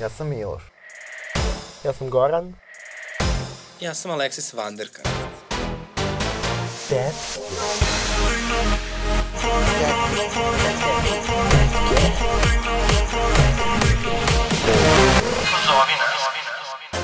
[0.00, 0.62] Ja sam Miloš.
[1.84, 2.54] Ja sam Goran.
[3.80, 5.02] Ja sam Aleksis Vanderka.
[6.90, 7.12] Dad.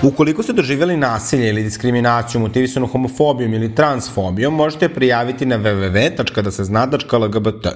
[0.03, 7.67] Ukoliko ste doživjeli nasilje ili diskriminaciju motivisanu homofobijom ili transfobijom, možete prijaviti na www.dasezna.lgbt.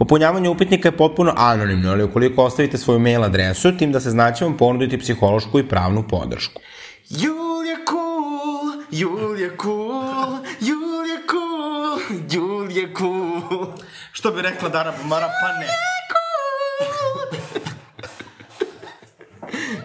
[0.00, 4.44] Popunjavanje upitnika je potpuno anonimno, ali ukoliko ostavite svoju mail adresu, tim da se znaće
[4.44, 6.60] vam ponuditi psihološku i pravnu podršku.
[7.08, 11.98] Julija cool, Julija cool, Julija cool,
[12.30, 13.66] Julija cool.
[14.12, 15.66] Što bi rekla Dara Bumara, pa ne.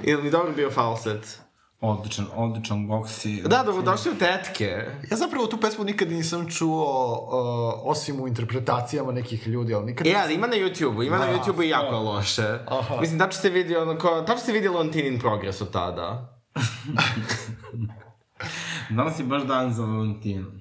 [0.04, 1.45] Ili mi dobro bio falset?
[1.82, 3.42] Odličan, odličan Goksi.
[3.42, 4.86] Da, dobro, došli u tetke.
[5.12, 10.08] Ja zapravo tu pesmu nikad nisam čuo, uh, osim u interpretacijama nekih ljudi, ali nikad...
[10.08, 12.60] E, ali ima na YouTube-u, ima na YouTube-u i jako je loše.
[12.68, 12.98] Aha.
[13.02, 16.40] Mislim, tačno se vidi ono, ko, tačno se vidi Leontinin progres od tada.
[18.98, 20.52] Danas je baš dan za Valentinu.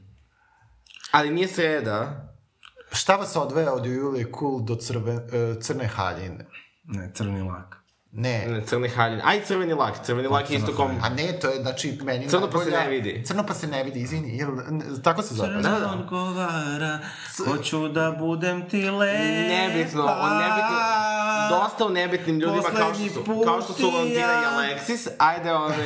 [1.11, 2.29] Ali nije sreda.
[2.93, 6.47] Šta vas odveja od Julije Cool do crve, uh, crne haljine?
[6.85, 7.84] Ne, crni lak.
[8.17, 8.47] Ne.
[8.49, 9.21] Ne, crni haljin.
[9.25, 9.95] Aj, crveni lak.
[10.05, 10.91] Crveni lak je isto kom...
[11.03, 13.23] A ne, to je, znači, meni Crno pa se ne vidi.
[13.27, 14.51] Crno pa se ne vidi, izvini, jel,
[15.03, 15.55] tako se zove.
[15.55, 15.97] Da, da.
[15.99, 16.99] odgovara,
[17.47, 19.25] hoću da budem ti lepa.
[19.49, 20.79] Nebitno, o nebitnim,
[21.51, 24.43] dosta o nebitnim ljudima kao što su, kao što su Valentina ja.
[24.43, 25.09] i Aleksis.
[25.19, 25.77] Ajde, ovaj,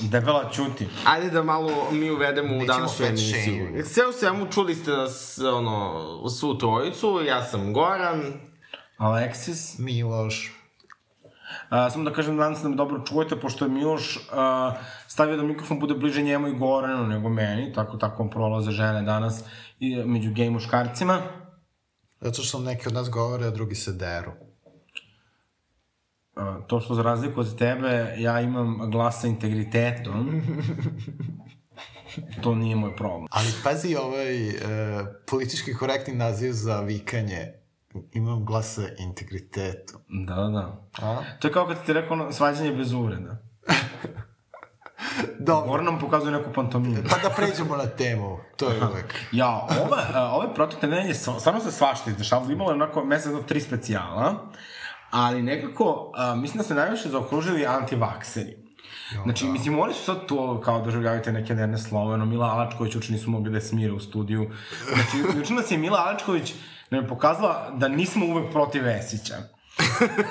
[0.12, 0.88] Debela čuti.
[1.04, 3.84] ajde da malo mi uvedemo u današnju emisiju.
[3.84, 8.22] Sve u svemu čuli ste nas, ono, svu trojicu, ja sam Goran.
[8.96, 9.78] Aleksis.
[9.78, 10.61] Miloš.
[11.72, 14.72] A, samo da kažem danas da me dobro čujete, pošto je Miloš a,
[15.08, 19.44] stavio da mikrofon bude bliže njemu i Goranu nego meni, tako tako prolaze žene danas
[19.80, 21.18] i, među gej muškarcima.
[22.20, 24.32] Zato što neki od nas govore, a drugi se deru.
[26.36, 30.42] A, to što za razliku od tebe, ja imam glas sa integritetom.
[32.42, 33.26] to nije moj problem.
[33.30, 34.54] Ali pazi ovaj e,
[35.26, 37.61] politički korektni naziv za vikanje.
[38.12, 40.00] Imam glas sa integritetom.
[40.26, 40.86] Da, da, da.
[41.06, 41.22] A?
[41.40, 43.36] To je kao kad ti rekao ono, svađanje bez uvreda.
[45.38, 45.70] Dobro.
[45.70, 46.96] Goran nam pokazuje neku pantomimu.
[47.10, 48.38] Pa da pređemo na temu.
[48.56, 49.14] To je uvek.
[49.32, 53.42] Ja, ova, a, ove protekle nedelje, stvarno se svašta izdešavalo, imalo je onako mesec do
[53.42, 54.50] tri specijala,
[55.10, 58.62] ali nekako, a, mislim da se najviše zaokružili antivakseri.
[59.24, 63.30] Znači, mislim, oni su sad to kao doživljavate neke derne sloveno, Mila Alačković uče nisu
[63.30, 64.50] mogli da je smire u studiju.
[64.94, 66.54] Znači, juče nas je Mila Alačković
[66.92, 69.34] nam je pokazala da nismo uvek protiv Vesića.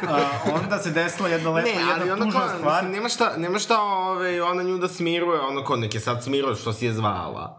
[0.10, 0.20] A,
[0.56, 2.74] onda se desila jedna lepa, Ne, ali jedna ono tužna kao, stvar.
[2.74, 6.56] mislim, nema šta, nema šta ove, ona nju da smiruje, ono kao neke sad smiruje
[6.56, 7.58] što si je zvala.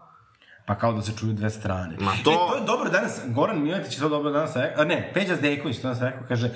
[0.65, 1.95] Pa kao da se čuju dve strane.
[1.99, 4.85] Ma to- E, to je dobro danas, Goran Miletić je to dobro danas rekao, a
[4.85, 6.49] ne, Peđa Zdejković to danas rekao, kaže,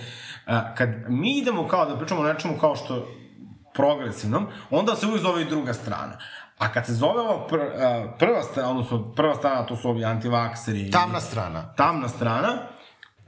[0.46, 3.08] a, kad mi idemo kao da pričamo o nečemu kao što
[3.74, 6.18] progresivnom, onda se uvijek zove i druga strana.
[6.58, 7.58] A kad se zove ova pr,
[8.20, 10.92] prva strana, odnosno prva strana, to su ovi antivakseri.
[10.92, 11.74] Tamna strana.
[11.74, 12.58] Tamna strana,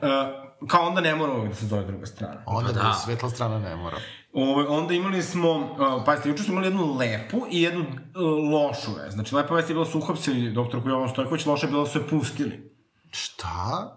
[0.01, 0.31] a,
[0.67, 2.41] kao onda ne mora uvijek da se zove druga strana.
[2.45, 2.84] Onda Pa da.
[2.84, 2.94] da.
[2.94, 3.97] svetla strana ne mora.
[4.34, 8.91] Ove, onda imali smo, uh, pazite, juče smo imali jednu lepu i jednu uh, lošu
[8.91, 9.13] vest.
[9.13, 12.00] Znači, lepa vest je bila su uhapsili doktorku Jovan Stojković, loša je bila da su
[12.00, 12.75] je pustili.
[13.11, 13.96] Šta?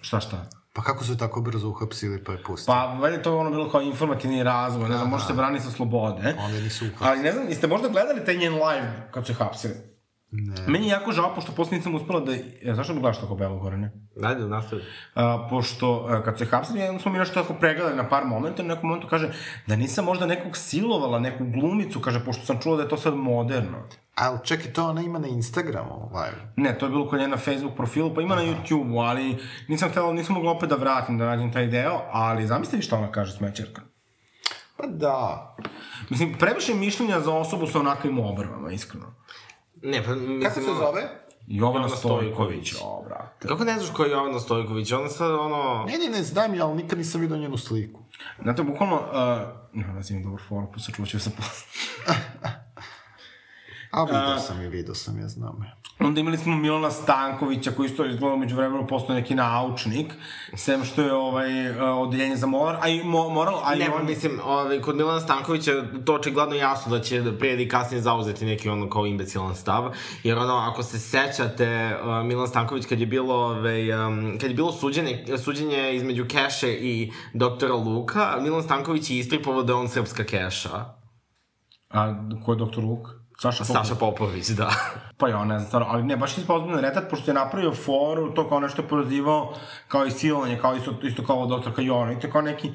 [0.00, 0.46] Šta šta?
[0.74, 2.74] Pa kako su tako brzo uhapsili pa je pustili?
[2.74, 5.70] Pa, valjda je to ono bilo kao informativni razvoj, ne znam, može se braniti sa
[5.70, 6.34] slobode.
[6.38, 7.10] Onda nisu uhapsili.
[7.10, 9.74] Ali ne znam, jeste možda gledali taj njen live kad su je hapsili?
[10.34, 10.54] Ne.
[10.66, 12.32] Meni je jako žao, pošto posle nisam uspela da...
[12.34, 13.92] E, zašto mi gledaš tako belo gore, ne?
[14.22, 14.82] Ajde, nastavi.
[15.14, 18.24] A, pošto a, kad su je hapsili, onda smo mi nešto tako pregledali na par
[18.24, 19.32] momenta, u nekom momentu kaže
[19.66, 23.14] da nisam možda nekog silovala, neku glumicu, kaže, pošto sam čula da je to sad
[23.14, 23.78] moderno.
[24.14, 26.52] Ali čekaj, to ona ima na Instagramu live.
[26.56, 29.38] Ne, to je bilo kod nje na Facebook profilu, pa ima na YouTube-u, ali
[29.68, 32.96] nisam htela, nisam mogla opet da vratim, da nađem taj deo, ali zamislite vi šta
[32.96, 33.82] ona kaže, smećerka.
[34.76, 35.56] Pa da.
[36.10, 39.14] Mislim, previše mišljenja za osobu sa onakvim obrvama, iskreno.
[39.82, 40.42] Ne, pa mislim...
[40.42, 41.22] Kako se zove?
[41.46, 43.48] Jovana Stojković, o, brate.
[43.48, 44.92] Kako ne znaš ko je Jovana Stojković?
[44.92, 45.84] Ona sad, ono...
[45.86, 48.00] Ne, ne, ne znam ja, ali nikad nisam vidio njenu sliku.
[48.42, 51.66] Znate, bukvalno, uh, ne, ne znam, dobar forum, sačuvat ću se posle.
[53.92, 55.74] A vidio sam je, vidio sam je, znam je.
[56.06, 60.12] Onda imali smo Milana Stankovića, koji isto izgleda među vremenu postao neki naučnik,
[60.56, 64.06] sem što je ovaj, odeljenje za moral, a i mo, moral, a i Ne, on...
[64.06, 65.72] mislim, ovaj, kod Milana Stankovića
[66.04, 69.92] to očigledno jasno da će prije ili kasnije zauzeti neki ono kao imbecilan stav,
[70.22, 74.56] jer ono, ako se sećate, uh, Milan Stanković kad je bilo, ovaj, um, kad je
[74.56, 79.88] bilo suđenje, suđenje između Keše i doktora Luka, Milan Stanković je istripovao da je on
[79.88, 80.84] srpska Keša.
[81.90, 82.14] A
[82.44, 83.21] ko je doktor Luk?
[83.38, 83.86] Saša Popović.
[83.86, 84.70] Saša Popović, da.
[85.18, 88.34] Pa ja, ne znam, stvarno, ali ne, baš ispao ozbiljno retat, pošto je napravio foru,
[88.34, 89.54] to kao nešto prozivao,
[89.88, 92.72] kao i silovanje, kao isto, isto kao doktorka Jona, i to kao neki,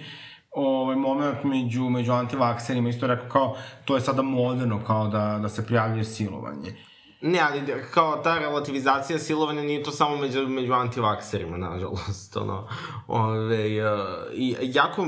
[0.52, 5.50] ovaj moment među, među antivakserima, isto rekao kao, to je sada moderno, kao da, da
[5.50, 6.76] se prijavljuje silovanje.
[7.22, 12.68] Ne, ali kao ta relativizacija silovanja nije to samo među, među antivakserima, nažalost, ono,
[13.08, 13.70] ove,
[14.34, 15.08] i jako,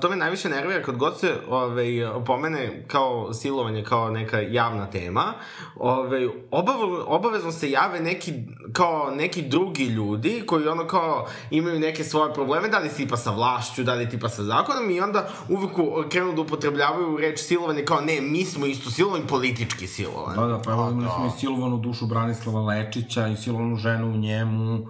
[0.00, 1.84] to me najviše nervira kad god se ove,
[2.26, 5.32] pomene kao silovanje, kao neka javna tema,
[5.76, 6.76] ove, obav,
[7.06, 8.32] obavezno se jave neki,
[8.72, 13.30] kao neki drugi ljudi koji ono kao imaju neke svoje probleme, da li tipa sa
[13.30, 15.70] vlašću, da li tipa sa zakonom i onda uvek
[16.10, 20.40] krenu da upotrebljavaju reč silovanje kao ne, mi smo isto silovani, politički silovani.
[20.40, 24.16] Da, da, pa evo imali smo i silovanu dušu Branislava Lečića i silovanu ženu u
[24.16, 24.86] njemu.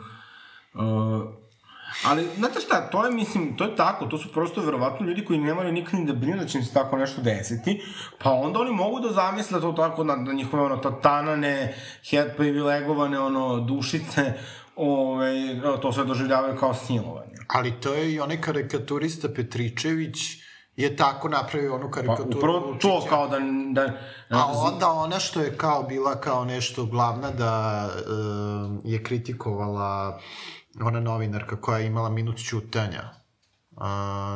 [0.74, 0.82] Uh,
[2.04, 5.38] Ali, znate šta, to je, mislim, to je tako, to su prosto verovatno ljudi koji
[5.38, 7.82] ne moraju nikad ni da brinu da će im se tako nešto desiti,
[8.18, 11.74] pa onda oni mogu da zamisle to tako na, na njihove, ono, tatanane,
[12.10, 14.32] het privilegovane, ono, dušice,
[14.76, 15.32] ove,
[15.82, 17.34] to sve doživljavaju kao silovanje.
[17.48, 20.18] Ali to je i onaj karikaturista Petričević,
[20.78, 22.30] je tako napravio onu karikaturu.
[22.30, 23.38] Pa, upravo to kao da...
[23.72, 23.92] da
[24.28, 30.20] A onda ona što je kao bila kao nešto glavna da uh, je kritikovala
[30.82, 33.02] ona novinarka koja je imala minut ćutanja
[33.70, 33.82] uh,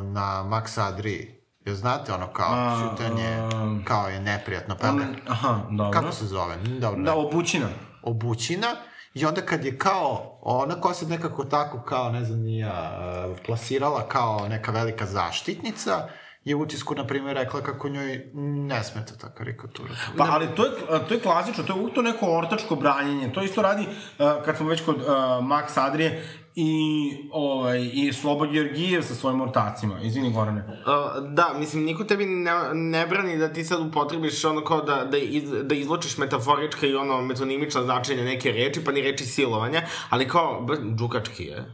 [0.03, 1.43] na Max Adri.
[1.67, 4.77] Jel znate ono kao a, ćutanje, a, kao je neprijatno.
[4.81, 6.01] Pa, ona, aha, dobro.
[6.01, 6.57] Kako se zove?
[6.57, 7.67] Dobro, da, obućina.
[8.03, 8.69] Obućina.
[9.15, 12.99] I onda kad je kao, ona koja se nekako tako kao, ne znam, nija,
[13.47, 16.09] plasirala kao neka velika zaštitnica,
[16.45, 19.95] je utisku, na primjer, rekla kako njoj ne smeta ta karikatura.
[20.19, 20.73] Pa, ali to je,
[21.09, 23.33] to je klasično, to je uvijek to neko ortačko branjenje.
[23.33, 25.07] To isto radi, uh, kad smo već kod uh,
[25.41, 26.23] Max Adrije,
[26.55, 30.01] i, ovaj, i Slobo Georgijev sa svojim ortacima.
[30.01, 30.61] Izvini, Gorane.
[30.61, 35.05] Uh, da, mislim, niko tebi ne, ne brani da ti sad upotrebiš ono kao da,
[35.05, 39.83] da, iz, da izločiš metaforička i ono metonimična značenja neke reči, pa ni reči silovanja,
[40.11, 40.67] ali kao,
[40.99, 41.65] džukački je.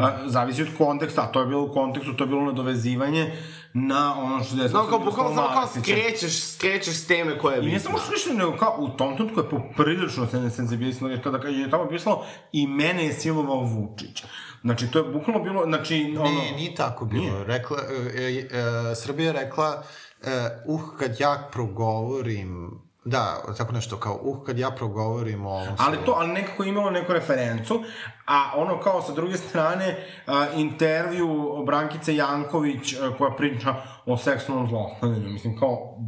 [0.00, 3.32] A, zavisi od konteksta, a to je bilo u kontekstu, to je bilo nadovezivanje
[3.74, 4.68] na ono što je...
[4.68, 7.70] No, kao, bukvalno samo kao skrećeš, skrećeš s teme koje je bitno.
[7.70, 11.22] I ne samo što više, nego kao u tom trenutku je poprilično se senzibilisno, jer
[11.22, 14.24] kada je tamo pisalo i mene je silovao Vučić.
[14.62, 16.30] Znači, to je bukvalno bilo, znači, ono...
[16.30, 17.24] Ne, nije tako bilo.
[17.24, 17.44] Nije.
[17.44, 18.48] Rekla, e, e,
[18.90, 19.82] e, Srbija je rekla,
[20.22, 25.74] e, uh, kad ja progovorim Da, tako nešto kao, uh, kad ja progovorim o ovom...
[25.78, 27.82] Ali to, ali nekako imalo neku referencu,
[28.26, 33.74] a ono kao sa druge strane, a, intervju Brankice Janković a, koja priča
[34.06, 35.98] o seksualnom zlostavljanju, mislim kao,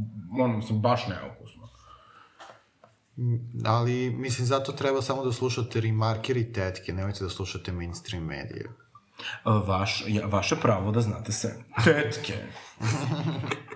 [0.40, 1.68] ono, mislim, baš neukusno.
[3.16, 8.24] Mm, ali, mislim, zato treba samo da slušate remarker i tetke, nemojte da slušate mainstream
[8.24, 8.70] medije.
[9.44, 11.50] Vaš, ja, vaše pravo da znate sve.
[11.84, 12.34] Tetke.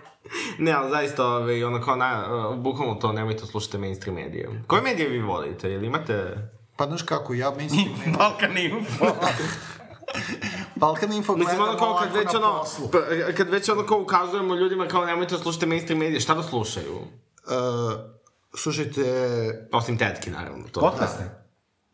[0.57, 2.25] ne, ali zaista, ove, ovaj, ono kao, na,
[2.57, 4.63] bukvalno to, nemojte slušati mainstream medije.
[4.67, 5.71] Koje medije vi volite?
[5.71, 6.49] Ili imate...
[6.75, 8.15] Pa znaš kako, ja mainstream medije...
[8.19, 9.05] Balkan Info.
[10.75, 12.99] Balkan Info Mislim, ono kao, kad već ono, pa,
[13.33, 16.93] kad već ono kao ukazujemo ljudima kao nemojte slušati mainstream medije, šta da slušaju?
[16.95, 17.99] Uh,
[18.55, 19.03] slušajte...
[19.71, 20.67] Osim tetki, naravno.
[20.71, 21.40] To, Podcaste?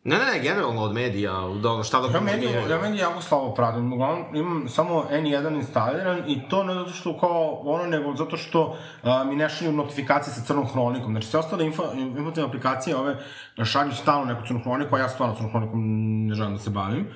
[0.04, 3.54] Ne, ne, ne, generalno od medija, da, šta da ja mediju, ja mediju jako slabo
[3.54, 8.36] pratim, uglavnom imam samo N1 instaliran i to ne zato što kao ono, nego zato
[8.36, 11.12] što a, mi ne šalju notifikacije sa crnom hronikom.
[11.12, 13.16] Znači, sve ostale info, informativne aplikacije ove
[13.64, 15.80] šalju stalno neku crnu hroniku, a ja stvarno crnu hronikom
[16.26, 17.06] ne želim da se bavim.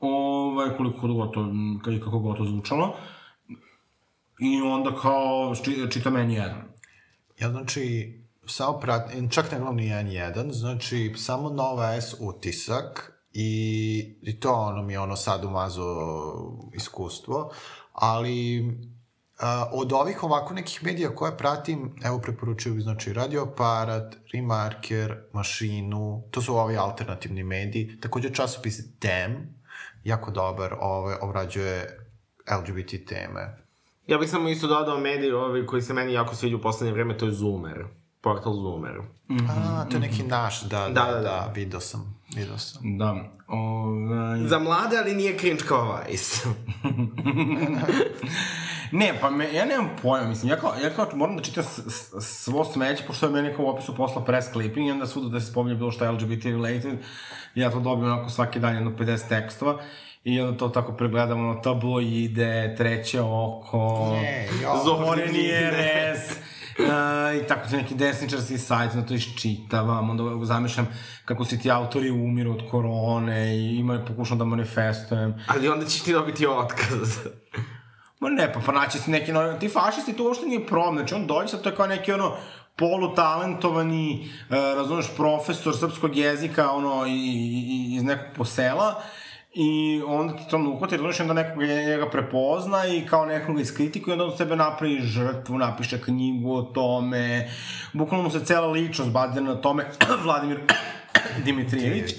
[0.00, 1.46] Ovaj, koliko god to,
[2.04, 2.96] kako god to zvučalo.
[4.40, 5.54] I onda kao
[5.90, 6.54] čitam N1.
[7.38, 8.17] Ja znači,
[8.48, 14.82] samo prat, čak ne glavni N1, znači samo Nova S utisak i, i to ono
[14.82, 15.96] mi je ono sad umazo
[16.74, 17.50] iskustvo,
[17.92, 18.64] ali
[19.38, 26.22] a, od ovih ovako nekih medija koje pratim, evo preporučuju znači Radio Aparat, Remarker, Mašinu,
[26.30, 29.54] to su ovi alternativni mediji, takođe časopis Dem,
[30.04, 31.98] jako dobar, ove, obrađuje
[32.58, 33.68] LGBT teme.
[34.06, 37.18] Ja bih samo isto dodao medij ovi koji se meni jako sviđa u poslednje vreme,
[37.18, 37.84] to je Zoomer.
[38.20, 39.00] Portal Zoomer.
[39.28, 39.50] Mm -hmm.
[39.50, 42.98] A, to je neki naš, da, da, da, da, da vidio sam, vidio sam.
[42.98, 43.16] Da.
[43.48, 44.48] Ovaj...
[44.48, 46.48] Za mlade, ali nije cringe kao Vice.
[48.92, 51.64] ne, pa me, ja nemam pojma, mislim, ja kao, ja kao moram da čitam
[52.20, 55.40] svo smeće, pošto je meni kao u opisu posla press clipping i onda svuda da
[55.40, 56.98] se spominje bilo šta je LGBT related,
[57.54, 59.78] ja to dobijem onako svaki dan jedno 50 tekstova
[60.24, 64.48] i onda to tako pregledamo, ono, tabloide, treće oko, ne,
[64.84, 66.36] Zoreni RS,
[66.78, 70.88] Uh, I tako se neki desničarski sajt, na to iščitavam, onda zamišljam
[71.24, 75.34] kako se ti autori umiru od korone i ima, pokušam da manifestujem.
[75.46, 77.18] Ali onda ćeš ti dobiti otkaz.
[78.20, 79.58] Ma ne, pa, pa naći se neki novi...
[79.58, 80.96] Ti fašisti, to uopšte nije problem.
[80.96, 82.36] Znači, on dođe sad, to je kao neki ono
[82.76, 89.02] polutalentovani, uh, razumeš, profesor srpskog jezika, ono, i, i, iz nekog posela,
[89.52, 94.12] i onda ti to uhvati, razumiješ, onda nekog njega prepozna i kao nekog ga iskritikuje,
[94.12, 97.50] onda on sebe napravi žrtvu, napiše knjigu o tome,
[97.92, 99.84] bukvalno mu se cela ličnost bazira na tome,
[100.24, 100.60] Vladimir
[101.44, 102.14] Dimitrijević.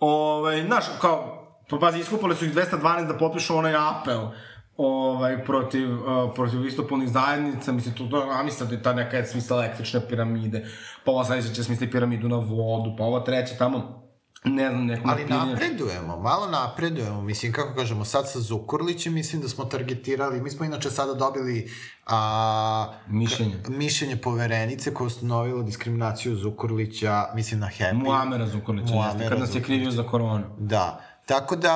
[0.00, 4.20] Ovaj, znaš, kao, pa pazi, iskupali su ih 212 da potpišu onaj apel
[4.76, 9.56] ovaj, protiv, uh, protiv istopolnih zajednica, mislim, to, to zamislite da je ta neka smisla
[9.56, 10.66] električne piramide,
[11.04, 14.07] pa ova sledeća će smisli piramidu na vodu, pa ova treća tamo,
[14.48, 19.48] ne znam, nekom Ali napredujemo, malo napredujemo, mislim, kako kažemo, sad sa Zukorlićem mislim da
[19.48, 21.70] smo targetirali, mi smo inače sada dobili
[22.06, 23.54] a, Mišljenje.
[23.68, 28.04] mišljenje poverenice koja ustanovila diskriminaciju Zukorlića, mislim na Happy.
[28.04, 30.44] Muamera Zukorlića, Muamera jeste, kad nas je krivio za koronu.
[30.58, 31.72] Da, tako da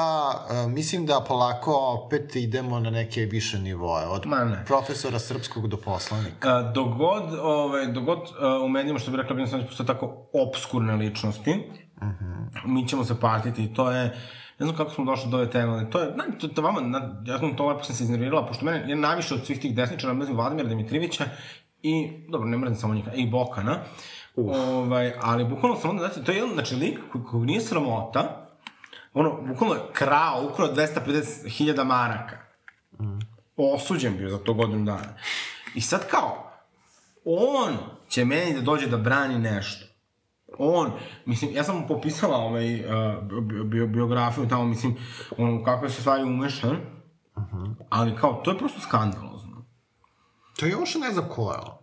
[0.50, 1.74] a, mislim da polako
[2.04, 4.64] opet idemo na neke više nivoe, od Ma ne.
[4.66, 6.48] profesora srpskog do poslanika.
[6.48, 10.96] A, dogod, ovaj, dogod uh, u medijima, što bi rekla, bi nas postoje tako obskurne
[10.96, 11.62] ličnosti,
[12.02, 12.66] uh -huh.
[12.66, 14.04] mi ćemo se patiti i to je,
[14.58, 16.80] ne znam kako smo došli do ove teme, ali to je, na, to, to vama,
[16.80, 19.74] na, ja sam to lepo sam se iznervirala, pošto mene je najviše od svih tih
[19.76, 21.24] desničara, mrzim Vladimira Dimitrivića
[21.82, 23.78] i, dobro, ne mrzim samo njega, i Bokana,
[24.36, 24.56] uh.
[24.56, 28.42] ovaj, ali bukvalno sam onda, znači, to je jedan, znači, lik koji, koji nije sramota,
[29.14, 32.36] ono, bukvalno je krao, ukrao 250.000 maraka.
[33.00, 33.18] Mm.
[33.56, 35.14] Osuđen bio za to godinu dana.
[35.74, 36.52] I sad kao,
[37.24, 37.76] on
[38.08, 39.91] će meni da dođe da brani nešto.
[40.58, 40.90] On,
[41.26, 42.84] mislim, ja sam mu popisala ovaj, uh,
[43.64, 44.96] bi, biografiju tamo, mislim,
[45.38, 46.76] ono, kako je se stvari umešan,
[47.36, 47.74] uh -huh.
[47.90, 49.64] ali kao, to je prosto skandalozno.
[50.56, 51.82] To je još ne znam ko je on.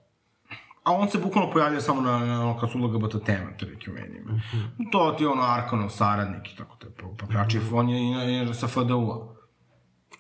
[0.84, 3.94] A on se bukvalno pojavlja samo na, na ono kad su LGBT tema, prilike u
[3.94, 4.32] medijima.
[4.32, 4.92] Mm -hmm.
[4.92, 6.88] To ti je ono Arkanov saradnik i tako te
[7.20, 7.58] pakrači.
[7.58, 7.78] Mm -hmm.
[7.78, 9.36] On je, je sa FDU-a.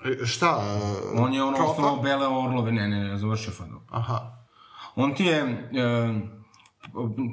[0.05, 0.57] E, šta?
[0.57, 3.81] Uh, on je ono osnovao Bele Orlove, ne, ne, ne, završio FDU.
[3.89, 4.39] Aha.
[4.95, 6.13] On ti je e,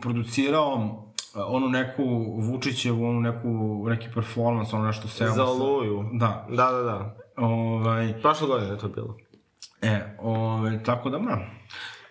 [0.02, 1.02] producirao
[1.46, 2.04] onu neku
[2.38, 3.48] Vučićevu, onu neku,
[3.88, 5.34] neki performance, ono nešto selo.
[5.34, 6.04] Za Oluju.
[6.12, 6.46] Da.
[6.50, 7.16] Da, da, da.
[7.36, 8.20] Ovaj...
[8.22, 9.16] Prošle godine je to bilo.
[9.82, 11.38] E, ovaj, tako da, ma.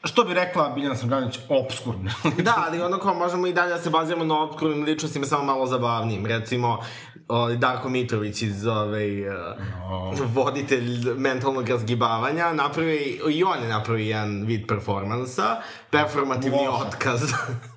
[0.03, 2.11] Što bi rekla Biljana Srganović, obskurne.
[2.45, 5.65] da, ali ono kao možemo i dalje da se baziramo na obskurnim ličnostima, samo malo
[5.65, 6.25] zabavnijim.
[6.25, 6.77] Recimo,
[7.27, 9.09] ovaj, Darko Mitrović iz ovaj,
[9.89, 10.13] no.
[10.33, 15.57] voditelj mentalnog razgibavanja, napravi, i on je napravi jedan vid performansa,
[15.91, 16.87] performativni Loša.
[16.87, 17.21] otkaz.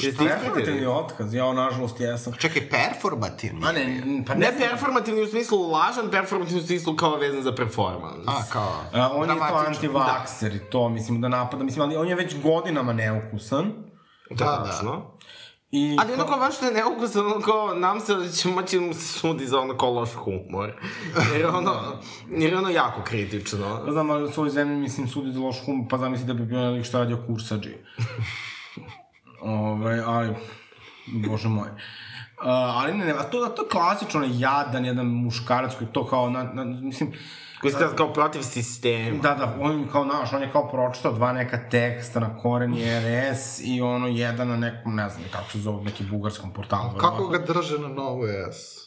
[0.00, 2.32] Jeste performativni otkaz, ja nažalost jesam.
[2.32, 3.60] Čekaj, performativni?
[3.64, 7.54] A ne, pa ne, ne performativni u smislu lažan, performativni u smislu kao vezan za
[7.54, 8.28] performans.
[8.28, 8.74] A, kao?
[8.92, 10.70] A, on je to antivakser da.
[10.70, 13.72] to, mislim, da napada, mislim, ali on je već godinama neukusan.
[14.30, 14.44] Da,
[14.84, 15.12] da.
[15.70, 18.78] I Ali ono kao baš što je neukusan, ono kao, nam se da će moći
[18.80, 20.72] mu se sudi za ono kao loš humor.
[21.34, 21.72] Jer ono,
[22.30, 23.80] jer ono jako kritično.
[23.90, 26.58] Znam, ali u svojoj zemlji, mislim, sudi za loš humor, pa zamisli da bi bio
[26.58, 27.76] nelik što radio kursađi.
[29.42, 30.34] Ove, ali,
[31.06, 31.68] bože moj.
[31.68, 36.30] Uh, ali ne, ne, a to, to je klasično jadan, jedan muškarac koji to kao,
[36.30, 37.12] na, na, mislim...
[37.60, 39.18] Koji ste kao protiv sistema.
[39.22, 43.60] Da, da, on kao, naš, on je kao pročitao dva neka teksta na koreni RS
[43.64, 46.98] i ono jedan na nekom, ne znam kako se zove, neki bugarskom portalu.
[46.98, 48.81] Kako ga drže na novo S?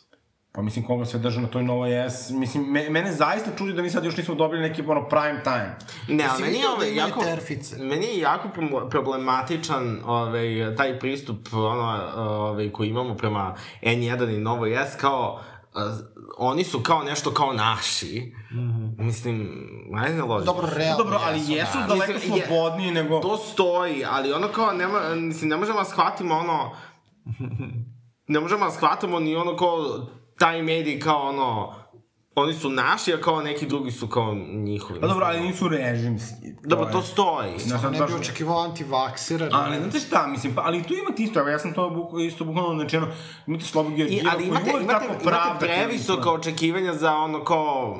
[0.55, 3.81] Pa mislim, koga sve drže na toj novoj S, mislim, me, mene zaista čudi da
[3.81, 5.77] mi sad još nismo dobili neki ono prime time.
[6.07, 7.77] Ne, ali meni je ovaj, jako, terfice.
[7.77, 8.49] meni je jako
[8.89, 15.39] problematičan ovaj, taj pristup ono, ovaj, koji imamo prema N1 i novoj S, kao
[15.73, 15.81] uh,
[16.37, 18.33] oni su kao nešto kao naši.
[18.51, 19.01] Mm -hmm.
[19.01, 19.49] Mislim,
[19.95, 20.45] ajde ne loži.
[20.45, 21.85] Dobro, realno Dobro, ali jesu, jesu da.
[21.87, 23.19] daleko mislim, slobodniji nego...
[23.19, 26.71] To stoji, ali ono kao, nema, mislim, ne možemo da shvatimo ono...
[28.33, 31.73] ne možemo da shvatimo ni ono kao taj medij kao ono,
[32.35, 34.99] oni su naši, a kao neki drugi su kao njihovi.
[35.01, 36.35] Pa dobro, ali nisu režimski.
[36.63, 37.51] Dobro, to stoji.
[37.51, 39.49] Ja sam ne bi očekivao antivaksera.
[39.51, 42.45] Ali, znate šta, mislim, pa, ali tu imate isto, evo, ja sam to buko, isto
[42.45, 43.07] bukvalno, znači, ono,
[43.47, 47.99] imate Slobu Georgijeva, ali imate, imate, imate, imate previsoka očekivanja za ono kao,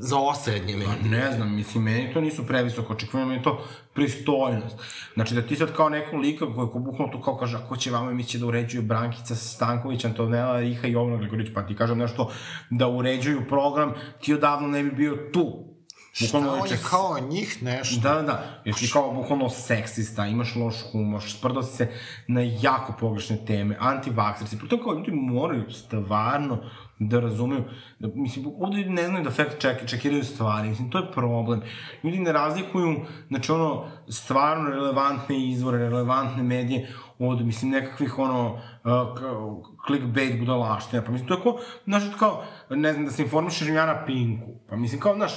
[0.00, 0.90] za osrednje meni.
[1.02, 3.64] Pa, ne znam, mislim, meni to nisu previsoka očekivanja, meni to
[3.94, 4.76] pristojnost.
[5.14, 7.90] Znači, da ti sad kao neko lika koji ko bukvalno tu kao kaže, ako će
[7.90, 11.98] vama mi će da uređuju Brankica Stanković, Antonella Riha i Jovana Gligorić, pa ti kažem
[11.98, 12.30] nešto
[12.70, 15.70] da uređuju program, ti odavno ne bi bio tu.
[16.20, 18.00] Bukvalno Šta, on je kao njih nešto.
[18.00, 18.62] Da, da, da.
[18.64, 21.88] Jer ti kao bukvalno seksista, imaš loš humor, sprdao se
[22.28, 24.58] na jako pogrešne teme, antivakserci.
[24.58, 26.58] Pritom kao ljudi moraju stvarno
[27.00, 27.64] da razumeju,
[27.98, 31.62] da, mislim, ovde ljudi ne znaju da fact check, čekiraju stvari, mislim, to je problem.
[32.02, 32.96] Ljudi ne razlikuju,
[33.28, 36.88] znači, ono, stvarno relevantne izvore, relevantne medije
[37.18, 38.60] od, mislim, nekakvih, ono, uh,
[39.86, 44.04] clickbait budalaština, pa mislim, to je kao, znaš, kao, ne znam, da se informišeš na
[44.06, 45.32] Pinku, pa mislim, kao, znaš,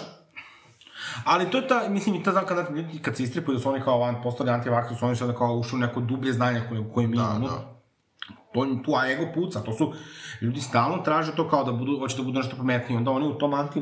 [1.26, 2.68] Ali to je ta, mislim, i ta znam kad,
[3.02, 5.76] kad se istripuju da su oni kao van, postali antivaksi, su oni sada kao ušli
[5.78, 7.48] u neko dublje znanje koje, koje mi da, imamo.
[7.48, 7.73] Da
[8.54, 9.94] To, tu a ego puca, to su,
[10.42, 13.38] ljudi stalno traže to kao da budu, hoće da budu nešto pametniji, onda oni u
[13.38, 13.82] tom anti,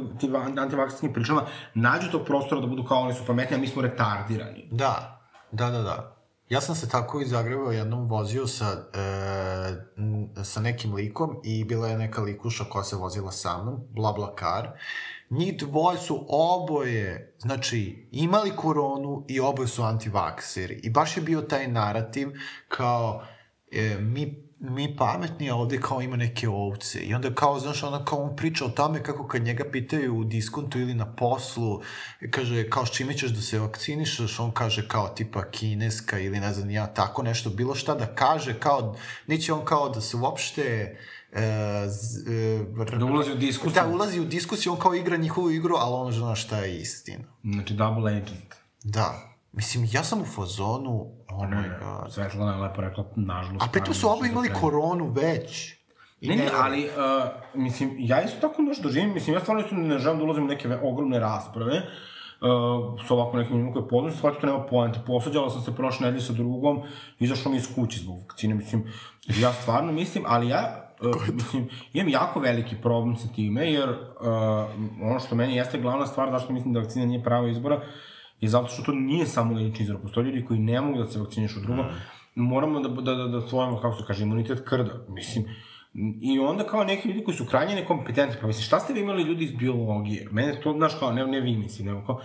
[0.58, 4.68] antivakcijskim pričama nađu tog prostora da budu kao oni su pametni, a mi smo retardirani.
[4.72, 5.22] Da,
[5.52, 6.22] da, da, da.
[6.52, 11.88] Ja sam se tako iz Zagreba jednom vozio sa, e, sa nekim likom i bila
[11.88, 14.70] je neka likuša koja se vozila sa mnom, bla bla kar.
[15.30, 20.80] Njih dvoje su oboje, znači, imali koronu i oboje su antivakseri.
[20.84, 22.30] I baš je bio taj narativ
[22.68, 23.24] kao
[23.72, 27.00] e, mi mi pametni, a ovde kao ima neke ovce.
[27.00, 30.24] I onda kao, znaš, ona kao on priča o tome kako kad njega pitaju u
[30.24, 31.82] diskontu ili na poslu,
[32.32, 36.54] kaže kao s čime ćeš da se vakcinišeš, on kaže kao tipa kineska ili ne
[36.54, 38.96] znam ja, tako nešto, bilo šta da kaže, kao,
[39.28, 40.98] neće on kao da se uopšte
[41.34, 42.28] E, z,
[42.92, 43.82] e, da ulazi u diskusiju.
[43.82, 47.24] Da, ulazi u diskusiju, on kao igra njihovu igru, ali on zna šta je istina.
[47.44, 48.56] Znači, double agent.
[48.84, 49.32] Da.
[49.52, 52.14] Mislim, ja sam u fazonu, oh my god.
[52.14, 53.66] Svetlana je lepo rekla, nažalost.
[53.66, 55.82] A pritom su oba imali koronu već.
[56.22, 56.92] I ne, ne, ali, uh,
[57.54, 60.48] mislim, ja isto tako nešto doživim, mislim, ja stvarno isto ne želim da ulazim u
[60.48, 65.00] neke ogromne rasprave, uh, sa ovako nekim ljudima koje poznam, shvatio to nema poente.
[65.08, 66.82] Posađala sam se prošle nedelje sa drugom,
[67.20, 68.84] izašla mi iz kuće zbog vakcine, mislim,
[69.40, 73.98] ja stvarno mislim, ali ja, uh, mislim, imam jako veliki problem sa time, jer uh,
[75.02, 77.82] ono što meni jeste glavna stvar, zašto mislim da vakcina nije pravo izbora,
[78.42, 80.02] I zato što to nije samo lični izvor.
[80.02, 81.84] Postoje ljudi koji ne mogu da se vakcinišu drugo.
[81.84, 81.88] Mm.
[82.36, 85.06] Moramo da, da, da, da svojamo, kako se kaže, imunitet krda.
[85.10, 85.46] Mislim,
[86.22, 89.24] I onda kao neki ljudi koji su krajnje nekompetentni, pa mislim, šta ste vi imali
[89.24, 90.28] ljudi iz biologije?
[90.32, 92.22] Mene to, znaš, kao, ne, ne vi mislim, nego kao,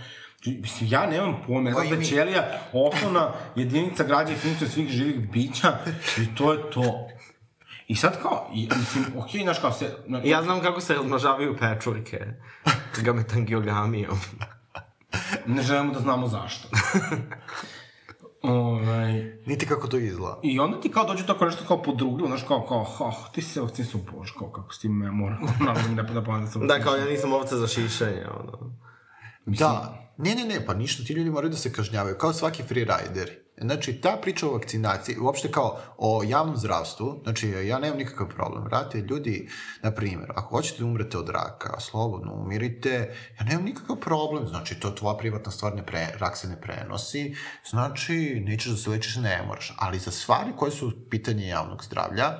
[0.47, 4.89] Mislim, ja nemam pojma, ja znam da je ćelija osnovna jedinica građa i funkcija svih
[4.89, 5.79] živih bića
[6.23, 7.09] i to je to.
[7.89, 9.97] I sad kao, i, mislim, okej, okay, znaš kao se...
[10.07, 12.19] Na, ja znam kako se razmnožavaju pečurke,
[13.05, 14.19] gametangiogamijom.
[15.57, 16.69] ne želimo da znamo zašto.
[18.43, 19.39] Ovaj...
[19.47, 20.41] Niti kako to izgleda.
[20.43, 23.51] I onda ti kao dođe tako nešto kao podrugljivo, znaš, kao, kao, oh, ti si
[23.51, 26.85] se vakcin su bož, kao kako s tim mora, naravno da, da pa da Da,
[26.85, 28.77] kao ja nisam ovca za šišanje, ono.
[29.45, 29.69] Mislim...
[29.69, 33.46] Da, ne, ne, ne, pa ništa, ti ljudi moraju da se kažnjavaju, kao svaki freerideri.
[33.61, 38.65] Znači, ta priča o vakcinaciji, uopšte kao o javnom zdravstvu, znači, ja nemam nikakav problem.
[38.65, 39.49] Vrate, ljudi,
[39.83, 44.49] na primjer, ako hoćete da umrete od raka, slobodno umirite, ja nemam nikakav problem.
[44.49, 47.35] Znači, to tvoja privatna stvar, ne pre, rak se ne prenosi,
[47.71, 49.75] znači, nećeš da se lečiš, ne moraš.
[49.79, 52.33] Ali za stvari koje su pitanje javnog zdravlja,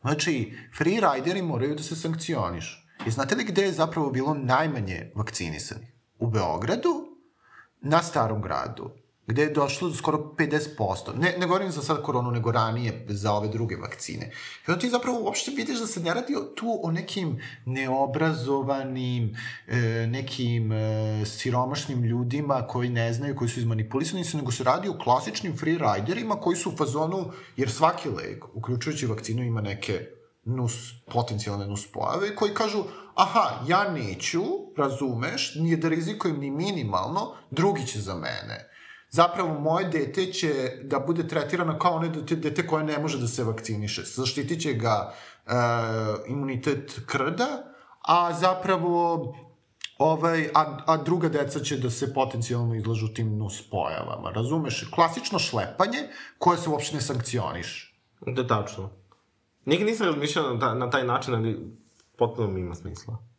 [0.00, 2.86] znači, freerideri moraju da se sankcioniš.
[3.06, 5.88] I znate li gde je zapravo bilo najmanje vakcinisanih?
[6.18, 7.18] U Beogradu,
[7.80, 11.16] na Starom gradu gde je došlo do skoro 50%.
[11.18, 14.30] Ne, ne govorim za sad koronu, nego ranije za ove druge vakcine.
[14.68, 20.06] I onda ti zapravo uopšte vidiš da se ne radi tu o nekim neobrazovanim, e,
[20.06, 25.56] nekim e, siromašnim ljudima koji ne znaju, koji su izmanipulisani, nego se radi o klasičnim
[25.56, 30.06] freeriderima koji su u fazonu, jer svaki lek, uključujući vakcinu, ima neke
[30.44, 30.72] nus,
[31.12, 32.84] potencijalne nus pojave, koji kažu,
[33.14, 34.42] aha, ja neću,
[34.76, 38.73] razumeš, nije da rizikujem ni minimalno, drugi će za mene
[39.14, 43.26] zapravo moje dete će da bude tretirano kao ono dete, dete koje ne može da
[43.26, 44.02] se vakciniše.
[44.02, 45.14] Zaštitit će ga
[45.46, 45.52] e,
[46.28, 47.48] imunitet krda,
[48.08, 49.34] a zapravo
[49.98, 54.30] ovaj, a, a druga deca će da se potencijalno izlažu tim nus pojavama.
[54.30, 54.88] Razumeš?
[54.94, 57.94] Klasično šlepanje koje se uopšte ne sankcioniš.
[58.26, 58.90] Da, tačno.
[59.64, 61.76] Nikad nisam razmišljao na, na taj način, ali
[62.18, 63.33] potpuno mi ima smisla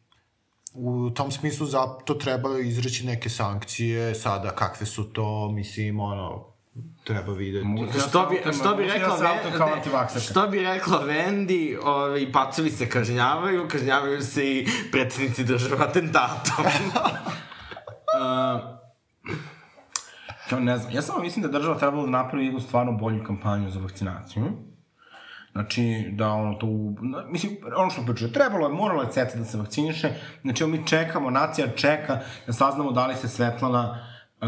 [0.76, 6.46] u tom smislu za to treba izreći neke sankcije, sada kakve su to, mislim, ono,
[7.04, 7.68] treba videti.
[7.94, 9.50] Da što bi, što bi rekla Vendi,
[10.20, 16.66] što bi rekla Vendi, ovi pacovi se kažnjavaju, kažnjavaju se i predsednici država atentatom.
[20.52, 23.70] uh, ne znam, ja samo mislim da država trebala da napravi jednu stvarno bolju kampanju
[23.70, 24.44] za vakcinaciju
[25.56, 26.68] Znači, da ono to,
[27.30, 30.10] mislim, ono što priča, trebalo je, moralo je CETA da se vakciniše,
[30.42, 34.08] znači, mi čekamo, nacija čeka da saznamo da li se Svetlana
[34.42, 34.48] uh,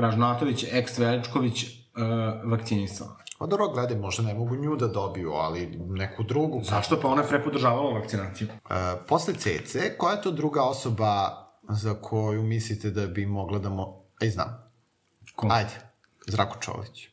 [0.00, 3.16] Ražnatović, ex Veličković, uh, vakcinisala.
[3.38, 6.60] Pa dobro, gledaj, možda ne mogu nju da dobiju, ali neku drugu.
[6.64, 7.00] Zašto?
[7.00, 8.48] Pa ona je prepodržavala vakcinaciju.
[8.48, 8.70] Uh,
[9.08, 11.30] posle CC, koja je to druga osoba
[11.68, 14.02] za koju mislite da bi mogla da mo...
[14.20, 14.72] Ej, znam.
[15.36, 15.48] Ko?
[15.50, 15.70] Ajde,
[16.60, 17.10] Čović.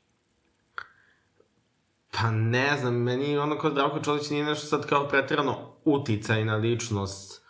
[2.22, 6.56] Pa ne znam, meni ono kod Zdravko Čolić nije nešto sad kao pretirano uticaj na
[6.56, 7.42] ličnost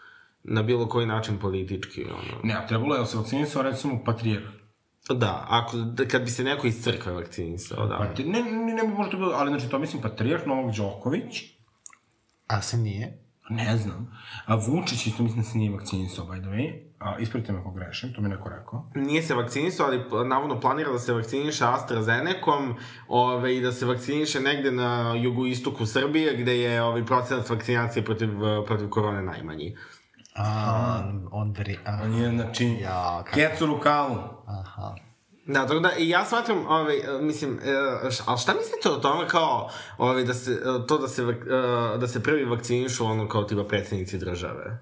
[0.43, 2.03] na bilo koji način politički.
[2.03, 2.41] Ono.
[2.43, 4.47] Ne, a trebalo je da se vakcinisao recimo patrijer.
[5.09, 7.97] Da, ako, da, kad bi se neko iz crkve vakcinisao, da.
[7.97, 11.43] Pa, ne, ne, ne, možda bilo, ali znači to mislim patrijarh Novak Đoković.
[12.47, 13.26] A se nije?
[13.49, 14.11] Ne znam.
[14.45, 16.73] A Vučić isto mislim da se nije vakcinisao, by the way.
[16.99, 18.89] A, ispravite me ako grešim, to mi neko rekao.
[18.95, 22.75] Nije se vakcinisao, ali navodno planira da se vakciniše AstraZenecom
[23.07, 28.29] ove, i da se vakciniše negde na jugoistoku Srbije, gde je ovaj procenat vakcinacije protiv,
[28.65, 29.75] protiv korone najmanji.
[30.35, 31.77] A, on vri...
[31.85, 34.15] A, On je, znači, Ja, kako- kecu rukavu.
[34.47, 34.95] aha.
[35.47, 38.95] Da, tako da, i ja smatram, ovaj, e, mislim, e, š, ali šta mislite o
[38.95, 41.23] tome kao, ovaj, da se, e, to da se,
[41.99, 44.79] da se prvi vakcinišu ono kao tipa predsednici države?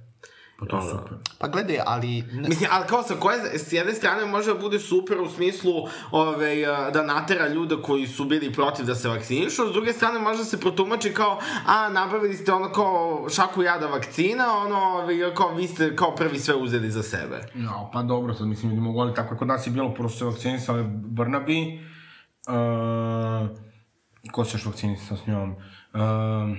[0.59, 0.91] Pa to je Ono.
[0.91, 1.17] super.
[1.39, 2.21] Pa gledaj, ali...
[2.21, 5.71] Ne, Mislim, ali kao sa koje, s jedne strane može da bude super u smislu
[6.11, 10.19] ovaj, e, da natera ljude koji su bili protiv da se vakcinišu, s druge strane
[10.19, 15.33] može da se protumači kao, a, nabavili ste ono kao šaku jada vakcina, ono, ovaj,
[15.35, 17.41] kao vi ste kao prvi sve uzeli za sebe.
[17.53, 20.09] No, pa dobro, sad mislim, ljudi mogu, ali tako je kod nas je bilo, prvo
[20.09, 21.79] se vakcinisali Brnabi,
[22.47, 23.57] uh,
[24.31, 25.51] ko se još vakcinisao s njom?
[25.51, 26.57] Uh,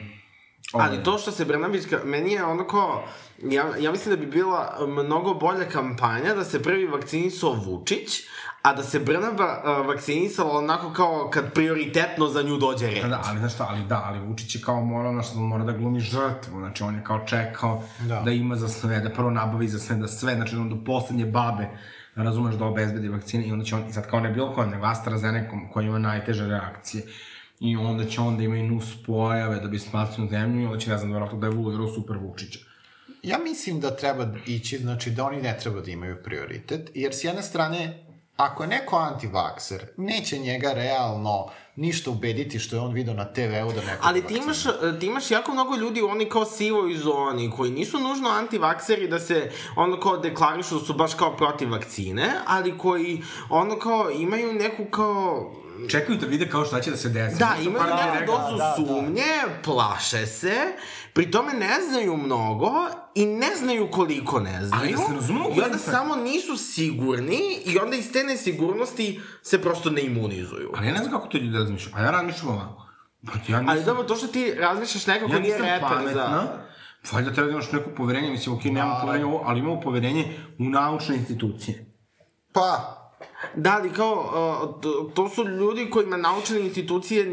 [0.73, 3.05] Ali to što se Brnabić, meni je ono kao,
[3.43, 8.23] ja, ja mislim da bi bila mnogo bolja kampanja da se prvi vakcinisao Vučić,
[8.63, 13.03] a da se Brnaba uh, vakcinisala onako kao kad prioritetno za nju dođe red.
[13.03, 15.73] Da, da, ali znaš šta, ali da, ali Vučić je kao mora, znaš, mora da
[15.73, 19.69] glumi žrtvu, znači on je kao čekao da, da ima za sve, da prvo nabavi
[19.69, 21.69] za sve, da sve, znači on do poslednje babe,
[22.15, 24.87] razumeš, da obezbedi vakcine i onda će on, i sad kao ne bilo ko, nego
[24.87, 27.03] AstraZeneca koji ima najteže reakcije,
[27.61, 30.91] i onda će onda ima i nus pojave da bi spasio zemlju i onda će,
[30.91, 32.59] ne znam, vjerojatno da je vulirao super Vučića.
[33.23, 37.25] Ja mislim da treba ići, znači da oni ne treba da imaju prioritet, jer s
[37.25, 43.15] jedne strane, ako je neko antivakser, neće njega realno ništa ubediti što je on video
[43.15, 44.63] na TV-u da neko Ali ti imaš,
[45.01, 49.19] ti imaš jako mnogo ljudi u oni kao sivoj zoni koji nisu nužno antivakseri da
[49.19, 54.53] se ono kao deklarišu da su baš kao protiv vakcine, ali koji ono kao imaju
[54.53, 55.53] neku kao
[55.89, 57.39] Čekaju da vide kao šta će da se desi.
[57.39, 58.75] Da, imaju dana neku dozu da, da.
[58.77, 59.33] sumnje,
[59.65, 60.55] plaše se,
[61.13, 62.71] pri tome ne znaju mnogo
[63.15, 64.83] i ne znaju koliko ne znaju.
[64.83, 69.63] Ali da se razumemo, I onda samo nisu sigurni i onda iz te nesigurnosti se
[69.63, 70.73] prosto ne imunizuju.
[70.77, 71.97] Ali ja ne znam kako to ljudi razmišljaju.
[71.97, 72.87] A ja razmišljam ovako.
[73.27, 76.13] Pa ja nisam, Ali dobro, to što ti razmišljaš nekako ja nije reper pametna.
[76.13, 76.49] za...
[77.13, 79.01] Valjda treba da imaš neko poverenje, mislim, ok, nemamo Da.
[79.01, 81.95] poverenje ovo, ali imamo poverenje u naučne institucije.
[82.53, 82.96] Pa,
[83.55, 84.25] Da, ali kao, uh,
[85.15, 87.33] to, su ljudi kojima naučene institucije uh,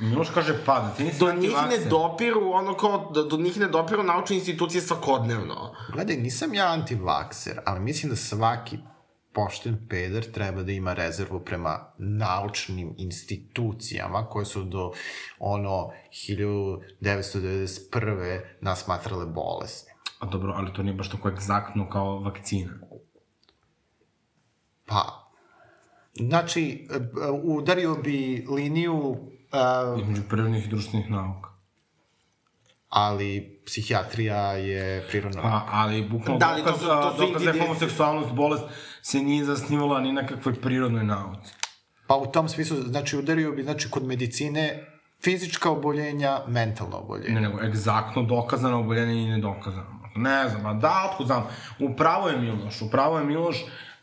[0.00, 3.58] Miloš kaže pa, da ti nisi do njih ne dopiru, ono kao, do, do njih
[3.58, 5.74] ne dopiru naučne institucije svakodnevno.
[5.92, 8.78] gledaj, nisam ja antivakser, ali mislim da svaki
[9.32, 14.92] pošten peder treba da ima rezervu prema naučnim institucijama koje su do
[15.38, 18.40] ono 1991.
[18.60, 19.96] nas smatrale bolesni.
[20.18, 22.72] A dobro, ali to nije baš tako egzaktno kao vakcina.
[24.86, 25.30] Pa,
[26.14, 29.16] znači, e, udario bi liniju,
[29.52, 31.50] e, Između prirodnih i društvenih nauka.
[32.88, 35.42] ali psihijatrija je prirodna.
[35.42, 38.64] Pa, ali bukvalno Da, to dokaz, to su dokaz da je homoseksualnost bolest
[39.02, 41.54] se nije zasnivala ni na kakvoj prirodnoj nauci.
[42.06, 44.86] Pa u tom smislu, znači, udario bi, znači, kod medicine
[45.24, 47.34] fizička oboljenja, mentalna oboljenja.
[47.34, 49.96] Ne, nego egzaktno dokazano oboljenje i nedokazano.
[50.16, 51.46] Ne znam, a da, otkud znam.
[51.80, 53.56] Upravo je Miloš, upravo je Miloš,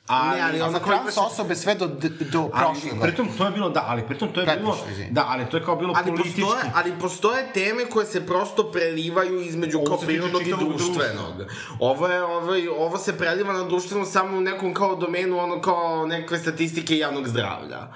[0.07, 0.35] ali...
[0.35, 3.01] Ne, ali ono trans baš- osobe sve do, do prošle godine.
[3.01, 5.11] pritom to je bilo, da, ali pritom to je bilo, Pretprošle, izvini.
[5.11, 6.41] da, ali to je kao bilo Ali politički.
[6.41, 11.33] postoje, ali postoje teme koje se prosto prelivaju između Ovo kao prirodnog i društvenog.
[11.79, 15.61] Ovo je, ovo, je- ovo se preliva na društveno samo u nekom kao domenu, ono
[15.61, 17.87] kao neke statistike javnog zdravlja.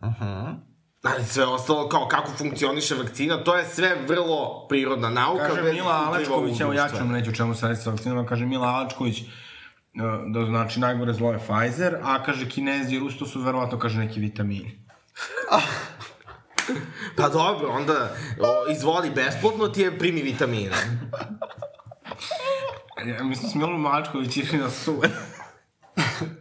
[0.00, 0.54] Aha.
[1.04, 5.48] Ali sve ostalo, kao kako funkcioniše vakcina, to je sve vrlo prirodna nauka.
[5.48, 8.26] Kaže Mila Alačković, u evo ja ću vam reći o čemu se radi sa vakcinama,
[8.26, 9.24] kaže Mila Alačković, e,
[10.26, 13.98] da znači najgore zlo je Pfizer, a kaže Kinezi i Rus, to su verovatno, kaže,
[13.98, 14.80] neki vitamini.
[17.16, 20.76] Pa dobro, onda o, izvoli besplatno ti je primi vitamina.
[23.06, 25.08] Ja, mislim, s Milom Malačković išli na suve.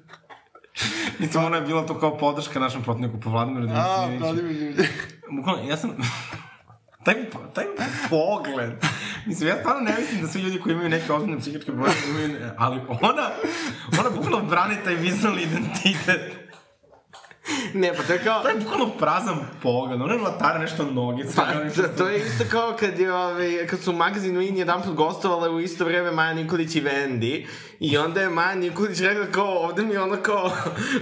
[1.20, 4.24] Mislim, ona je bila to kao podrška našem protivniku po Vladimiru A, Dimitrijeviću.
[4.24, 4.90] Vladimir Đurić.
[5.32, 5.92] Bukvalno, ja sam...
[7.06, 7.16] taj,
[7.54, 7.66] taj
[8.10, 8.72] pogled.
[9.26, 12.52] Mislim, ja stvarno ne mislim da svi ljudi koji imaju neke ozbiljne psihičke probleme imaju...
[12.58, 13.30] Ali ona,
[14.00, 16.45] ona bukvalno brani taj vizualni identitet.
[17.74, 18.42] Ne, pa to je kao...
[18.42, 20.02] To je bukvalno prazan pogled.
[20.02, 21.24] Ona je latara nešto noge.
[21.36, 24.82] Pa, to, to je isto kao kad, je, ove, kad su u magazinu In jedan
[24.82, 27.48] put gostovale u isto vreme Maja Nikolić i Vendi
[27.80, 30.52] i onda je Maja Nikolić rekla kao ovde mi ono kao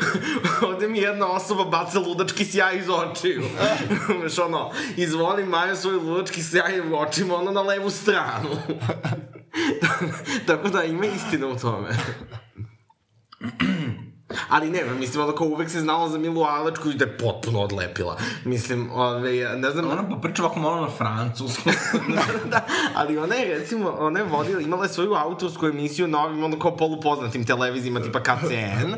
[0.68, 3.44] ovde mi jedna osoba baca ludački sjaj iz očiju.
[4.20, 8.50] Znaš ono, izvoli Maja svoj ludački sjaj u očima ono na levu stranu.
[10.48, 11.90] Tako da ima istina u tome.
[14.50, 17.62] Ali ne, mislim, ono kao uvek se znalo za Milu Alečku i da je potpuno
[17.62, 18.17] odlepila.
[18.46, 19.91] Mislim, ove, ne znam...
[19.91, 21.74] Ona pa priča ovako malo na francuskom.
[22.52, 22.65] da,
[22.96, 26.60] ali ona je, recimo, ona je vodila, imala je svoju autorsku emisiju na ovim, ono
[26.60, 28.93] kao polupoznatim televizijima, tipa KCN.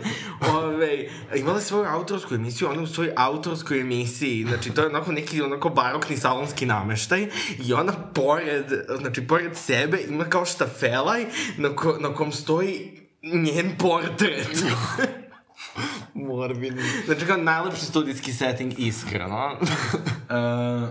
[0.56, 5.12] Ove, imala je svoju autorsku emisiju, ona u svojoj autorskoj emisiji, znači, to je onako
[5.12, 7.28] neki, onako barokni salonski nameštaj
[7.66, 8.66] i ona pored,
[9.00, 11.26] znači, pored sebe ima kao štafelaj
[11.58, 14.48] na, ko, na kom stoji njen portret.
[16.14, 16.82] Morbidni.
[17.06, 19.58] Znači kao najlepši studijski setting, iskreno.
[19.62, 20.90] uh,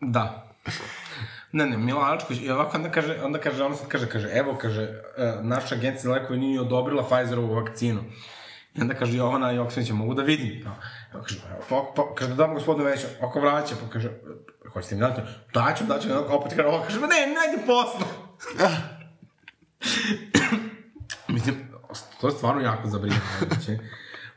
[0.14, 0.54] da.
[1.52, 4.58] Ne, ne, Mila Alčković, i ovako onda kaže, onda kaže, ona sad kaže, kaže, evo,
[4.60, 8.00] kaže, uh, naša agencija za lekove nije odobrila Pfizerovu vakcinu.
[8.74, 10.64] I onda kaže Jovana Joksinić, mogu da vidim.
[10.64, 10.76] No.
[11.14, 14.10] Evo, kaže, evo, pa, pa, kaže, da damo gospodinu Veću, ako vraća, pa kaže,
[14.72, 15.20] hoćete mi dati?
[15.54, 18.06] Daću, daću, opet kaže, ovo, kaže, ne, ne, ajde posla.
[21.34, 21.63] Mislim,
[22.20, 23.78] to je stvarno jako zabrinjavajuće.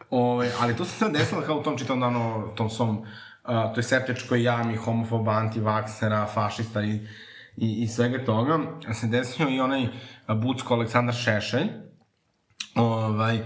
[0.10, 3.84] Ove, ali to se sad desilo kao u tom čitom dano, tom svom, uh, toj
[3.84, 7.08] septičkoj jami homofoba, antivaksera, fašista i,
[7.58, 8.60] i, i svega toga,
[8.94, 9.88] se desio i onaj
[10.28, 11.68] Bucko Aleksandar Šešelj,
[12.76, 13.40] ovaj,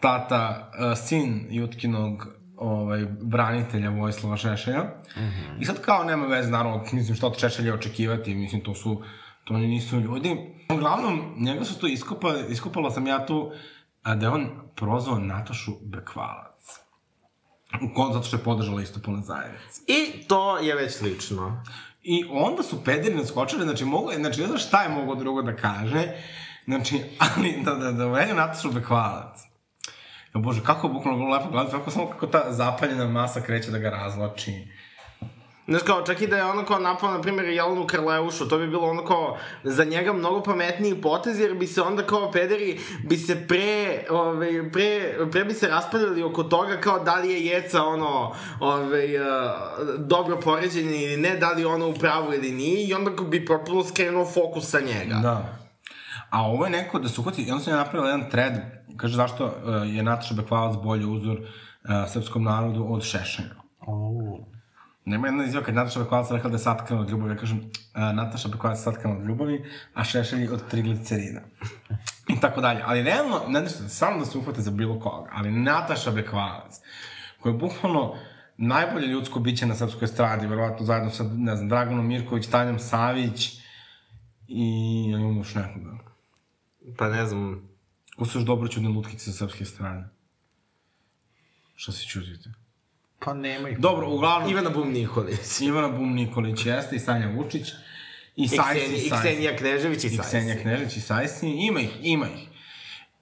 [0.00, 4.82] tata, uh, sin Jutkinog ovaj, branitelja Vojislava Šešelja.
[4.82, 5.60] Mm -hmm.
[5.60, 9.02] I sad kao nema veze, naravno, mislim što od Šešelja očekivati, mislim to su,
[9.44, 10.55] to oni nisu ljudi.
[10.74, 13.52] Uglavnom, njega su to iskopali, iskopala sam ja tu,
[14.02, 16.80] a da je on prozvao Natašu Bekvalac.
[17.94, 19.80] Ko, zato što je podržala istopolne zajednice.
[19.86, 21.62] I to je već slično.
[22.02, 25.56] I onda su pederi naskočili, znači, mogu, znači, ne znam šta je mogo drugo da
[25.56, 26.02] kaže,
[26.64, 29.40] znači, ali da, da, da uvedu Natašu Bekvalac.
[30.34, 33.70] Ja, bože, kako je bukvalno bilo lepo gledati, kako samo kako ta zapaljena masa kreće
[33.70, 34.68] da ga razloči.
[35.68, 38.66] Znaš kao, čak i da je ono kao napao, na primjer, Jelenu Krleušu, to bi
[38.66, 43.16] bilo ono kao za njega mnogo pametniji potez, jer bi se onda kao pederi, bi
[43.16, 47.82] se pre, ove, pre, pre bi se raspadali oko toga kao da li je jeca
[47.82, 52.86] ono, ove, uh, dobro poređenje ili ne, da li je ono u pravu ili nije,
[52.86, 55.14] i onda bi propuno skrenuo fokus sa njega.
[55.22, 55.58] Da.
[56.30, 58.52] A ovo je neko da se uhvati, i onda sam ja napravila jedan thread,
[58.96, 59.52] kaže zašto uh,
[59.84, 63.54] je Nataša Bekvalac bolji uzor uh, srpskom narodu od Šešenja.
[63.80, 64.55] Oh.
[65.06, 68.14] Nema jedna izjava kad Nataša Bekvalac rekla da je satkana od ljubavi, ja kažem uh,
[68.14, 69.64] Nataša Bekvalac je satkana od ljubavi,
[69.94, 71.40] a Šešelj od triglicerina.
[72.28, 72.82] I tako dalje.
[72.84, 76.80] Ali realno, ne nešto, samo da se uhvate za bilo koga, ali Nataša Bekvalac,
[77.40, 78.14] koja je bukvalno
[78.56, 83.60] najbolje ljudsko biće na srpskoj stradi, verovatno zajedno sa, ne znam, Draganom Mirković, Tanjom Savić
[84.48, 85.98] i imamo još nekoga.
[86.98, 87.68] Pa ne znam.
[88.16, 90.08] Ko su još dobro čudne lutkice sa srpske strane?
[91.74, 92.65] Šta se čudite?
[93.26, 93.78] Pa nema ih.
[93.78, 94.50] Dobro, uglavnom...
[94.50, 95.60] Ivana Bum Nikolić.
[95.68, 97.72] Ivana Bum Nikolić jeste i Sanja Vučić.
[98.36, 99.06] I Sajsi.
[99.06, 100.28] I Ksenija Knežević i I Sajsi.
[100.28, 101.48] Ksenija Knežević i Sajsi.
[101.48, 102.48] Ima ih, ima ih.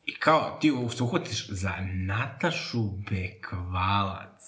[0.04, 1.72] I kao, ti se uhvatiš za
[2.06, 4.42] Natašu Bekvalac.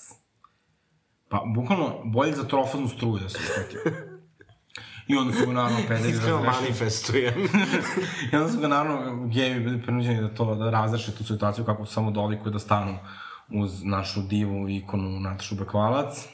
[1.29, 3.81] Pa, bukvalno, bolje za trofaznu struju da se uhvatio.
[5.09, 7.35] I onda su ga naravno pederi Iskreno manifestujem.
[8.33, 11.87] I onda su ga naravno gejevi bili prinuđeni da to, da razreše tu situaciju kako
[11.87, 12.99] samo dolikuju da stanu
[13.51, 16.29] uz našu divu ikonu Natašu Bekvalac.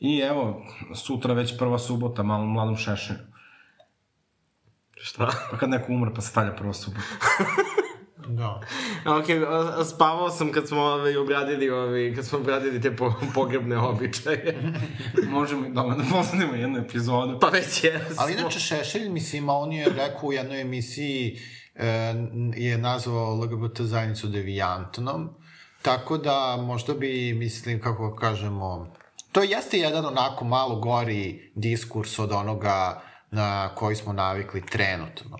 [0.00, 0.62] I evo,
[0.94, 3.18] sutra već prva subota, malo mladom šešenju.
[5.00, 5.30] Šta?
[5.50, 7.02] Pa kad neko umre, pa se stavlja prva subota.
[8.28, 8.60] Da.
[9.06, 9.24] Ok,
[9.94, 14.74] spavao sam kad smo ovaj, obradili, ovaj, kad smo obradili te po, pogrebne običaje.
[15.30, 17.38] Možemo i dobro da posadimo jednu epizodu.
[17.40, 18.16] Pa već jesmo.
[18.16, 21.38] Ali inače Šešelj, mislim, on je rekao u jednoj emisiji,
[21.74, 22.14] e,
[22.56, 25.30] je nazvao LGBT zajednicu devijantnom,
[25.88, 28.92] tako da možda bi, mislim, kako kažemo,
[29.32, 35.38] to jeste jedan onako malo gori diskurs od onoga na koji smo navikli trenutno.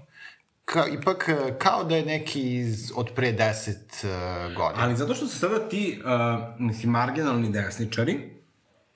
[0.64, 4.10] Ka, ipak, kao da je neki iz, od pre deset uh,
[4.56, 4.84] godina.
[4.84, 6.10] Ali zato što se sada ti, uh,
[6.58, 8.38] mislim, marginalni desničari,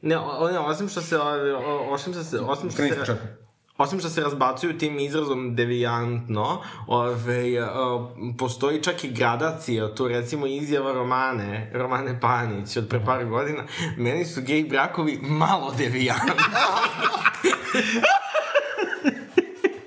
[0.02, 3.36] Ne, o, ne, osim što se, o- osim što se, osim što se.
[3.82, 10.46] Osim što se razbacuju tim izrazom devijantno, ove, o, postoji čak i gradacija, tu recimo
[10.46, 13.62] izjava Romane, Romane Panić od pre par godina,
[13.96, 16.32] meni su gej brakovi malo devijantni.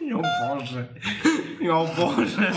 [0.02, 0.88] Jo bože.
[1.62, 2.52] Jo bože.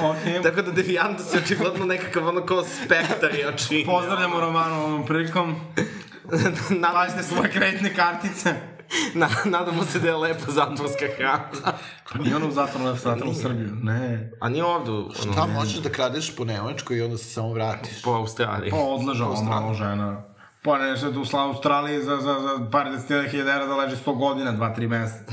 [0.00, 3.86] Ok, Tako da devijantnost je očigledno nekakav ono kao spektar je očinio.
[3.86, 5.56] pozdravljamo Romanu ovom prilikom.
[6.92, 8.54] Pazite svoje kreditne kartice.
[9.14, 11.78] Na, nadamo se da je lepa zatvorska hrana.
[12.12, 13.70] Pa nije ona u zatvoru na zatvoru u Srbiju.
[13.82, 14.32] Ne.
[14.40, 18.02] A nije ovde, ono, Šta, možeš da kradeš po Nemačkoj i onda se samo vratiš.
[18.02, 18.70] po Australiji.
[18.70, 20.22] Pa odležala malo žena.
[20.62, 24.18] Pa nešto tu u Australiji za, za, za par desetina hiljada evra da leži 100
[24.18, 25.32] godina, 2-3 meseca.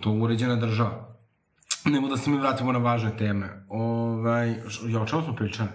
[0.00, 1.16] To je uređena država.
[1.84, 3.64] Nemo da se mi vratimo na važne teme.
[3.68, 4.50] Ovaj,
[4.88, 5.68] ja, o čemu smo pričali?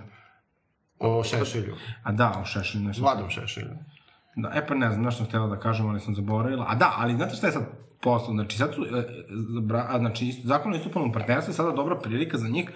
[0.99, 1.75] O Šešelju.
[2.03, 2.91] A da, o Šešelju.
[2.99, 3.75] Vladom Šešelju.
[4.35, 6.65] Da, e pa ne znam, nešto sam htjela da kažem, ali sam zaboravila.
[6.69, 7.63] A da, ali znate šta je sad
[8.01, 8.33] posao?
[8.33, 11.99] Znači, sad su, e, zabra, a, znači, isto, zakon o istupalnom partnerstvu je sada dobra
[11.99, 12.71] prilika za njih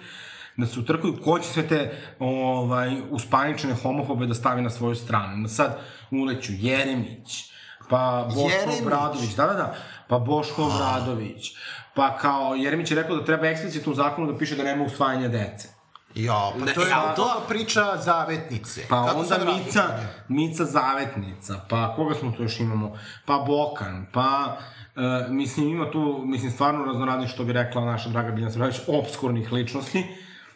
[0.56, 5.36] da se utrkuju ko će sve te ovaj, uspaničene homofobe da stavi na svoju stranu.
[5.36, 5.78] Na sad
[6.10, 7.52] uleću Jeremić,
[7.88, 8.82] pa Boško Jeremić?
[8.82, 9.74] Obradović, da, da, da,
[10.08, 11.52] pa Boško Obradović,
[11.94, 15.28] pa kao, Jeremić je rekao da treba eksplicitno u zakonu da piše da nema usvajanja
[15.28, 15.75] dece.
[16.16, 18.80] Ja, pa Ne, to je ja, to to- priča zavetnice.
[18.88, 19.58] Pa Kako onda sad radi?
[19.64, 19.82] Mica,
[20.28, 22.98] Mica Zavetnica, pa koga smo tu još imamo?
[23.26, 24.56] Pa Bokan, pa...
[24.96, 29.52] E, mislim, ima tu, mislim, stvarno raznoradnih, što bi rekla naša draga Biljana Srđanović, obskurnih
[29.52, 30.04] ličnosti.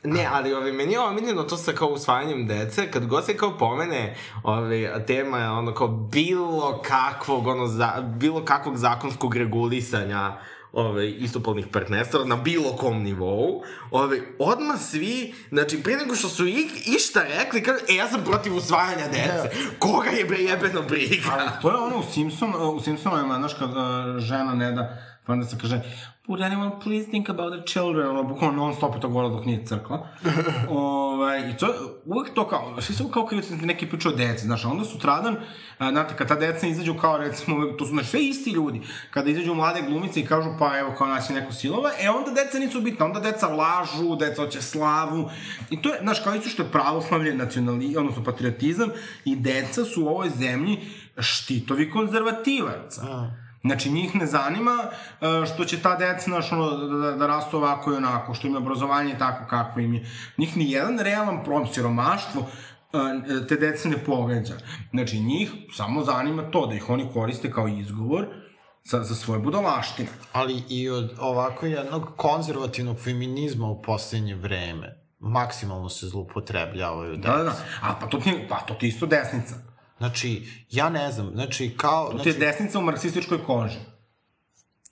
[0.04, 3.58] Ne, ali ovi, meni je omiljeno to sa kao usvajanjem dece, kad god se kao
[3.58, 10.32] pomene ovi, tema je ono kao bilo kakvog, ono, za, bilo kakvog zakonskog regulisanja
[10.72, 16.46] ove, istopolnih partnerstva na bilo kom nivou, ove, odmah svi, znači, prije nego što su
[16.46, 19.50] i, išta rekli, kažu, e, ja sam protiv usvajanja dece.
[19.78, 21.24] Koga je bre jebeno briga?
[21.30, 25.32] Ali to je ono u Simpson, u Simpsonovima, znaš, kad uh, žena ne da, pa
[25.32, 25.82] onda se kaže,
[26.30, 29.46] would anyone please think about the children, ono, bukvalno non stop je to govorila dok
[29.46, 30.08] nije crkla.
[30.68, 31.66] ovaj, I to
[32.04, 35.36] uvek to kao, svi su kao kad neki priča o deci, znaš, a onda sutradan,
[35.78, 38.80] a, znate, kad ta deca izađu kao, recimo, to su, znači, sve isti ljudi,
[39.10, 42.30] kada izađu mlade glumice i kažu, pa evo, kao nas je neko silova, e, onda
[42.30, 45.30] deca nisu bitna, onda deca lažu, deca hoće slavu,
[45.70, 48.88] i to je, znaš, kao isto što je pravoslavlje, nacionali, odnosno patriotizam,
[49.24, 50.78] i deca su u ovoj zemlji
[51.18, 53.30] štitovi konzervativaca.
[53.62, 57.56] Znači, njih ne zanima uh, što će ta deca, znaš, ono, da, da, da rastu
[57.56, 60.06] ovako i onako, što im je obrazovanje tako kako im je.
[60.38, 64.54] Njih ni jedan realan problem, siromaštvo, uh, te dece ne pogađa.
[64.90, 68.26] Znači, njih samo zanima to, da ih oni koriste kao izgovor
[68.84, 70.08] za, za svoje budalaštine.
[70.32, 77.44] Ali i od ovako jednog konzervativnog feminizma u poslednje vreme maksimalno se zloupotrebljavaju Da, da,
[77.44, 77.56] da.
[77.82, 79.54] A pa to ti, pa to ti isto desnica.
[80.00, 82.04] Znači, ja ne znam, znači, kao...
[82.04, 83.78] To ti Znači, je desnica u marksističkoj koži.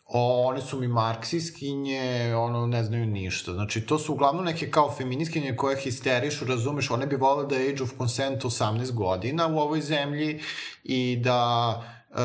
[0.07, 3.53] o, one su mi marksiskinje, ono, ne znaju ništa.
[3.53, 7.71] Znači, to su uglavnom neke kao feminiskinje koje histerišu, razumeš, one bi volele da je
[7.73, 10.41] age of consent 18 godina u ovoj zemlji
[10.85, 11.73] i da,
[12.11, 12.17] uh,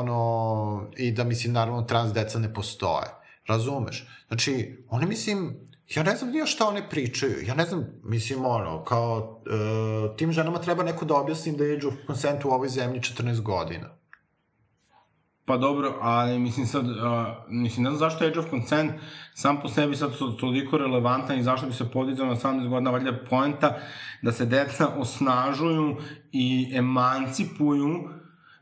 [0.00, 3.06] ono, i da, mislim, naravno, trans deca ne postoje.
[3.48, 4.06] Razumeš?
[4.28, 7.46] Znači, one, mislim, ja ne znam nije šta one pričaju.
[7.46, 11.76] Ja ne znam, mislim, ono, kao, uh, tim ženama treba neko da objasnim da je
[11.76, 13.98] age of consent u ovoj zemlji 14 godina.
[15.48, 16.94] Pa dobro, ali mislim sad, uh,
[17.48, 18.92] mislim, ne znam zašto Age of Consent
[19.34, 22.90] sam po sebi sad to, toliko relevantan i zašto bi se podizao na 18 godina,
[22.90, 23.78] valjda poenta
[24.22, 25.96] da se deca osnažuju
[26.32, 27.88] i emancipuju,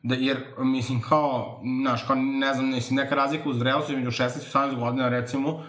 [0.03, 4.25] da, jer, mislim, kao, znaš, kao, ne znam, mislim, neka razlika u zrelosti između 16
[4.25, 5.65] i 18 godina, recimo,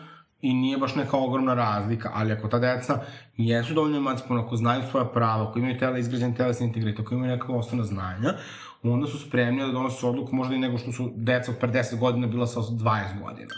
[0.48, 3.00] i nije baš neka ogromna razlika, ali ako ta deca
[3.38, 7.32] jesu dovoljno emancipovana, ako znaju svoja prava, ako imaju tele, izgrađen telesni integritet, ako imaju
[7.32, 8.34] neka osnovna znanja,
[8.84, 12.00] onda su spremni da donose odluku možda i nego što su deca od pre 10
[12.00, 13.54] godina bila sa 20 godina.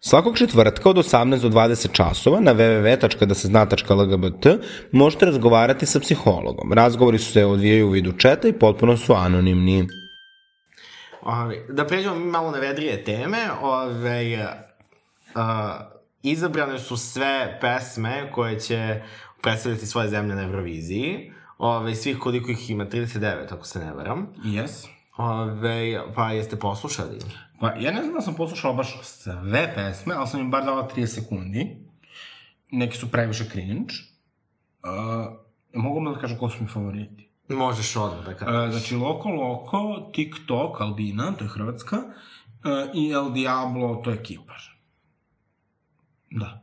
[0.00, 4.46] Svakog četvrtka od 18 do 20 časova na www.dasezna.lgbt
[4.92, 6.72] možete razgovarati sa psihologom.
[6.72, 9.88] Razgovori su se odvijaju u vidu četa i potpuno su anonimni.
[11.22, 14.48] Ove, da pređemo malo na vedrije teme, ove,
[15.34, 15.93] uh,
[16.24, 19.02] izabrane su sve pesme koje će
[19.42, 21.32] predstavljati svoje zemlje na Euroviziji.
[21.58, 24.26] Ove, svih koliko ih ima, 39, ako se ne varam.
[24.44, 24.86] Yes.
[25.16, 27.18] Ove, pa jeste poslušali?
[27.60, 30.88] Pa ja ne znam da sam poslušala baš sve pesme, ali sam im bar dala
[30.96, 31.76] 30 sekundi.
[32.70, 33.94] Neki su previše cringe.
[34.82, 34.90] Uh,
[35.74, 37.30] mogu mi da kažem ko su mi favoriti?
[37.48, 38.64] Možeš odmah da kažeš.
[38.64, 44.22] Uh, znači, Loko Loko, TikTok, Albina, to je Hrvatska, uh, i El Diablo, to je
[44.22, 44.73] Kipar.
[46.34, 46.60] Da.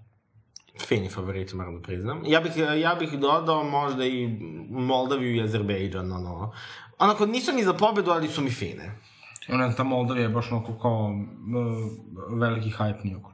[0.88, 2.22] Fini favoriti, moram da priznam.
[2.26, 4.28] Ja bih, ja bih dodao možda i
[4.70, 6.54] Moldaviju i Azerbejdžan, ono.
[7.00, 8.92] Onako, nisu ni za pobedu, ali su mi fine.
[9.50, 13.32] Ona ta Moldavija je baš onako kao uh, veliki hype nije oko.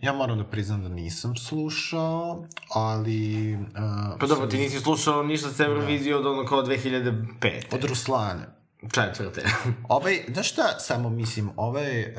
[0.00, 3.54] Ja moram da priznam da nisam slušao, ali...
[3.54, 7.74] Uh, Pa dobro, ti nisi slušao ništa sa Eurovizije od ono kao 2005.
[7.74, 8.46] Od Ruslane.
[8.92, 9.42] Četvrte.
[9.88, 12.16] Ovaj, znaš šta, samo mislim, ovaj, uh,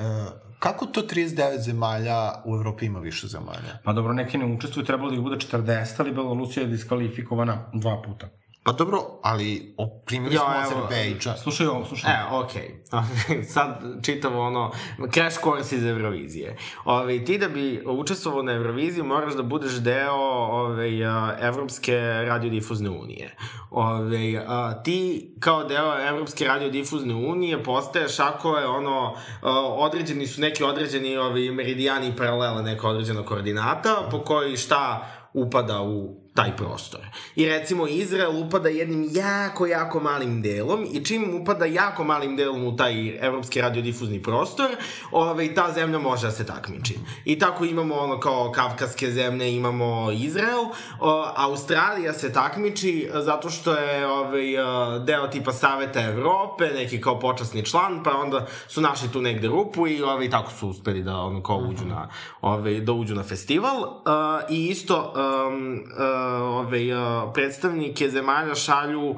[0.60, 3.78] kako to 39 zemalja u Evropi ima više zemalja?
[3.84, 8.02] Pa dobro, neki ne učestvuju, trebalo da ih bude 40, ali Belorusija je diskvalifikovana dva
[8.06, 8.30] puta.
[8.67, 9.75] Pa dobro, ali
[10.06, 11.38] primili Ja, smo evo, Azerbejdžan.
[11.38, 12.12] Slušaj ovo, slušaj.
[12.12, 12.84] E, okej.
[12.91, 13.44] Okay.
[13.54, 14.71] Sad čitavo ono,
[15.13, 16.58] crash course iz Eurovizije.
[16.85, 22.89] Ove, ti da bi učestvovao na Euroviziji moraš da budeš deo ove, a, Evropske radiodifuzne
[22.89, 23.35] unije.
[23.71, 30.42] Ove, a, ti kao deo Evropske radiodifuzne unije postaješ ako je ono, a, određeni su
[30.42, 36.58] neki određeni ovi, meridijani i paralele neka određena koordinata po koji šta upada u taj
[36.58, 37.02] prostor.
[37.35, 42.67] I recimo Izrael upada jednim jako, jako malim delom i čim upada jako malim delom
[42.67, 44.69] u taj evropski radiodifuzni prostor,
[45.12, 47.00] ovaj, ta zemlja može da se takmiči.
[47.25, 50.65] I tako imamo ono kao kavkaske zemlje, imamo Izrael,
[51.00, 54.46] o, Australija se takmiči zato što je ovaj,
[55.06, 59.88] deo tipa Saveta Evrope, neki kao počasni član, pa onda su našli tu negde rupu
[59.88, 62.10] i ovaj, tako su uspeli da ono kao uđu na,
[62.42, 63.81] ovaj, da uđu na festival.
[63.81, 63.88] Uh,
[64.50, 69.17] I isto um, uh, ove, uh, predstavnike zemalja šalju uh,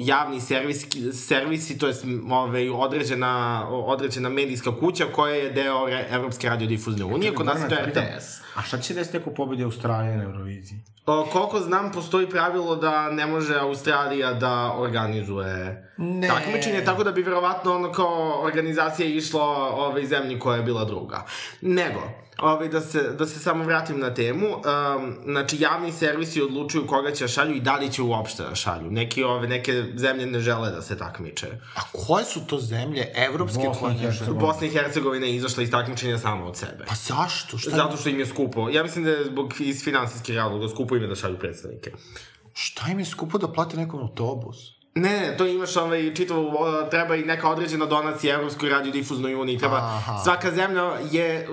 [0.00, 1.94] javni servis, servisi, to je
[2.30, 7.68] ove, određena, određena medijska kuća koja je deo re, Evropske radiodifuzne unije, kod nas je
[7.68, 8.42] to RTS.
[8.54, 10.78] A šta će desiti ako pobedi Australija na Euroviziji?
[11.06, 16.28] O, koliko znam, postoji pravilo da ne može Australija da organizuje ne.
[16.28, 21.26] takmičenje, tako da bi verovatno ono kao organizacija išla ove zemlji koja je bila druga.
[21.60, 22.00] Nego,
[22.38, 27.10] ovaj, da, se, da se samo vratim na temu, um, znači javni servisi odlučuju koga
[27.12, 28.90] će da šalju i da li će uopšte da šalju.
[28.90, 31.46] Neki, ove, neke zemlje ne žele da se takmiče.
[31.74, 34.32] A koje su to zemlje evropske Bosna koje ne žele?
[34.32, 36.84] Bosna i Hercegovina je izašla iz takmičenja samo od sebe.
[36.88, 37.58] Pa zašto?
[37.58, 38.68] Šta, Zato što im je skupo.
[38.68, 41.92] Ja mislim da je zbog iz finansijskih razloga skupo im je da šalju predstavnike.
[42.52, 44.81] šta im je skupo da plate nekom autobus?
[44.94, 46.52] Ne, ne, to imaš ovaj, čitavu,
[46.90, 50.18] treba i neka određena donacija Evropskoj radiodifuznoj uniji, treba, Aha.
[50.18, 51.48] svaka zemlja je,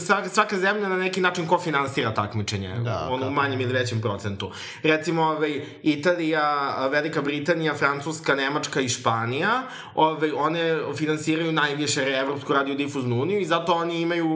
[0.00, 4.50] svaka, svaka zemlja na neki način kofinansira takmičenje, Da, ono, u manjem ili većem procentu.
[4.82, 6.42] Recimo, ovaj, Italija,
[6.90, 9.62] Velika Britanija, Francuska, Nemačka i Španija,
[9.94, 10.60] ovaj, one
[10.96, 14.28] finansiraju najviše Evropsku radiodifuznu uniju i zato oni imaju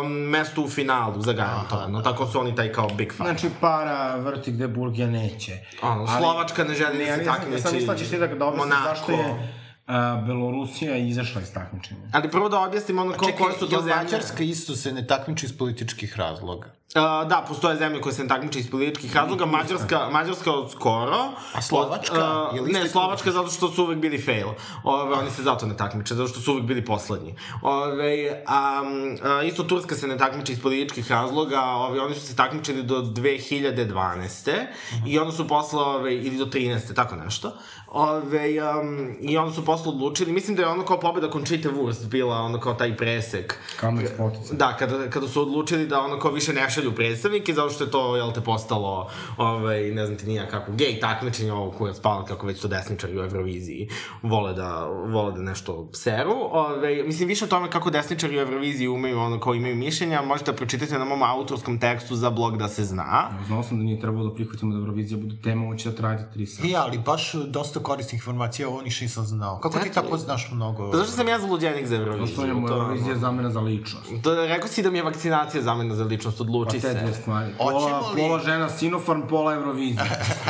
[0.00, 3.26] um, mesto u finalu zagarantovano, tako su oni taj kao big fan.
[3.26, 5.52] Znači, para vrti gde Burgija neće.
[5.82, 8.46] Ono, Slovačka ne želi da ja se nisam- Ja sam mislila da ćeš ti da,
[8.46, 9.57] objasniš zašto je
[9.88, 12.00] a, Belorusija izašla iz takmičenja.
[12.12, 13.94] Ali prvo da objasnim ono ko, koje su to zemlje.
[13.94, 16.78] Mađarska isto se ne takmiči iz političkih razloga?
[16.88, 21.16] Uh, da, postoje zemlje koje se ne takmiče iz političkih razloga, Mađarska, Mađarska od skoro.
[21.52, 22.48] A Slovačka?
[22.50, 24.48] Od, Je uh, ne, Slovačka zato što su uvek bili fail.
[24.84, 27.34] Ove, oni se zato ne takmiče, zato što su uvek bili poslednji.
[27.62, 28.82] Ove, a,
[29.22, 33.02] a, isto Turska se ne takmiče iz političkih razloga, ove, oni su se takmičili do
[33.02, 34.66] 2012.
[35.06, 36.94] I onda su posle, ove, ili do 13.
[36.94, 37.52] tako nešto.
[37.92, 42.08] Ove, um, I onda su posle odlučili, mislim da je ono kao pobeda Conchita Wurst
[42.08, 43.58] bila ono kao taj presek.
[43.80, 44.54] Kamen spotica.
[44.54, 47.90] Da, kada, kada su odlučili da ono kao više ne šalju predstavnike, zato što je
[47.90, 52.24] to, jel te, postalo, ovaj, ne znam ti nija kako, gej takmičenje ovo koje spala,
[52.24, 53.88] kako već to desničari u Euroviziji
[54.22, 56.34] vole da, vole da nešto seru.
[56.52, 60.52] Ovaj, mislim, više o tome kako desničari u Euroviziji umeju, ono, kao imaju mišljenja, možete
[60.52, 63.30] pročitate na mom autorskom tekstu za blog da se zna.
[63.46, 66.32] Znao sam da nije trebalo da prihvatimo da Eurovizija bude tema, ovo će da trajati
[66.32, 66.68] tri sata.
[66.68, 69.58] E, ali baš dosta korisnih informacija, ovo niš nisam znao.
[69.58, 70.00] Kako ti Eto.
[70.02, 70.90] tako znaš mnogo?
[70.90, 72.46] Pa Zašto sam ja zaludjenik za Što Euroviziju?
[72.46, 74.10] je mu To, Eurovizija zamena za ličnost.
[74.22, 76.94] to, rekao si da mi je vakcinacija zamena za ličnost, Pa odluči te se.
[76.94, 77.52] dve stvari.
[77.58, 80.04] Pola, li- pola žena Sinopharm, pola Eurovizija.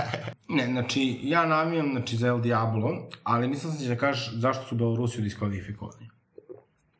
[0.48, 2.90] ne, znači, ja navijam znači, za El Diablo,
[3.24, 6.08] ali mislim da će da kažeš zašto su Belorusiju diskvalifikovani.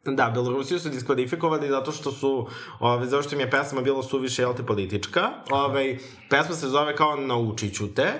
[0.07, 2.47] Da, Belorusiju su diskvalifikovali zato što su,
[2.81, 5.20] ove, zato što im je pesma bila suviše, jel te, politička.
[5.51, 5.99] Ove,
[6.31, 8.12] pesma se zove kao Naučit ću te.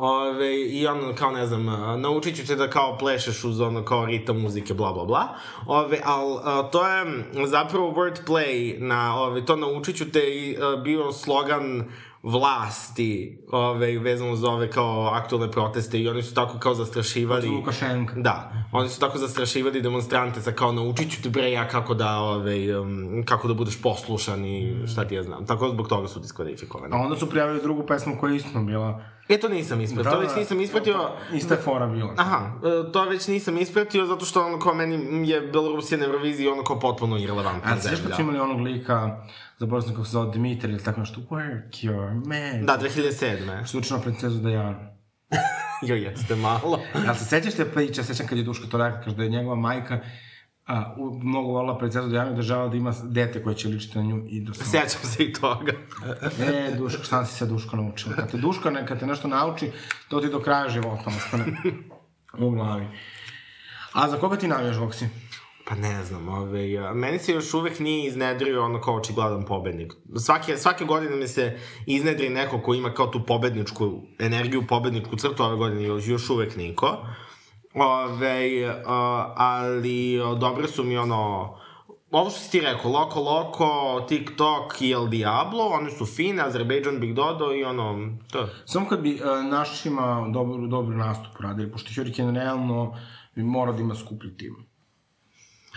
[0.00, 1.64] Ove, I ono, kao ne znam,
[2.00, 5.28] naučit ću te da kao plešeš uz ono kao ritam muzike, bla, bla, bla.
[5.66, 11.12] Ove, al, a, to je zapravo wordplay na, ove, to naučit ću te i bio
[11.12, 11.84] slogan
[12.22, 17.56] vlasti ove, vezano za ove kao aktualne proteste i oni su tako kao zastrašivali Protiv
[17.56, 18.14] Lukašenka.
[18.16, 22.18] Da, oni su tako zastrašivali demonstrante sa kao naučit ću te bre ja kako da,
[22.18, 25.46] ove, um, kako da budeš poslušan i šta ti ja znam.
[25.46, 26.94] Tako zbog toga su diskvalifikovani.
[26.94, 29.04] A onda su prijavili drugu pesmu koja je isto bila.
[29.28, 31.10] E, to nisam ispratio, to već nisam ispratio.
[31.32, 32.14] Ista je fora bila.
[32.16, 32.50] Aha,
[32.88, 36.64] e, to već nisam ispratio zato što ono kao meni je Belorusija na Euroviziji ono
[36.64, 38.16] kao potpuno irelevantna A sviš kad zemlja.
[38.16, 39.16] su imali onog lika,
[39.58, 42.66] zaboravio sam kako se zove Dimitar ili tako nešto, work your man.
[42.66, 43.66] Da, 2007.
[43.66, 44.78] Što učinu princezu Dajanu.
[45.88, 46.80] Joj, jeste malo.
[47.06, 49.56] Ja se sećaš te priče, sećam kad je Duško to rekao, kaže da je njegova
[49.56, 50.00] majka
[50.66, 53.98] a, u, mnogo volila princezu Dajanu i da žela da ima dete koje će ličiti
[53.98, 54.66] na nju i da sam...
[54.66, 55.72] Sjećam se i toga.
[56.40, 58.14] E, Duško, šta si se Duško naučila?
[58.14, 59.70] Kad te Duško, ne, kad te nešto nauči,
[60.08, 61.44] to ti do kraja života ostane
[62.46, 62.86] u glavi.
[63.92, 65.08] A za koga ti navijaš, Voksi?
[65.68, 69.92] Pa ne znam, ove, a, meni se još uvek nije iznedrio ono kao očigledan pobednik.
[70.16, 75.42] Svake, svake godine mi se iznedri neko ko ima kao tu pobedničku energiju, pobedničku crtu,
[75.42, 76.96] ove godine još, još uvek niko.
[77.74, 81.54] Ove, a, ali dobre su mi ono,
[82.10, 87.00] ovo što si ti rekao, Loko Loko, TikTok i El Diablo, oni su fine, Azerbejdžan
[87.00, 88.48] Big Dodo i ono, to.
[88.64, 92.96] Samo kad bi uh, našima dobro, dobro nastup radili, pošto Hurricane realno
[93.34, 94.67] bi morao da ima skuplji tim.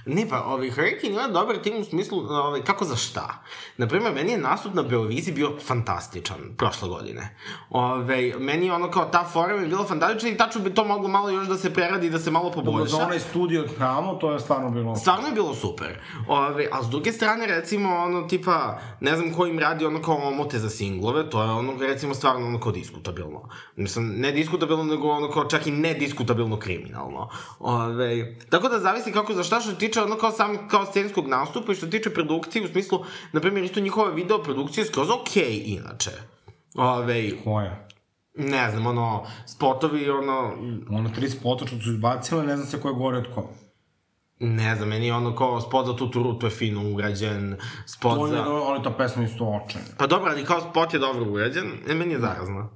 [0.05, 3.43] Ne, pa ovaj, Hurricane ima dobar tim u smislu, ovaj, kako za šta.
[3.77, 7.37] Naprimer, meni je nastup na Beoviziji bio fantastičan prošle godine.
[7.69, 10.83] Ove, meni je ono kao ta fora mi je bila fantastična i tačno bi to
[10.85, 12.95] moglo malo još da se preradi i da se malo Dobro, poboljša.
[12.95, 14.95] za onaj studio tamo, to je stvarno bilo...
[14.95, 15.99] Stvarno je bilo super.
[16.27, 20.15] Ove, a s druge strane, recimo, ono, tipa, ne znam ko im radi ono kao
[20.15, 23.49] omote za singlove, to je ono, recimo, stvarno ono kao diskutabilno.
[23.75, 27.29] Mislim, ne diskutabilno, nego ono kao čak i nediskutabilno kriminalno.
[27.59, 31.27] Ove, tako da zavisi kako za šta što se tiče ono kao sam kao scenskog
[31.27, 35.09] nastupa i što se tiče produkcije, u smislu, na primjer, isto njihove video produkcije skroz
[35.09, 36.11] okej, okay, inače.
[36.75, 37.87] Ove, Koja?
[38.35, 40.53] ne znam, ono, spotovi, ono,
[40.89, 43.49] Ono tri spota što su izbacile, ne znam se ko je gore od ko.
[44.39, 48.27] Ne znam, meni je ono kao spot za tutu rutu je fino urađen, spot To
[48.27, 48.43] je, za...
[48.43, 49.87] ali ta pesma isto očajna.
[49.97, 52.69] Pa dobro, ali kao spot je dobro urađen, e, meni je zarazno.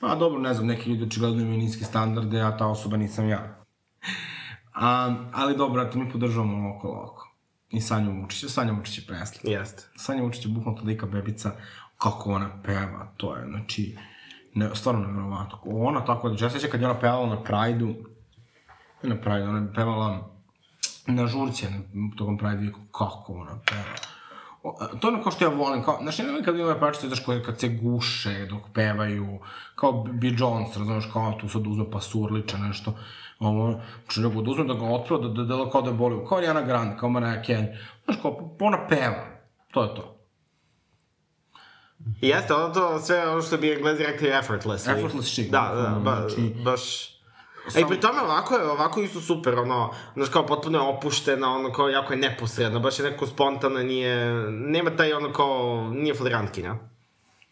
[0.00, 3.64] Pa dobro, ne znam, neki ljudi očigledno imaju niske standarde, a ta osoba nisam ja.
[4.76, 7.32] A, ali dobro, eto, mi podržavamo oko oko.
[7.70, 9.50] I Sanja Vučića, Sanja Vučić je presla.
[9.50, 9.82] Jeste.
[9.96, 11.50] Sanja Vučić je bukvalno tolika bebica,
[11.98, 13.96] kako ona peva, to je, znači,
[14.54, 15.58] ne, stvarno nevjerovatno.
[15.64, 17.94] Ona tako da, ja sećam kad je ona pevala na Prajdu,
[19.02, 20.30] na Prajdu, ona je pevala
[21.06, 21.80] na žurće, na,
[22.16, 23.94] tokom Prajdu, kako ona peva.
[24.62, 27.06] O, a, to je ono kao što ja volim, kao, znaš, ne kad ima pevačice,
[27.06, 29.38] znaš, koje kad se guše dok pevaju,
[29.74, 32.94] kao Bi Jones, razumeš, kao tu sad uzme pa surliče nešto,
[33.38, 36.26] ovo, znači nego da uzme da ga otpeva, da, da, da, kao da je boli,
[36.28, 39.26] kao Ariana Grande, kao Mariah Carey, znaš, kao, ona peva,
[39.72, 40.16] to je to.
[42.20, 44.88] Jeste, ono to sve ono što bi englezi rekli effortless.
[44.88, 47.12] Effortless chic, Da, da, ba, znači- baš...
[47.76, 51.54] A i pri tome ovako je, ovako isto super, ono, znaš, kao potpuno je opuštena,
[51.54, 56.14] ono, kao jako je neposredna, baš je neko spontano, nije, nema taj ono kao, nije
[56.14, 56.74] flagrantkinja.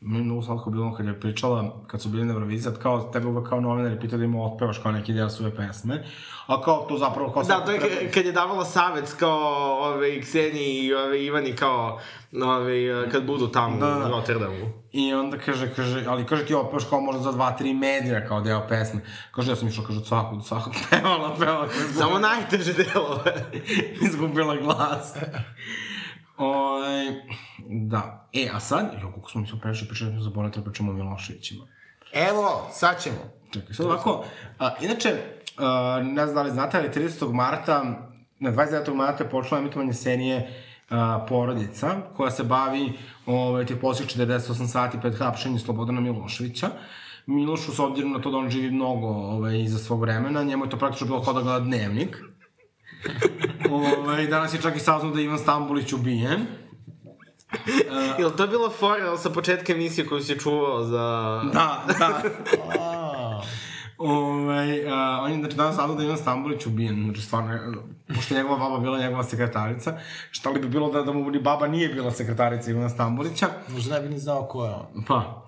[0.07, 3.49] Mnogo slatko bilo kad je pričala, kad su bili na Euroviziji, da kao tebe uvek
[3.49, 6.05] kao novinari pitao da im otpevaš kao neki deo svoje pesme,
[6.47, 7.43] a kao to zapravo kao...
[7.43, 11.99] Da, to je kad je davala savjet kao ove, Kseniji i ove, Ivani kao
[12.33, 14.07] ove, kad budu tamo Da, da.
[14.07, 14.85] u Rotterdamu.
[14.93, 18.41] I onda kaže, kaže, ali kaže ti otpevaš kao možda za dva, tri medija kao
[18.41, 19.01] deo pesme.
[19.31, 23.45] Kaže, ja sam išla, kaže, od svakog, od svakog pevala, pevala, Samo najteže delove.
[24.09, 25.15] izgubila glas.
[26.39, 27.23] Oj,
[27.69, 28.29] da.
[28.33, 30.95] E, a sad, jo, kako smo mi se previše pričali, smo zaboravili da pričamo o
[30.95, 31.65] Miloševićima.
[32.13, 33.17] Evo, sad ćemo.
[33.53, 34.25] Čekaj, sad ovako,
[34.59, 35.17] a, inače,
[35.59, 37.33] a, ne znam da li znate, ali 30.
[37.33, 37.85] marta,
[38.39, 38.95] na 29.
[38.95, 42.93] marta je počela emitovanje serije a, Porodica, koja se bavi
[43.27, 46.71] ove, tih posljednjih 48 sati pred hapšenjem Slobodana Miloševića.
[47.27, 50.71] Milošu, s obzirom na to da on živi mnogo ove, iza svog vremena, njemu je
[50.71, 52.19] to praktično bilo kao da gleda dnevnik.
[53.71, 56.47] Ove, danas je čak i saznao da je Ivan Stambolić ubijen.
[58.19, 61.41] Jel to bilo fora sa početka emisije koju si čuvao za...
[61.53, 62.23] Da, da.
[62.79, 63.43] A,
[63.99, 67.61] Ovaj, a, on je znači danas saznao da je Ivan Stambolić ubijen, znači stvarno, je,
[68.15, 69.99] pošto je njegova baba bila njegova sekretarica,
[70.31, 73.95] šta li bi bilo da, da mu ni baba nije bila sekretarica Ivana Stambolića, možda
[73.95, 75.05] ne bi ni znao ko je on.
[75.09, 75.47] pa,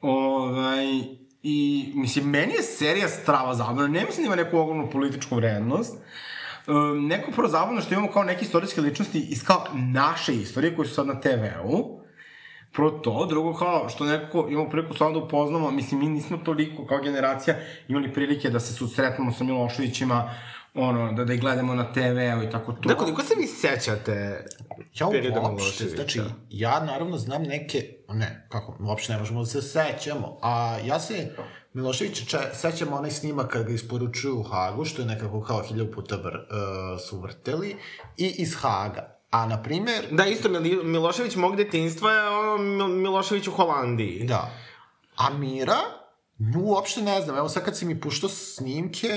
[0.00, 0.86] ovaj,
[1.42, 5.98] i, mislim, meni je serija strava zabavna, ne mislim da ima neku ogromnu političku vrednost,
[6.66, 10.88] Um, neko prvo zabavno što imamo kao neke istorijske ličnosti iz kao naše istorije koje
[10.88, 12.06] su sad na TV-u,
[12.72, 16.86] Prvo to, drugo kao što nekako imamo priliku stvarno da upoznamo, mislim mi nismo toliko
[16.86, 17.56] kao generacija
[17.88, 20.30] imali prilike da se susretnemo sa Miloševićima,
[20.74, 22.88] ono, da, da ih gledamo na TV-u i tako to.
[22.88, 24.44] Da, koliko se vi sećate
[24.94, 25.96] Ja perioda Miloševića?
[25.96, 31.00] znači, ja naravno znam neke, ne, kako, uopšte ne možemo da se sećamo, a ja
[31.00, 31.36] se
[31.76, 35.92] Miloševića če, sećam onaj snimak kad ga isporučuju u Hagu, što je nekako kao hiljadu
[35.92, 37.76] puta vr, uh, su vrteli,
[38.16, 39.16] i iz Haga.
[39.30, 40.48] A, na primer, Da, isto,
[40.84, 44.24] Milošević mog detinjstva je ono Mil- Milošević u Holandiji.
[44.24, 44.50] da,
[45.16, 45.76] a Mira,
[46.38, 49.08] nju uopšte ne znam, evo sad kad si mi puštao snimke,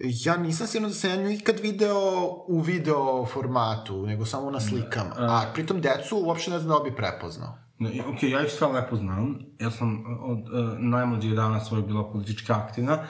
[0.00, 2.00] ja nisam sigurno da sam ja nju ikad video
[2.48, 5.14] u video formatu, nego samo na slikama.
[5.18, 7.58] A pritom decu uopšte ne znam da li bi prepoznao.
[7.78, 12.10] Ne, ok, ja ih sve lepo znam, ja sam od uh, najmlađih dana svoj bila
[12.12, 13.06] politički aktivna.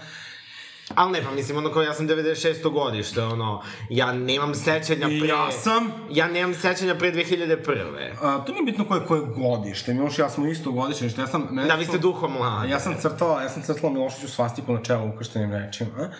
[0.95, 2.73] Ali ne, pa mislim, ono kao ja sam 96.
[2.73, 5.29] godište, ono, ja nemam sećanja pre...
[5.29, 5.93] ja sam.
[6.11, 8.11] Ja nemam sećanja pre 2001.
[8.23, 11.49] A, to nije bitno koje, koje godište, Miloš i ja smo isto godište, ja sam...
[11.69, 12.71] Da, vi ste duhom mladi.
[12.71, 16.11] Ja sam crtala, ja sam crtala Milošiću svastiku na čelu ukrštenim rečima.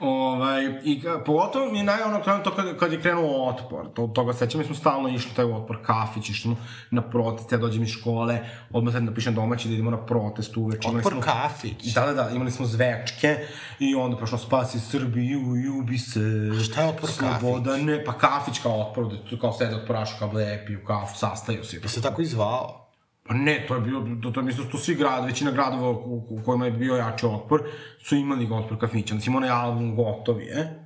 [0.00, 3.92] Ovaj, I pogotovo mi je naj ono krenuo to kad, kad je krenuo otpor.
[3.94, 6.56] To, toga sećam, mi smo stalno išli taj otpor kafić, išli
[6.90, 8.40] na protest, ja dođem iz škole,
[8.72, 10.56] odmah sad napišem domaći da idemo na protest.
[10.56, 11.84] Imali Otpor smo- kafić.
[11.84, 13.38] Da, da, da, imali smo zvečke
[13.78, 16.20] i onda prošlo spasi Srbiju, ljubi se.
[16.64, 20.32] šta je otpor sloboda, ne, pa kafić kao otpor, da tu kao sede otporaši kao
[20.32, 21.80] lepi u kafu, sastaju se.
[21.80, 22.87] Bi se tako i zvao?
[23.28, 26.40] Pa ne, to je bio, to, to mislim to svi grad, većina gradova u, u
[26.44, 27.62] kojima je bio jači otpor,
[28.00, 29.14] su imali otpor kafića.
[29.14, 30.84] Znači, onaj album gotovi, je.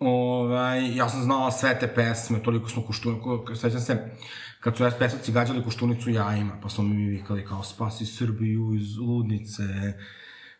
[0.00, 4.16] Ovaj, ja sam znala sve te pesme, toliko smo kuštunicu, sećam se,
[4.60, 9.62] kad su SPS-ovci gađali kuštunicu jajima, pa smo mi vikali kao spasi Srbiju iz ludnice,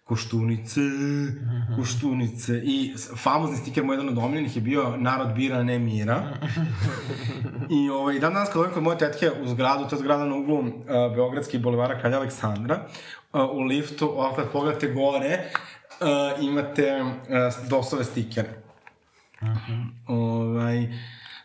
[0.06, 0.80] Koštunice,
[1.76, 2.60] Koštunice.
[2.64, 6.22] I famozni stiker moj jedan od omiljenih je bio Narod bira, ne mira.
[7.70, 10.36] I ovaj, dan danas kad ovim kod moje tetke u zgradu, to je zgrada na
[10.36, 10.68] uglu uh,
[11.14, 12.86] Beogradski bulevara Kralja Aleksandra,
[13.32, 15.38] uh, u liftu, ovako kad pogledate gore,
[16.00, 18.48] uh, imate uh, dosove stikere.
[19.42, 19.86] Uh -huh.
[20.06, 20.88] ovaj,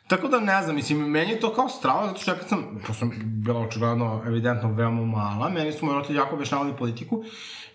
[0.07, 2.82] Tako da ne znam, mislim, meni je to kao strava, zato što ja kad sam,
[2.88, 7.24] to sam bila očigledno, evidentno, veoma mala, meni su moji roditelji jako objašnjavali politiku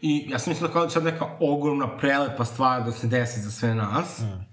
[0.07, 3.41] i ja sam mislila kao da će sad neka ogromna, prelepa stvar da se desi
[3.41, 4.21] za sve nas.
[4.21, 4.47] Mm.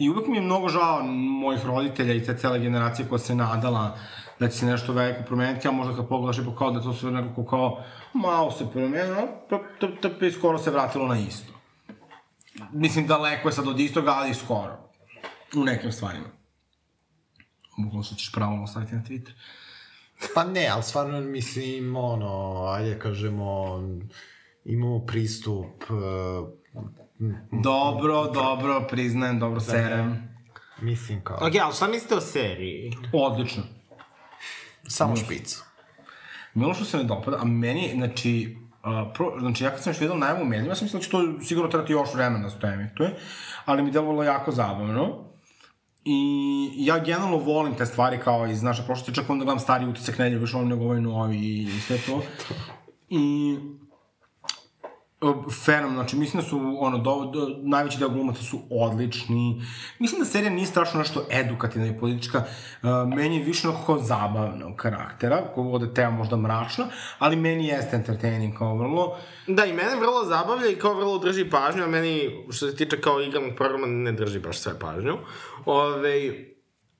[0.00, 1.02] I uvek mi je mnogo žao
[1.42, 3.98] mojih roditelja i te cele generacije koja se nadala
[4.40, 7.10] da će se nešto veliko promeniti, a možda kad pogledaš ipak kao da to sve
[7.10, 11.52] nekako kao malo se promenilo, pa, pa, pa, pa skoro se vratilo na isto.
[12.72, 14.78] Mislim, daleko je sad od istoga, ali skoro.
[15.56, 16.28] U nekim stvarima.
[17.76, 19.32] Moglo se ćeš pravo ostaviti na Twitter.
[20.34, 23.80] Pa ne, ali stvarno mislim, ono, ajde kažemo,
[24.64, 25.84] imamo pristup...
[25.90, 26.48] Uh,
[27.64, 30.28] dobro, dobro, priznajem, dobro da, serem.
[30.80, 31.36] Mislim kao...
[31.36, 32.92] Ok, ali šta mislite o seriji?
[33.12, 33.62] Odlično.
[34.88, 35.14] Samo.
[36.54, 40.00] Milo što se ne dopada, a meni, znači, Uh, pro, znači, ja kad sam još
[40.00, 42.58] vidio najavu u medijima, ja sam mislila da će to sigurno trebati još vremena da
[42.58, 43.16] to emituje,
[43.64, 45.24] ali mi delovalo jako zabavno.
[46.04, 50.18] I ja generalno volim te stvari kao iz naše prošlosti, čak onda gledam stari utisak
[50.18, 52.22] nedelje, više volim nego ovaj novi i sve to.
[53.08, 53.56] I
[55.64, 59.62] fenom, znači mislim da su ono, do, do, najveći deo glumaca su odlični.
[59.98, 63.98] Mislim da serija nije strašno nešto edukativna i politička, uh, meni je više onako kao
[63.98, 66.84] zabavnog karaktera, kogu god tema možda mračna,
[67.18, 69.16] ali meni jeste entertaining kao vrlo.
[69.46, 73.00] Da, i mene vrlo zabavlja i kao vrlo drži pažnju, a meni, što se tiče
[73.00, 75.14] kao igranog programa, ne drži baš sve pažnju.
[75.66, 76.32] Ove,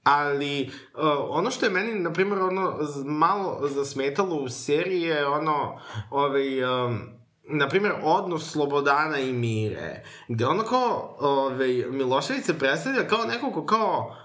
[0.05, 5.79] ali uh, ono što je meni, na primjer, ono, malo zasmetalo u seriji je ono,
[6.11, 13.09] ovaj, um, na primjer, odnos Slobodana i Mire, gde ono kao, ovaj, Milošević se predstavlja
[13.09, 14.17] kao neko ko kao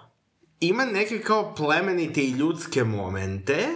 [0.59, 3.67] ima neke kao plemenite i ljudske momente,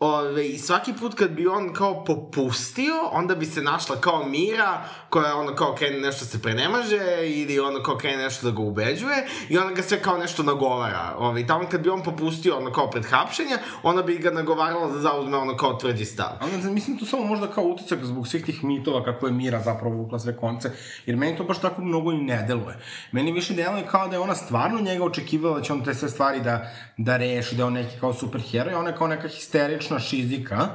[0.00, 4.84] Ove, I svaki put kad bi on kao popustio, onda bi se našla kao Mira,
[5.10, 9.26] koja ono kao krene nešto se prenemaže, ili ono kao krene nešto da ga ubeđuje,
[9.48, 11.14] i ona ga sve kao nešto nagovara.
[11.18, 14.86] Ove, I tamo kad bi on popustio ono kao pred hapšenja, ona bi ga nagovarala
[14.86, 16.30] da zauzme ono kao tvrđi stav.
[16.40, 19.94] Ali mislim to samo možda kao utisak zbog svih tih mitova kako je Mira zapravo
[19.94, 20.70] vukla sve konce,
[21.06, 22.78] jer meni to baš tako mnogo i ne deluje.
[23.12, 26.08] Meni više deluje kao da je ona stvarno njega očekivala da će on te sve
[26.08, 29.85] stvari da, da reši, da je on neki kao superheroj, ona je kao neka histerična
[29.86, 30.68] obična šizika,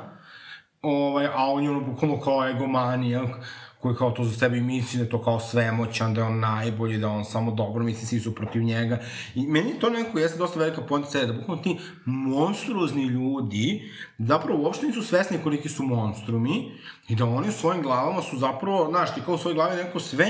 [0.81, 3.21] ovaj, a on je ono bukvalno kao egomanija,
[3.79, 6.97] koji kao to za sebe misli da je to kao svemoćan, da je on najbolji,
[6.97, 8.99] da on samo dobro misli, svi su protiv njega.
[9.35, 14.85] I meni to nekako jeste dosta velika poenta da bukvalno ti monstruozni ljudi zapravo uopšte
[14.85, 16.71] nisu svesni koliki su monstrumi
[17.09, 19.99] i da oni u svojim glavama su zapravo, znaš, ti kao u svojoj glavi neko
[19.99, 20.25] sve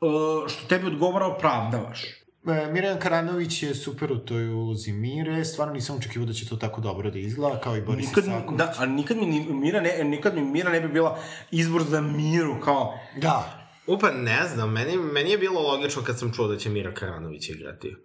[0.00, 2.25] uh, što tebi odgovara opravdavaš.
[2.46, 6.56] E, Mirjana Karanović je super u toj ulozi Mire, stvarno nisam očekivao da će to
[6.56, 8.58] tako dobro da izgleda, kao i Boris nikad, Isaković.
[8.58, 11.18] Da, a nikad mi, Mira ne, nikad mi Mira ne bi bila
[11.50, 12.98] izbor za Miru, kao...
[13.16, 13.62] Da.
[13.86, 17.48] Upa, ne znam, meni, meni je bilo logično kad sam čuo da će Mira Karanović
[17.48, 17.96] igrati.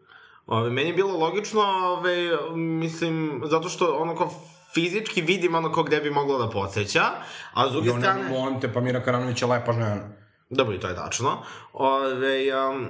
[0.47, 4.31] Ove, meni je bilo logično, ove, mislim, zato što ono kao
[4.73, 7.03] fizički vidim ono kao gde bi moglo da podsjeća,
[7.53, 8.21] a s druge strane...
[8.21, 10.20] Jo, ne, molim te, pa Mira Karanović je lepa žena.
[10.51, 11.37] Dobro, i to je tačno.
[11.73, 12.87] Ove, um, uh,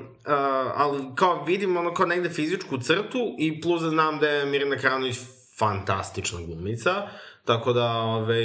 [0.75, 4.77] ali kao vidim ono kao negde fizičku crtu i plus da znam da je Mirina
[4.77, 5.17] Karanović
[5.59, 7.07] fantastična glumica.
[7.45, 8.41] Tako da, ove...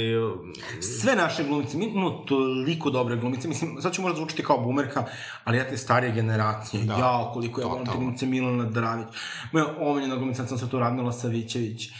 [0.81, 5.03] Sve naše glumice, mi imamo toliko dobre glumice, mislim, sad ću možda zvučiti kao bumerka,
[5.43, 9.07] ali ja te starije generacije, da, ja, koliko ja volim te glumice Milana Dravić,
[9.51, 11.95] moja omiljena glumica, sam se tu Radmila Savićević, uh,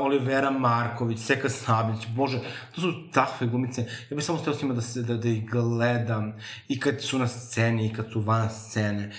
[0.00, 2.40] Olivera Marković, Seka Sablić, bože,
[2.74, 3.80] to su takve glumice.
[4.10, 6.38] Ja bih samo steo s njima da, se, da, da ih gledam
[6.68, 9.12] i kad su na sceni i kad su van scene.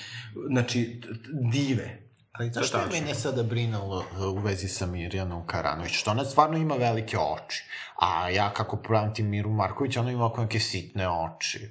[0.50, 1.02] Znači,
[1.52, 2.06] dive.
[2.32, 5.93] Ali zašto je mene sada brinalo u vezi sa Mirjanom Karanović?
[5.93, 7.64] Što ona stvarno ima velike oči.
[8.02, 11.70] A ja kako pamtim Miru Marković, ona ima ovako neke sitne oči.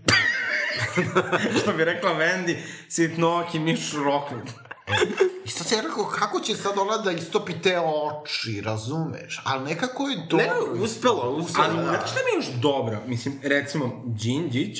[1.62, 2.58] Što bi rekla Vendi,
[2.88, 4.50] sitnoki Miš Rockwood.
[5.44, 9.42] I sad se ja rekao, kako će sad ona da istopi te oči, razumeš?
[9.44, 10.46] Ali nekako je dobro.
[10.46, 11.66] Ne, uspelo, uspelo.
[11.68, 11.82] Ali, da.
[11.82, 12.98] znate šta mi je još dobro?
[13.06, 14.78] Mislim, recimo, Đinđić,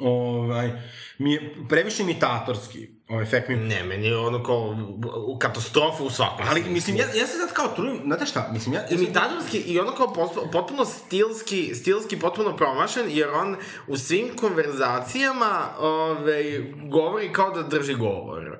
[0.00, 0.70] ovaj,
[1.18, 2.88] mi je previše imitatorski.
[3.08, 3.56] Ovaj efekt mi...
[3.56, 4.76] Ne, meni je ono kao
[5.26, 6.46] u katastrofu u svakom.
[6.50, 8.80] Ali, mislim, ja, ja se sad kao trudim, znate šta, mislim, ja...
[8.80, 10.12] ja Imitatorski i ono kao
[10.52, 13.56] potpuno stilski, stilski potpuno promašen, jer on
[13.88, 16.60] u svim konverzacijama ove,
[16.90, 18.58] govori kao da drži govor.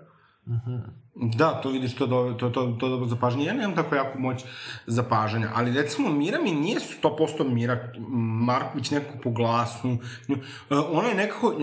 [1.17, 3.45] Da, to vidiš, to, do, to, to, to dobro zapažanje.
[3.45, 4.45] Ja nemam tako jako moć
[4.87, 7.93] zapažanja, ali recimo Mira mi nije 100% Mira
[8.39, 9.97] Marković nekako po glasu.
[10.29, 10.35] E,
[10.71, 11.55] Ona je nekako,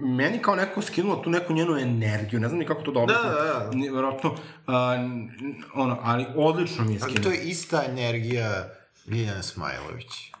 [0.00, 3.32] meni kao nekako skinula tu neku njenu energiju, ne znam ni kako to da objasnim.
[3.32, 3.70] Da, da, da.
[3.70, 4.34] Ni- Verovatno,
[4.66, 5.30] a, n-
[5.74, 7.22] ono, ali odlično mi je Ali skinula.
[7.24, 8.68] to je ista energija
[9.08, 10.33] Ljiljana Smajlović.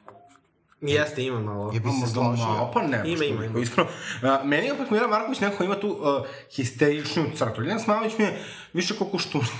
[0.88, 1.72] Jeste, ima malo.
[1.72, 3.58] Je bi se malo, pa ne, Ima, ima, ima.
[3.60, 3.88] Iskreno,
[4.22, 7.60] a, meni je opet Mira Marković nekako ima tu uh, histeričniju crtu.
[7.60, 9.54] Ljiljana Smajlović mi je više kao kuštunica.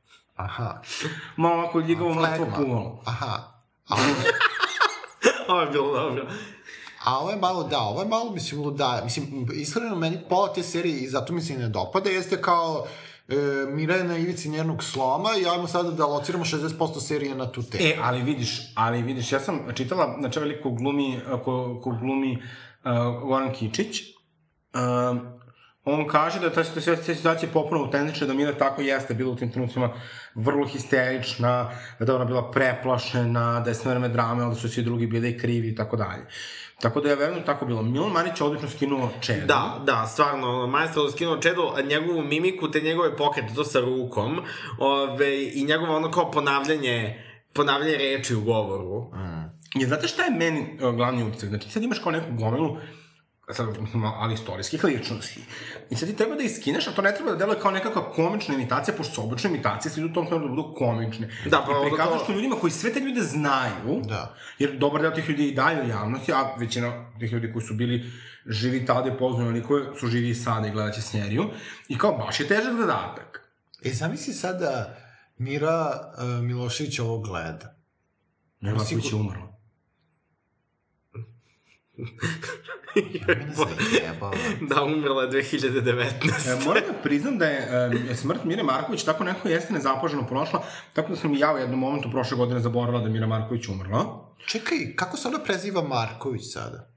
[0.36, 0.82] Aha.
[1.36, 2.56] Malo ovako ljigavo mrtvo Flegma.
[2.56, 3.00] puno.
[3.04, 3.52] Aha.
[3.88, 4.04] A ovo,
[5.48, 6.26] Ovo je bilo dobro.
[7.04, 9.00] a ovo je malo, da, ovo je malo, mislim, luda.
[9.04, 12.86] Mislim, iskreno, meni pola te serije, i zato mi se i ne dopada, jeste kao
[13.68, 17.62] Mira je na ivici njenog sloma i ajmo sada da lociramo 60% serije na tu
[17.62, 17.84] temu.
[17.84, 21.90] E, ali vidiš, ali vidiš, ja sam čitala, znači ovaj lik ko glumi, ko, ko
[21.90, 24.00] glumi uh, Goran Kičić,
[25.10, 25.40] um,
[25.84, 26.64] on kaže da je ta
[27.04, 29.92] te situacije popuno autentična, da Mira tako jeste bila u tim trenucima
[30.34, 34.68] vrlo histerična, da je ona bila preplašena, da je sve vreme drame, ali da su
[34.68, 36.26] svi drugi bili krivi i tako dalje.
[36.80, 37.82] Tako da je verujem da tako bilo.
[37.82, 39.46] Milan Marić je odlično skinuo Čedu.
[39.46, 44.40] Da, da, stvarno, je skinuo Čedu, a njegovu mimiku, te njegove pokrete, to sa rukom,
[44.78, 49.06] ove, i njegovo ono kao ponavljanje, ponavljanje reči u govoru.
[49.74, 51.48] I znate šta je meni uh, glavni utisak?
[51.48, 52.76] Znači, sad imaš kao neku gomilu,
[53.52, 53.68] sad,
[54.16, 55.40] ali istorijskih ličnosti.
[55.90, 58.54] I sad ti treba da iskineš, a to ne treba da deluje kao nekakva komična
[58.54, 61.30] imitacija, pošto su obične imitacije, svi u tom smeru da budu komične.
[61.46, 64.34] Da, pa I onda prikazuješ to- ljudima koji sve te ljude znaju, Da.
[64.58, 67.74] jer dobar deo tih ljudi i dalje u javnosti, a većina tih ljudi koji su
[67.74, 68.10] bili
[68.46, 71.44] živi tada i poznaju oni koji su živi i sada i gledat će seriju.
[71.88, 73.50] I kao, baš je težak zadatak.
[73.84, 74.96] E, zamisli sada
[75.38, 77.74] Mira uh, Milošević ovo gleda.
[78.60, 79.49] Nema sigur- koji će umrlo.
[84.68, 86.06] Da, umrla je 2019.
[86.46, 90.62] E, moram da priznam da je e, smrt Mire Marković tako nekako jeste nezapaženo prošla,
[90.92, 93.68] tako da sam i ja u jednom momentu prošle godine zaboravila da je Mira Marković
[93.68, 94.34] umrla.
[94.46, 96.90] Čekaj, kako se ona preziva Marković sada?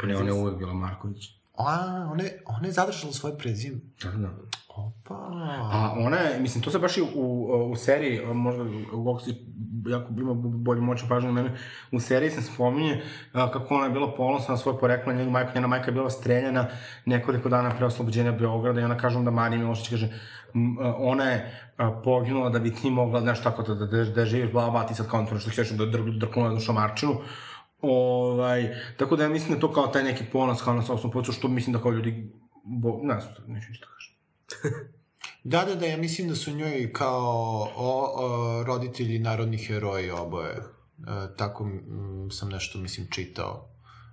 [0.00, 1.35] Pa ne, ona je uvek bila Marković.
[1.56, 3.80] A, ona je, ona je zadržala svoje prezime.
[4.02, 4.28] Da, da.
[4.76, 5.14] Opa.
[5.72, 9.34] A ona je, mislim, to se baš i u, u, seriji, možda u si
[9.86, 11.56] jako ima bolje moće pažnje na mene,
[11.92, 13.02] u seriji se spominje
[13.32, 16.10] a, kako ona je bila ponosna na svoje poreklo, njena majka, njena majka je bila
[16.10, 16.66] streljana
[17.04, 20.08] nekoliko dana pre oslobođenja Beograda i ona kaže onda Marija Milošić kaže
[20.98, 21.68] ona je
[22.04, 24.94] poginula da bi ti mogla nešto tako da, da, da, da živiš bla bla, ti
[24.94, 27.16] sad kao to nešto ćeš da dr, drknula jednu šamarčinu.
[27.80, 31.32] Ovaj, tako da ja mislim da to kao taj neki ponos kao na sobstvenom pocu,
[31.32, 32.32] što mislim da kao ljudi,
[32.64, 34.16] bo, ne znam, neću ništa da kažem.
[35.44, 40.54] Da, da, da, ja mislim da su njoj kao o, o, roditelji narodni heroji oboje.
[40.54, 40.62] E,
[41.36, 43.68] tako mm, sam nešto, mislim, čitao.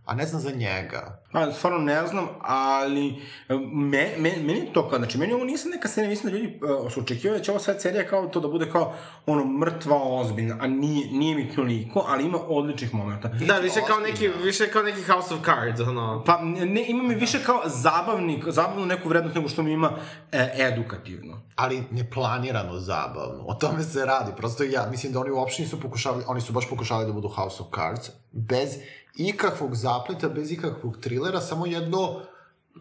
[0.06, 1.24] A ne znam za njega.
[1.32, 3.08] A, stvarno ne znam, ali
[3.50, 6.40] e, me, me, meni je to kao, znači meni ovo nisam neka serija, mislim da
[6.40, 8.94] ljudi uh, su očekivali da će ovo sad serija kao to da bude kao
[9.26, 13.28] ono mrtva ozbiljna, a nije, nije mi toliko, ali ima odličnih momenta.
[13.28, 16.24] Da, više kao neki, više kao neki House of Cards, ono.
[16.26, 19.92] Pa ne, ima mi više kao zabavni, zabavnu neku vrednost nego što mi ima
[20.32, 21.42] e, edukativno.
[21.56, 23.44] Ali neplanirano zabavno.
[23.48, 24.32] O tome se radi.
[24.38, 27.64] Prosto ja mislim da oni uopšte nisu pokušavali, oni su baš pokušavali da budu House
[27.64, 28.78] of Cards, bez
[29.16, 32.22] ikakvog zapleta, bez ikakvog trilera, samo jedno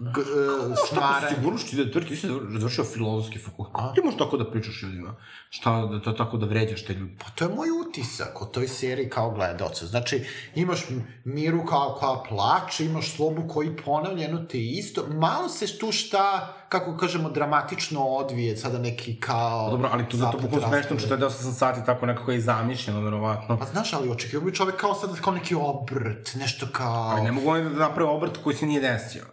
[0.00, 1.34] e.
[1.34, 2.28] Sigurno što ti da tvrdi, ti si
[2.58, 3.94] završio filozofski fakultet.
[3.94, 5.14] Ti možeš tako da pričaš ljudima?
[5.50, 7.12] Šta, da, da, tako da vređaš te ljude?
[7.18, 9.86] Pa to je moj utisak o toj seriji kao gledalca.
[9.86, 10.24] Znači,
[10.54, 10.80] imaš
[11.24, 15.06] Miru kao koja plače, imaš Slobu koji ponavlja jedno te isto.
[15.08, 19.70] Malo se tu šta, kako kažemo, dramatično odvije, sada neki kao...
[19.70, 21.22] Dobro, ali tu zato bukvalno smešno raspored.
[21.22, 23.58] 48 sati tako nekako je i zamišljeno, verovatno.
[23.58, 27.10] Pa znaš, ali očekivao bi čovek kao sad kao neki obrt, nešto kao...
[27.10, 29.24] Ali ne mogu oni da naprave obrt koji se nije desio.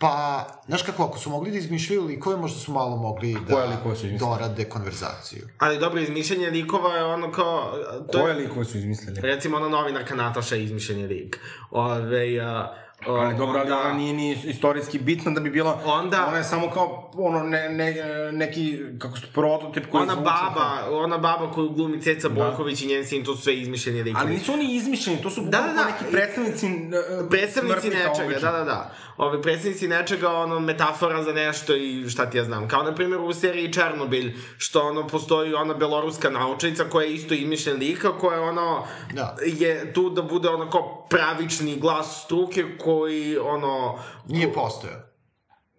[0.00, 3.74] Pa, znaš kako, ako su mogli da izmišljaju likove, možda su malo mogli koje da
[3.74, 4.30] likove su izmislili?
[4.30, 5.48] dorade konverzaciju.
[5.58, 7.72] Ali dobro, izmišljanje likova je ono kao...
[8.12, 9.20] To Koje je, likove su izmislili?
[9.20, 11.40] recimo, ono novinarka Nataša je izmišljeni lik.
[11.70, 12.74] Ove, a,
[13.06, 15.80] Ali dobro, ali ona nije ni istorijski bitna da bi bila...
[15.84, 17.94] Onda- Ona je samo kao, ono, ne, ne,
[18.32, 23.06] neki, kako su, prototip koji Ona baba, ona baba koju glumi Ceca Bojković i njen
[23.06, 24.24] sin, to su sve izmišljeni likovi.
[24.24, 25.84] Ali nisu oni izmišljeni, to su Da, da, da.
[25.84, 26.72] neki predstavnici uh,
[27.30, 28.92] predstavnici nečega, da, da, da.
[29.16, 32.68] Ove, predstavnici nečega, ono, metafora za nešto i šta ti ja znam.
[32.68, 37.34] Kao, na primjer, u seriji Černobilj, što, ono, postoji ona beloruska naučnica koja je isto
[37.34, 39.36] izmišljen lika, koja, ono, Da.
[39.42, 43.98] je tu da bude, ono, kao pravični glas struke koji, ono...
[44.26, 45.00] Nije postojao.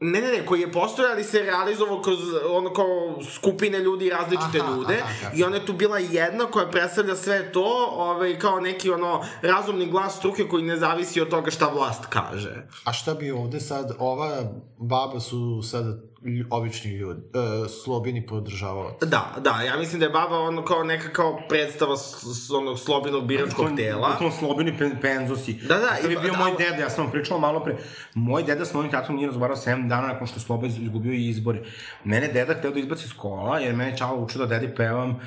[0.01, 2.88] Ne, ne, ne, koji je postojao, ali se realizovao kroz ono kao
[3.36, 4.99] skupine ljudi i različite Aha, ljude.
[5.03, 5.38] aha, kako.
[5.38, 9.86] I ona je tu bila jedna koja predstavlja sve to, ovaj, kao neki ono razumni
[9.86, 12.68] glas struke koji ne zavisi od toga šta vlast kaže.
[12.86, 14.41] A šta bi ovde sad, ova
[14.78, 16.09] baba su sad lju-
[16.49, 17.41] obični ljudi, uh,
[17.76, 18.97] slobini podržavao.
[19.01, 22.80] Da, da, ja mislim da je baba ono kao neka kao predstava s, s onog
[22.80, 24.07] slobinog biračkog tela.
[24.09, 25.53] Potpuno slobini pen, penzosi.
[25.53, 27.59] Da, da, To je i- bio da, moj ali- deda, ja sam vam pričala malo
[27.59, 27.78] pre.
[28.15, 31.13] Moj deda s mojim tatom nije razgovarao 7 dana nakon što je Sloba iz- izgubio
[31.13, 31.61] i izbore.
[32.03, 35.09] Mene deda hteo da izbaci iz kola, jer mene je čalo učio da dedi pevam
[35.09, 35.17] uh,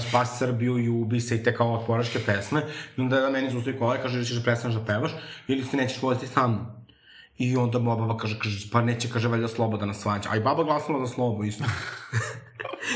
[0.00, 2.62] Spas Srbiju i Ubi se i te kao otporačke pesme.
[2.96, 5.10] I onda deda meni zustavi kola i kaže da ćeš da prestaneš da pevaš
[5.48, 6.83] ili se nećeš voziti sa mnom.
[7.38, 10.28] I onda moja baba kaže, kaže, pa neće, kaže, valjda Sloboda na svađa.
[10.32, 11.64] A i baba glasala za Slobu, isto.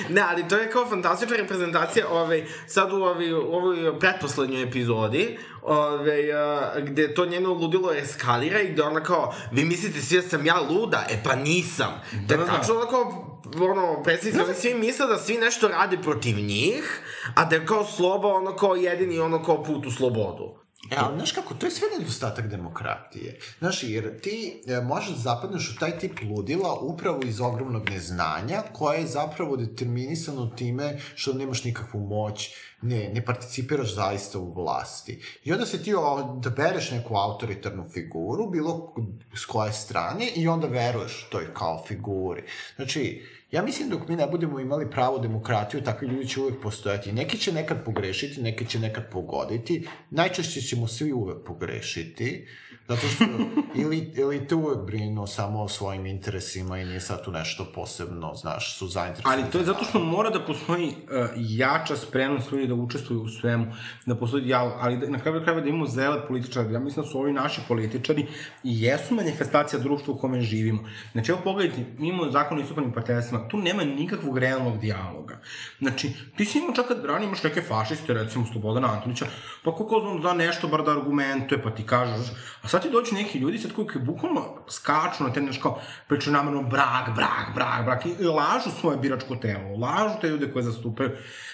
[0.08, 5.38] Ne, ali to je kao fantastična reprezentacija ovaj, sad u, ovoj, u ovoj pretposlednjoj epizodi
[5.62, 10.28] ovaj, a, gde to njeno ludilo eskalira i gde ona kao, vi mislite svi da
[10.28, 11.06] sam ja luda?
[11.10, 12.00] E pa nisam.
[12.12, 12.58] Da, Da, da, da, da.
[12.58, 13.24] tačno onako,
[13.60, 17.02] ono, predsjednici, oni svi misle da svi nešto rade protiv njih,
[17.34, 20.58] a da je kao sloba ono kao jedini ono kao put u slobodu.
[20.90, 23.38] E, ali znaš kako, to je sve nedostatak demokratije.
[23.58, 28.62] Znaš, jer ti e, možeš da zapadneš u taj tip ludila upravo iz ogromnog neznanja,
[28.72, 32.50] koje je zapravo determinisano time što nemaš nikakvu moć,
[32.82, 35.22] ne, ne participiraš zaista u vlasti.
[35.44, 38.94] I onda se ti odabereš neku autoritarnu figuru, bilo
[39.34, 42.42] s koje strane, i onda veruješ toj kao figuri.
[42.76, 47.12] Znači, ja mislim dok mi ne budemo imali pravu demokratiju, takvi ljudi će uvek postojati.
[47.12, 52.46] Neki će nekad pogrešiti, neki će nekad pogoditi, najčešće ćemo svi uvek pogrešiti,
[52.88, 53.24] zato što
[53.82, 58.78] ili, elite uvek brinu samo o svojim interesima i nije sad tu nešto posebno, znaš,
[58.78, 59.42] su zainteresovani.
[59.42, 60.94] Ali to je zato što mora da postoji uh,
[61.36, 63.66] jača spremnost ljudi da učestvuju u svemu,
[64.06, 67.10] da postoji dijalog, ali da, na kraju krajeva da imamo zele političare, ja mislim da
[67.10, 68.26] su ovi naši političari
[68.64, 70.84] i jesu manifestacija društva u kome živimo.
[71.12, 75.40] Znači, evo pogledajte, mi imamo zakon o istupanim partnerstvima, tu nema nikakvog realnog dijaloga.
[75.78, 79.26] Znači, ti si imao čak kad ranije imaš neke fašiste, recimo Slobodana Antonića,
[79.64, 82.26] pa kako znam da nešto bar da argumentuje, pa ti kažeš,
[82.62, 86.34] a sad ti dođu neki ljudi sad koji, bukvalno skaču na te nešto kao pričaju
[86.34, 91.10] namerno brak, brak, brak, brak i lažu svoje biračko telo, lažu te ljude koje zastupaju,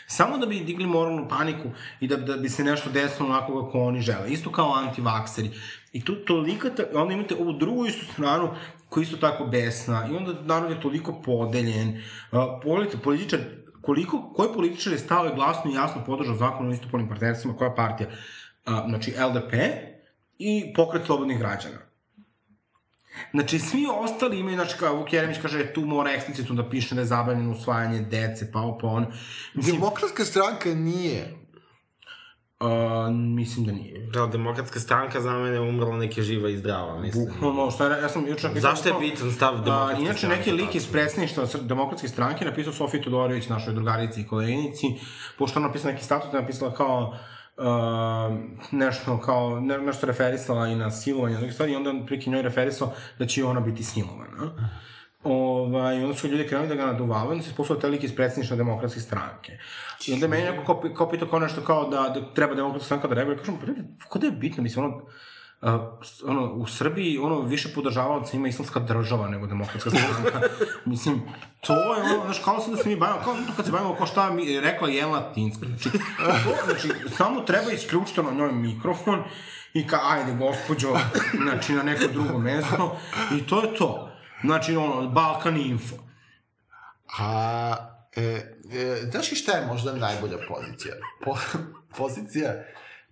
[0.07, 1.69] samo da bi digli moralnu paniku
[2.01, 4.31] i da, da bi se nešto desilo onako kako oni žele.
[4.31, 5.51] Isto kao antivakseri.
[5.93, 8.51] I tu tolika, ta, onda imate ovu drugu istu stranu
[8.89, 11.89] koja isto tako besna i onda narod je toliko podeljen.
[11.89, 13.41] Uh, pogledajte, političar,
[13.83, 17.75] koliko, koji političar je stao i glasno i jasno podržao zakon o istopolnim partnerstvima, koja
[17.75, 18.09] partija?
[18.09, 19.53] Uh, znači, LDP
[20.39, 21.84] i pokret slobodnih građana.
[23.31, 27.01] Znači, svi ostali imaju, znači, kao Vuk Jeremić kaže, tu mora eksplicitno da piše da
[27.01, 29.07] je zabranjeno usvajanje dece, pa pa ono.
[29.55, 31.35] Mislim, Demokratska stranka nije.
[32.61, 32.69] uh,
[33.15, 34.07] mislim da nije.
[34.07, 37.27] Da, demokratska stranka za mene je umrla neke živa i zdrava, mislim.
[37.27, 38.51] Bukvalno, šta je, ja sam juče...
[38.55, 40.37] Zašto je bitan stav A, demokratske inače, stranke?
[40.37, 44.87] neki lik iz predsedništva Sr- demokratske stranke napisao Sofiji Todorović, našoj drugarici i koleginici,
[45.39, 47.19] pošto ona napisala neki statut, je napisala kao
[47.57, 48.37] uh,
[48.71, 52.93] nešto kao, ne, nešto referisala i na silovanje nekih stvari, i onda on njoj referisao
[53.19, 54.51] da će ona biti silovana.
[55.25, 58.57] Ovaj, onda su ljudi krenuli da ga naduvavaju, onda se poslao taj lik iz predsedništva
[58.57, 59.59] demokratske stranke.
[60.07, 62.85] I onda je meni neko kao, kao pitao kao nešto kao da, da treba demokratska
[62.85, 63.37] stranka da reaguje.
[63.37, 63.57] Kažem,
[63.99, 65.03] pa kod je bitno, mislim, ono,
[65.65, 65.71] Uh,
[66.25, 70.41] ono, u Srbiji ono više podržavaoca ima islamska država nego demokratska stranka.
[70.85, 71.23] Mislim,
[71.61, 74.07] to je ono, znaš, kao sad da se mi bavimo, kao kad se bavimo kao
[74.07, 75.67] šta mi je rekla Jelena Tinska.
[75.67, 75.91] Znači,
[76.45, 79.23] to, znači, samo treba isključiti na njoj mikrofon
[79.75, 80.89] i ka, ajde, gospođo,
[81.45, 82.97] znači, na neko drugo mesto.
[83.39, 84.11] I to je to.
[84.45, 85.97] Znači, ono, Balkan Info.
[87.19, 87.77] A,
[88.17, 88.23] e,
[88.73, 90.95] e, znaš i šta je možda najbolja pozicija?
[91.25, 91.37] Po,
[91.97, 92.55] pozicija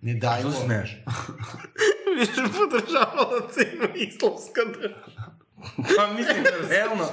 [0.01, 0.51] ne dajmo...
[0.51, 0.97] Smeš?
[2.19, 5.33] Više podržavalaca ima islamska država.
[5.97, 7.05] Pa mislim, realno.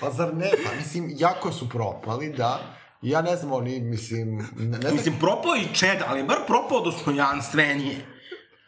[0.00, 0.50] Pa zar ne?
[0.64, 2.60] Pa mislim, jako su propali, da.
[3.02, 4.36] Ja ne znam, oni, mislim...
[4.56, 7.96] Ne, ne znam, Mislim, propao i čed, ali bar propao dostojanstvenije.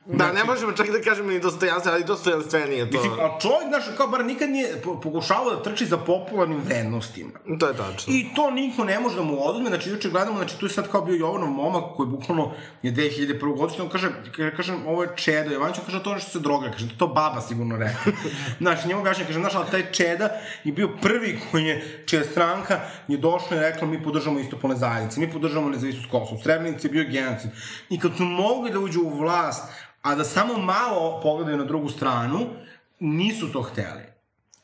[0.07, 2.96] Da, ne možemo čak da kažemo ni dostojanstvo, ali dostojanstvenije to.
[2.96, 7.30] Mislim, a čovjek, znaš, kao bar nikad nije po- pokušavao da trči za popularnim vrednostima.
[7.61, 8.14] To je tačno.
[8.14, 10.90] I to niko ne može da mu oduzme, znači juče gledamo, znači tu je sad
[10.90, 13.57] kao bio Jovanov momak koji bukvalno je 2001.
[13.57, 16.38] godišnje, on kaže, kaže, kažem, ovo je Čeda Jovanović, on kaže, to je nešto se
[16.38, 18.12] droga, kaže, to baba sigurno rekla.
[18.61, 20.28] znači, njemu gašnje, kaže, znaš, ali taj Čeda
[20.64, 25.20] je bio prvi koji je, čija stranka je došla i rekla, mi podržamo istopolne zajednice,
[25.20, 27.51] mi podržamo nezavisnost Kosova, u Srebrenici je bio genocid.
[27.90, 29.64] I kad su mogli da uđu u vlast,
[30.03, 32.46] a da samo malo pogledaju na drugu stranu,
[33.01, 34.11] nisu to hteli.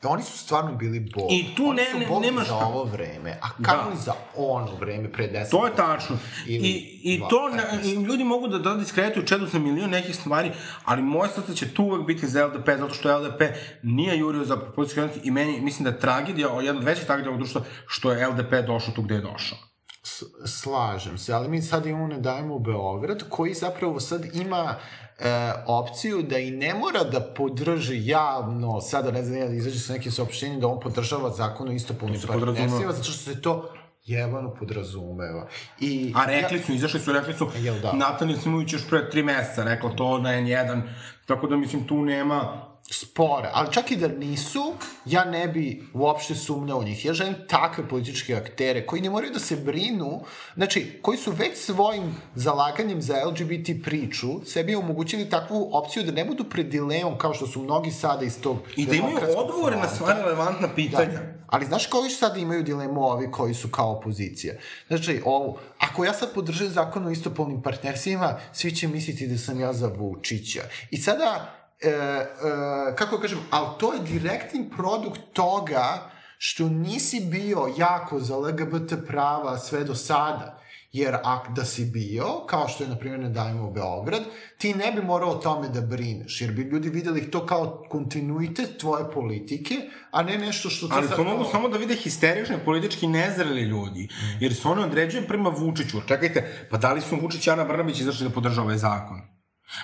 [0.03, 1.31] oni su stvarno bili bog.
[1.31, 3.95] I tu oni ne- ne- bog nemaš za ovo vreme, a kako Da.
[3.95, 6.17] za ono vreme pre 10 To je tačno.
[6.47, 6.73] Ili I,
[7.03, 7.85] i dva, to, ne, petnaest.
[7.85, 10.51] i ljudi mogu da, da diskredituju čedu za milion nekih stvari,
[10.85, 13.41] ali moje srce će tu uvek biti za LDP, zato što LDP
[13.83, 17.29] nije jurio za političke jednosti i meni, mislim da je tragedija, jedna od većih tragedija
[17.29, 19.57] ovog društva, što je LDP došao tu gde je došao.
[20.03, 20.23] S-
[20.53, 24.75] slažem se, ali mi sad imamo Ne dajemo u Beograd, koji zapravo sad ima
[25.19, 29.79] e, opciju da i ne mora da podrži javno, sada ne znam, ja da izađe
[29.79, 33.69] sa nekim saopštenjem da on podržava zakon o istopolnim partnerstvima, zato što se to
[34.05, 35.47] jebano podrazumeva.
[35.79, 37.93] I, A rekli su, izašli su, rekli su, Jel da?
[37.93, 40.81] Natalija Simović još pre tri meseca rekla to na N1,
[41.25, 42.66] tako da mislim tu nema...
[42.91, 44.73] spore, ali čak i da nisu,
[45.05, 47.05] ja ne bi uopšte sumnjao u njih.
[47.05, 50.21] Ja želim takve političke aktere koji ne moraju da se brinu,
[50.55, 56.25] znači, koji su već svojim zalaganjem za LGBT priču sebi omogućili takvu opciju da ne
[56.25, 59.87] budu pred dilemom kao što su mnogi sada iz tog I da imaju odgovore na
[59.87, 61.11] sva relevantna pitanja.
[61.11, 61.37] Da.
[61.47, 64.53] Ali znaš koji sada imaju dilemu ovi koji su kao opozicija?
[64.87, 69.59] Znači, ovo, ako ja sad podržam zakon o istopolnim partnerstvima, svi će misliti da sam
[69.59, 70.61] ja za Vučića.
[70.91, 77.73] I sada, e, e, kako kažem, ali to je direktni produkt toga što nisi bio
[77.77, 80.53] jako za LGBT prava sve do sada.
[80.91, 84.21] Jer ak da si bio, kao što je, na primjer, ne dajemo u Beograd,
[84.57, 88.77] ti ne bi morao o tome da brineš, jer bi ljudi videli to kao kontinuitet
[88.77, 89.75] tvoje politike,
[90.11, 93.61] a ne nešto što ti Ali sad to mogu samo da vide histerični, politički nezreli
[93.61, 94.07] ljudi,
[94.39, 96.01] jer se one određuje prema Vučiću.
[96.07, 99.36] Čekajte, pa da li su Vučić i Ana Brnabić izašli da podržava ovaj zakon?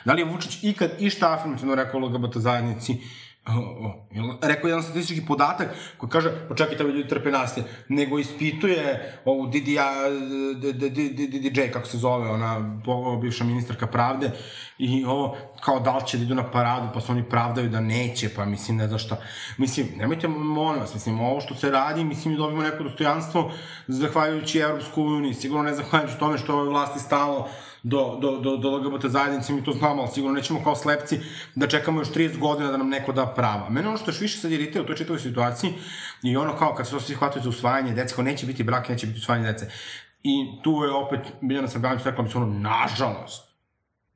[0.05, 2.97] Da li je Vučić ikad išta afirmativno rekao LGBT zajednici?
[4.41, 5.67] Rekao je jedan statistički podatak
[5.97, 9.77] koji kaže, pa ovi ljudi trpe nasilje, nego ispituje ovu Didi,
[11.51, 12.81] DJ, kako se zove, ona
[13.21, 14.31] bivša ministarka pravde,
[14.77, 17.81] i ovo, kao da li će da idu na paradu, pa se oni pravdaju da
[17.81, 19.17] neće, pa mislim, ne znam šta.
[19.57, 23.51] Mislim, nemojte, molim vas, mislim, ovo što se radi, mislim, mi dobimo neko dostojanstvo
[23.87, 27.49] zahvaljujući Evropskoj uniji, sigurno ne zahvaljujući tome što je ovoj vlasti stalo
[27.83, 31.19] do, do, do, do LGBT zajednice, mi to znamo, ali sigurno nećemo kao slepci
[31.55, 33.69] da čekamo još 30 godina da nam neko da prava.
[33.69, 35.73] Mene ono što još više sad iritira u toj čitavoj situaciji
[36.23, 38.89] i ono kao kad se to svi hvataju za usvajanje dece, kao neće biti brak,
[38.89, 39.71] neće biti usvajanje dece.
[40.23, 43.52] I tu je opet Biljana Srbljanić rekla mi se ono, nažalost,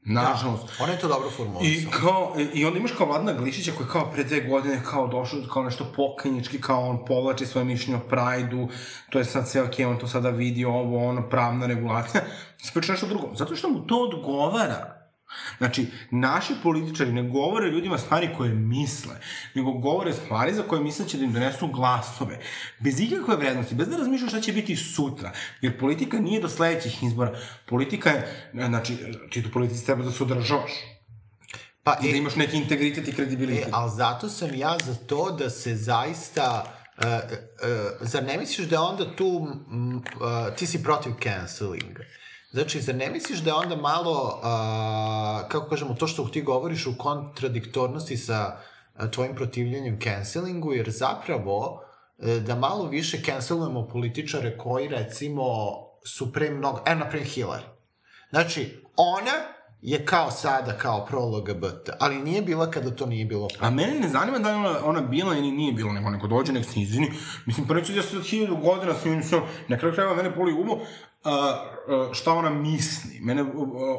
[0.08, 0.66] nažalost.
[0.78, 1.92] Da, ona je to dobro formulisala.
[1.92, 5.40] I, kao, i onda imaš kao Vladana Glišića koji kao pre dve godine kao došao
[5.54, 8.68] kao nešto pokajnički, kao on povlači svoje mišljenje o Prajdu,
[9.10, 12.24] to je sad sve okej, on to sada vidi, ovo, ono, pravna regulacija.
[12.74, 13.30] Priča nešto drugo.
[13.36, 14.97] Zato što mu to odgovara.
[15.58, 19.16] Znači, naši političari ne govore ljudima stvari koje misle,
[19.54, 22.40] nego govore stvari za koje misle će da im donesu glasove.
[22.80, 25.32] Bez ikakve vrednosti, bez da razmišljaju šta će biti sutra.
[25.62, 27.40] Jer politika nije do sledećih izbora.
[27.66, 28.98] Politika je, znači,
[29.32, 30.72] ti tu politici treba da se održavaš.
[31.84, 33.68] Pa, da e, imaš neki integritet i e, kredibilitet.
[33.72, 36.74] ali zato sam ja za to da se zaista...
[36.98, 42.04] Uh, uh, zar ne misliš da onda tu, uh, ti si protiv cancelinga,
[42.58, 46.88] Znači, zar ne misliš da je onda malo, uh, kako kažemo, to što ti govoriš
[46.88, 48.58] u kontradiktornosti sa
[48.96, 51.82] uh, tvojim protivljenjem cancelingu, jer zapravo
[52.18, 55.44] uh, da malo više cancelujemo političare koji, recimo,
[56.06, 57.68] su pre mnogo, e, naprimjer Hillary.
[58.30, 63.70] Znači, ona je kao sada, kao pro-LGBT, ali nije bila kada to nije bilo A
[63.70, 66.66] mene ne zanima da li ona, ona bila ili nije bila, nego neko dođe, nek
[66.66, 67.12] se izvini.
[67.46, 69.22] Mislim, pa neću da se od hiljadu godina s njim,
[69.68, 70.78] na kraju krajeva mene a, a,
[72.14, 73.20] šta ona misli.
[73.22, 73.44] Mene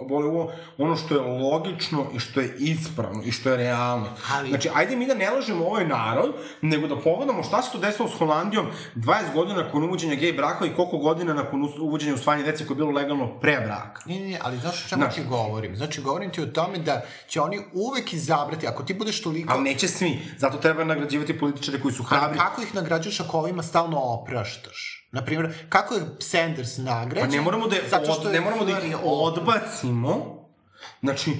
[0.08, 4.06] boli uvo ono što je logično i što je ispravno i što je realno.
[4.32, 7.78] Ali- Znači, ajde mi da ne lažemo ovaj narod, nego da pogledamo šta se to
[7.78, 8.66] desilo s Holandijom
[8.96, 12.78] 20 godina nakon uvođenja gej braka i koliko godina nakon uvođenja usvajanja dece koje je
[12.78, 14.02] bilo legalno pre braka.
[14.06, 15.14] Ne, ne, ne, ali znaš o čemu Znaš.
[15.14, 15.76] ti govorim?
[15.76, 19.52] Znači, govorim ti o tome da će oni uvek izabrati, ako ti budeš toliko...
[19.52, 20.18] Ali neće svi.
[20.38, 22.38] Zato treba nagrađivati političare koji su Ali hrabri.
[22.38, 25.07] kako ih nagrađuješ ako ovima stalno opraštaš?
[25.10, 27.30] Naprimjer, kako je Sanders nagrađen?
[27.30, 30.38] Pa ne moramo da je Zato od, što je ne moramo da ih odbacimo.
[31.00, 31.32] Znači,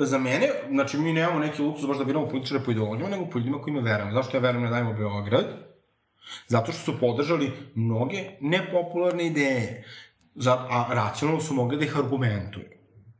[0.00, 3.38] za mene, znači mi nemamo neki luksus baš da biramo političare po ideologijama, nego po
[3.38, 4.12] ljudima kojima verujemo.
[4.12, 5.44] Zašto ja verujem da dajemo Beograd?
[6.48, 9.84] Zato što su podržali mnoge nepopularne ideje.
[10.34, 12.64] Za, a racionalno su mogli da ih argumentuju.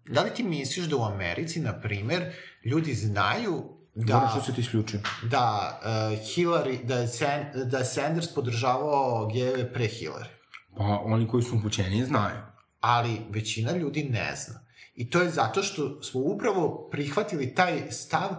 [0.07, 2.23] Da li ti misliš da u Americi, na primer,
[2.65, 4.15] ljudi znaju Da.
[4.15, 5.01] Moram da, što se ti isključio.
[5.31, 10.29] da, uh, Hillary, da, je San, da je Sanders podržavao gejeve pre Hillary?
[10.77, 12.37] Pa oni koji su upućeni znaju.
[12.81, 14.61] ali većina ljudi ne zna.
[14.95, 18.31] I to je zato što smo upravo prihvatili taj stav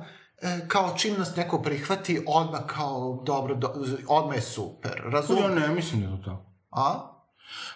[0.42, 3.74] e, kao čim nas neko prihvati, odmah kao dobro, do,
[4.08, 5.02] odmah je super.
[5.06, 5.56] Ja Razumem?
[5.56, 6.46] ne mislim da je to tako.
[6.72, 7.13] A?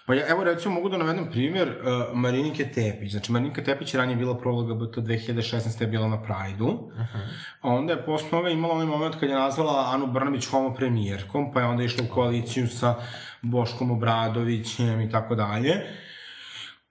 [0.07, 3.11] Pa ja, evo recimo mogu da navedem primjer uh, Marinike Tepić.
[3.11, 5.81] Znači Marinika Tepić je ranije bila pro LGBT, 2016.
[5.81, 6.65] je bila na Prajdu.
[6.65, 7.27] Uh -huh.
[7.61, 11.53] A onda je posle toga imala onaj moment kad je nazvala Anu Brnabić homo premijerkom,
[11.53, 12.95] pa je onda išla u koaliciju sa
[13.41, 15.75] Boškom Obradovićem i tako dalje.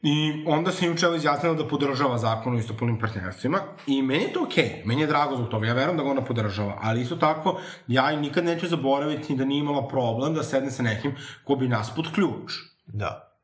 [0.03, 4.43] I onda se juče izjasnila da podržava zakon o istopolnim partnerstvima i meni je to
[4.43, 4.87] okej, okay.
[4.87, 8.21] meni je drago zbog toga, ja verujem da ga ona podržava, ali isto tako ja
[8.21, 11.15] nikad neću zaboraviti da nije imala problem da sedne sa nekim
[11.45, 12.76] ko bi nas pod ključ.
[12.87, 13.37] Da.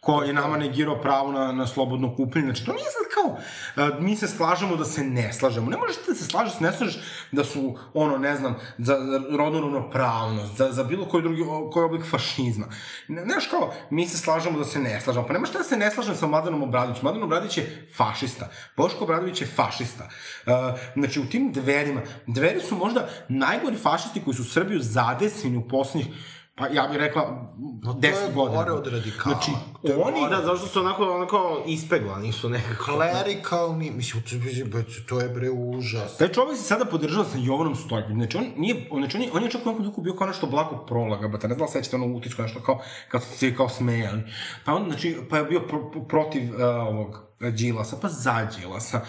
[0.00, 2.46] ko je nama negirao pravo na, na slobodno kupljenje.
[2.46, 3.38] Znači, to nije sad kao,
[3.76, 5.70] a, mi se slažemo da se ne slažemo.
[5.70, 6.98] Ne možeš da se slažeš, ne slažeš
[7.32, 8.96] da su, ono, ne znam, za
[9.38, 12.66] rodnu ravnopravnost, za, za bilo koji drugi, koji oblik fašizma.
[13.08, 15.26] Ne, znaš kao, mi se slažemo da se ne slažemo.
[15.26, 17.04] Pa ne možeš da se ne slažem sa Mladenom Obradovićem.
[17.04, 18.48] Mladen Obradović je fašista.
[18.76, 20.08] Boško Obradović je fašista.
[20.46, 20.52] Uh,
[20.94, 26.16] znači, u tim dverima, dveri su možda najgori fašisti koji su Srbiju zadesili u poslednjih
[26.56, 27.22] pa ja bih rekla
[27.56, 28.00] 10
[28.34, 28.56] godina.
[28.56, 29.34] gore od radikala.
[29.34, 29.50] Znači,
[29.82, 30.36] To je oni, gore.
[30.36, 32.84] Da, zašto su onako, onako ispeglani su nekako.
[32.84, 36.16] Klerikalni, mislim, to, je- to je bre užas.
[36.16, 38.14] Taj čovjek se sada podržava sa Jovanom Stojkom.
[38.14, 40.26] Znači, on nije, on, znači, on je, on je čak u nekom duhu bio kao
[40.26, 42.78] nešto blago prolaga, ba, ne znam da sećate ono utisku, nešto kao,
[43.08, 44.22] kad su se kao smejali.
[44.64, 49.00] Pa on, znači, pa je bio pro, pro, protiv uh, ovog Đilasa, pa za Đilasa.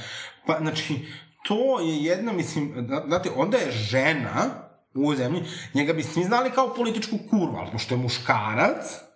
[0.48, 1.06] Pa, znači,
[1.44, 4.67] to je jedna, mislim, zna- znate, onda je žena
[4.98, 5.44] u ovoj zemlji,
[5.74, 9.08] njega bi svi znali kao političku kurvu, ali pošto je muškarac,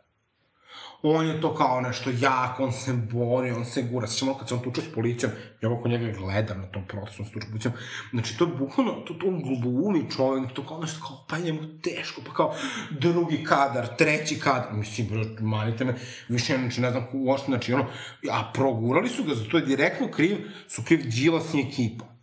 [1.03, 4.07] on je to kao nešto jak, on se bori, on se gura.
[4.07, 7.31] Sećamo kad se on tuče s policijom, ja oko njega gledam na tom procesu s
[7.31, 7.73] tuče policijom.
[8.11, 11.43] Znači, to je bukvalno, to, to on glumi čovjek, to kao nešto kao, pa je
[11.43, 12.55] njemu teško, pa kao
[12.89, 14.73] drugi kadar, treći kadar.
[14.73, 15.95] Mislim, bro, manite me,
[16.29, 17.85] više, znači, ne znam, uopšte, znači, ono,
[18.31, 22.20] a progurali su ga, za to je direktno kriv, su kriv Đilas i ekipa.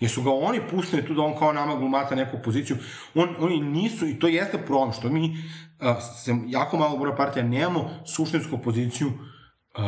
[0.00, 2.76] Jer su ga oni pustili tu da on kao nama glumata neku poziciju.
[3.14, 5.36] On, oni nisu, i to jeste problem, što mi
[5.80, 9.84] uh, se jako malo bora partija nemamo suštinsku poziciju uh,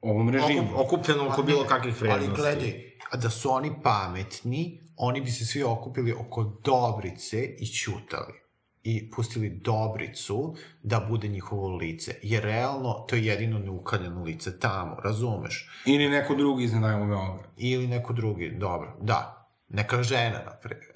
[0.00, 0.68] ovom režimu.
[0.74, 2.26] Okup, okupljeno oko bilo kakvih vrednosti.
[2.28, 7.66] Ali gledaj, a da su oni pametni, oni bi se svi okupili oko Dobrice i
[7.66, 8.47] ćutali.
[8.82, 12.14] I pustili Dobricu da bude njihovo lice.
[12.22, 15.70] Jer realno, to je jedino neukaljeno lice tamo, razumeš?
[15.86, 17.50] Ili neko drugi iznenajamo Beograd.
[17.56, 19.48] Ili neko drugi, dobro, da.
[19.68, 20.92] Neka žena, na primjer.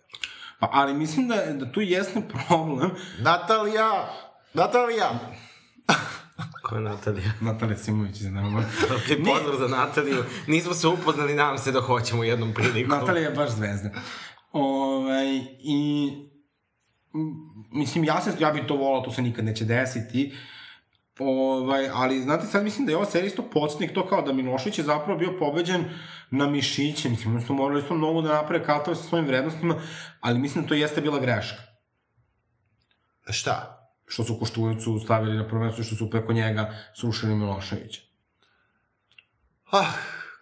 [0.61, 2.91] Pa, ali mislim da, da tu jeste problem.
[3.18, 4.09] Natalija!
[4.55, 5.11] Natalija!
[6.64, 7.33] Ko je Natalija?
[7.41, 8.59] Natalija Simović iznenajamo.
[8.97, 10.24] Ok, pozdrav za Nataliju.
[10.47, 12.99] Nismo se upoznali, nadam se da hoćemo jednom prilikom.
[12.99, 13.91] Natalija je baš zvezda.
[14.53, 16.11] Ovaj, I
[17.72, 20.34] mislim, ja, se, ja bih to volao, to se nikad neće desiti.
[21.18, 24.78] Ovaj, ali, znate, sad mislim da je ova serija isto podsjetnik to kao da Milošević
[24.78, 25.84] je zapravo bio pobeđen
[26.30, 29.74] na mišiće, mislim, oni su morali isto mnogo da naprave katove sa svojim vrednostima,
[30.20, 31.62] ali mislim da to jeste bila greška.
[33.30, 33.78] Šta?
[34.06, 38.00] Što su Koštunicu stavili na i što su preko njega srušili Miloševića.
[39.70, 39.92] Ah,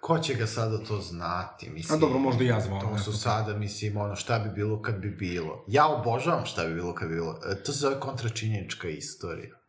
[0.01, 1.99] ko će ga sada to znati, mislim.
[1.99, 2.81] A dobro, možda i ja zvao.
[2.81, 5.65] To su sada, mislim, ono, šta bi bilo kad bi bilo.
[5.69, 7.41] Ja obožavam šta bi bilo kad bi bilo.
[7.51, 9.61] E, To se zove kontračinjenička istorija.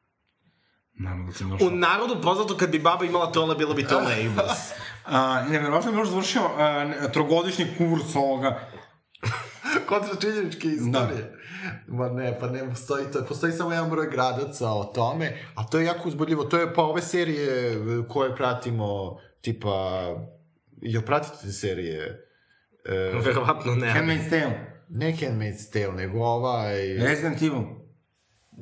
[0.93, 4.59] Naravno da U narodu poznato kad bi baba imala tole, bilo bi to labels.
[5.05, 8.59] A, ne, verovatno je još završio a, ne, trogodišnji kurs ovoga.
[9.89, 11.37] kontračinjeničke istorije.
[11.87, 13.25] Ma ne, pa ne postoji to.
[13.25, 16.43] Postoji samo jedan broj gradaca o tome, a to je jako uzbudljivo.
[16.43, 17.77] To je pa ove serije e,
[18.09, 20.05] koje pratimo, tipa...
[20.81, 22.27] Jel pratite te serije?
[22.85, 22.93] E,
[23.25, 23.87] Verovatno ne.
[23.87, 24.83] Handmaid's Tale.
[24.89, 26.93] ne Handmaid's Tale, nego ovaj...
[26.93, 27.63] Resident Evil.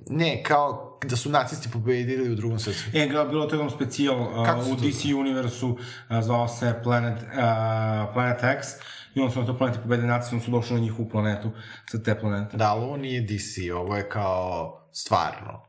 [0.10, 2.92] Ne, kao da su nacisti pobedili u drugom svetskom.
[2.96, 5.78] E, ga, bilo to jedan specijal uh, u to DC universu, uh,
[6.22, 8.68] zvao se Planet, uh, Planet X,
[9.16, 11.52] i onda su na toj planeti pobedili nacisti, onda su došli na njihovu planetu,
[11.92, 12.58] sa te planete.
[12.58, 15.66] Da, ali ovo nije DC, ovo je kao stvarno.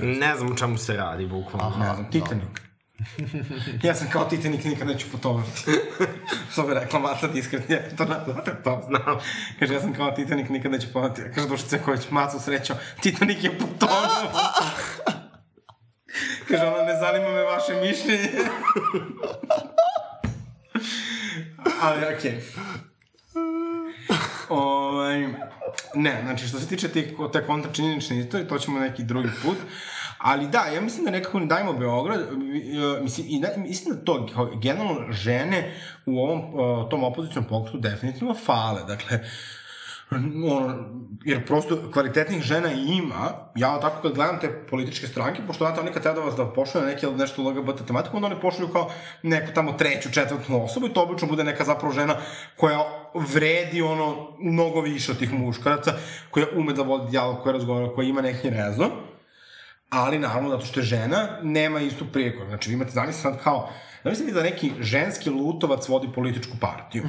[0.00, 1.76] Ne znam o čemu se radi, bukvalno.
[1.78, 2.44] Ne znam, Titanic.
[3.82, 5.50] Ja sam kao Titanic, nikad neću putovati.
[6.52, 8.82] Što bi rekla Maca diskretni, ja to znate to.
[8.86, 9.18] Znam.
[9.58, 11.22] Kaže, ja sam kao Titanic, nikad neću putovati.
[11.34, 14.32] Kaže, Dušica Ceković, Macu srećo, Titanic je putovao.
[16.48, 18.30] Kaže, ono, ne zanima me vaše mišljenje.
[21.82, 22.32] Ali, okej.
[22.32, 22.40] Okay.
[24.48, 25.28] Ovaj,
[25.94, 29.56] ne, znači što se tiče te, te kontračinjenične istorije, to ćemo neki drugi put.
[30.18, 34.04] Ali da, ja mislim da nekako ne dajmo Beograd, e, mislim, i da, mislim da
[34.04, 34.28] to,
[34.62, 35.74] generalno žene
[36.06, 39.20] u ovom, e, tom opozicijnom pokretu definitivno fale, dakle,
[40.50, 40.74] ono,
[41.24, 45.92] jer prosto kvalitetnih žena ima, ja tako kad gledam te političke stranke, pošto znate, oni
[45.92, 48.90] kad treba da vas da pošalju na neki nešto LGBT tematiku, onda oni pošalju kao
[49.22, 52.16] neku tamo treću, četvrtnu osobu i to obično bude neka zapravo žena
[52.56, 52.78] koja
[53.14, 55.92] vredi ono mnogo više od tih muškaraca,
[56.30, 58.90] koja ume da vodi dijalog, koja razgovara, koja ima neki rezon,
[59.90, 62.44] ali naravno zato što je žena, nema istu priliku.
[62.48, 63.70] Znači, vi imate zamisli sad kao,
[64.04, 67.04] da mislite da neki ženski lutovac vodi političku partiju?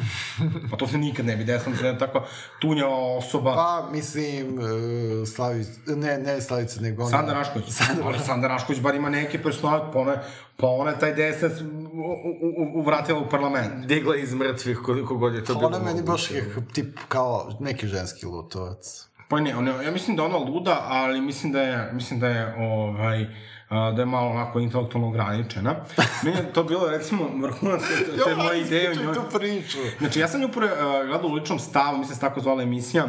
[0.72, 2.26] Pa to se nikad ne bi desilo, da se jedna takva
[2.62, 3.54] tunjava osoba.
[3.56, 7.12] Pa, mislim, uh, Slavić, ne, ne Slavica, nego ona...
[7.12, 7.66] Sanda Rašković.
[7.70, 10.16] Sanda, ali Sanda Rašković bar ima neke personalne, pa ona,
[10.58, 13.86] pa ona je taj DSS u, u, u, uvratila u parlament.
[13.86, 15.68] Digla iz mrtvih koliko god je to bilo.
[15.68, 19.07] Ona meni baš je tip kao neki ženski lutovac.
[19.28, 22.28] Pa ne, ona, ja mislim da je ona luda, ali mislim da je, mislim da
[22.28, 23.26] je, ovaj,
[23.70, 25.76] da je malo onako intelektualno ograničena.
[26.24, 29.14] Meni je to bilo, recimo, vrhunac te, te moje ideje o njoj.
[29.14, 29.78] tu priču.
[30.00, 33.08] Znači, ja sam nju pre, uh, gledao u ličnom stavu, mislim se tako zvala emisija,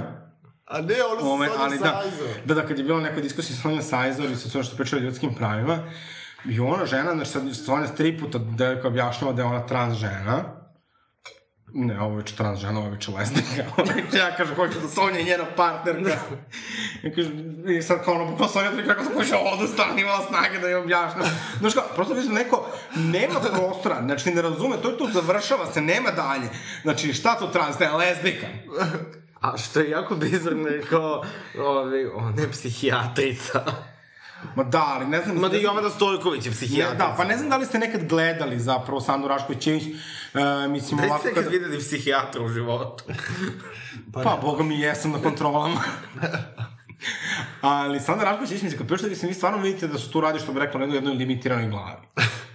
[0.66, 2.02] A ne, ono sa Ove, Sonja ali da,
[2.44, 4.96] da, da, kad je bila neka diskusija sa Sonja Sajzor i sa sve što priča
[4.96, 5.78] o ljudskim pravima,
[6.44, 10.57] i ona žena, znači sad Sonja tri puta devojka objašnjava da je ona trans žena,
[11.74, 13.62] ne, ovo je već trans žena, ovo je već lesbika.
[14.18, 16.18] ja kažem, hoću da Sonja je njena partnerka.
[17.04, 17.30] I kaže,
[17.78, 20.76] i sad kao ono, pa Sonja tri kako sam pošao odustala, imala snage da je
[20.76, 21.24] objašnjam.
[21.58, 22.66] Znaš kao, prosto mislim, neko
[22.96, 26.48] nema prostora, znači ne razume, to je tu, završava se, nema dalje.
[26.82, 28.46] Znači, šta to trans, ne, lesbika.
[29.40, 31.24] A što je jako bizarno je kao,
[31.58, 33.64] ove, ona je psihijatrica.
[34.54, 35.36] Ma da, ali ne znam...
[35.36, 37.06] Ma da i Jovana Stojković je Ne, psihijatrica.
[37.06, 41.06] da, pa ne znam da li ste nekad gledali zapravo Sandu Rašković-Ćević, uh, mislim Da
[41.06, 41.18] ovako...
[41.18, 43.04] ste nekad videli psihijatra u životu?
[44.12, 45.80] Pa, boga mi jesam na kontrolama.
[47.60, 50.52] Ali Sanda Rašković, mislim, kad pričate, mislim, vi stvarno vidite da su tu radi, što
[50.52, 52.02] bi rekla, na jednoj limitiranoj glavi.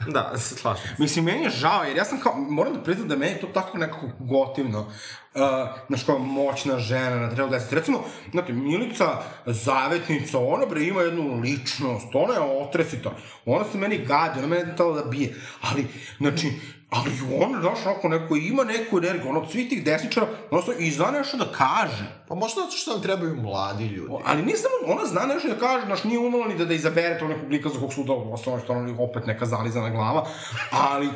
[0.08, 0.84] Da, se slažem.
[0.98, 3.48] Mislim, meni je žao, jer ja sam kao, moram da priznam da meni je to
[3.48, 4.80] tako nekako gotivno.
[4.80, 5.42] Uh,
[5.88, 7.74] znaš, kao moćna žena na trebu deset.
[7.74, 13.12] Recimo, znate, Milica Zavetnica, ona bre ima jednu ličnost, ona je otresita,
[13.46, 16.52] ona se meni gadi, ona mene tala da bije, ali, znači,
[16.96, 17.12] ali
[17.44, 20.28] ona, znaš, ako neko ima neku energiju, ona od svih tih desničara,
[20.66, 22.06] se i zna nešto da kaže.
[22.28, 24.14] Pa možda zato što nam trebaju mladi ljudi.
[24.26, 27.20] Ali nije samo, ona zna nešto da kaže, znaš, nije umela ni da, da izabere
[27.20, 30.28] to nekog lika za kog suda, ostalo što ona opet neka zalizana glava,
[30.72, 31.10] ali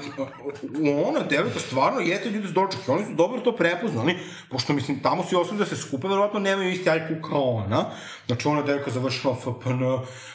[1.08, 4.18] ona, devojka, stvarno jete ljudi s doček i oni su dobro to prepoznali,
[4.50, 7.86] pošto, mislim, tamo svi ostali da se skupe, verovatno nemaju isti IQ kao ona,
[8.28, 9.84] znači ona devojka završila FPN,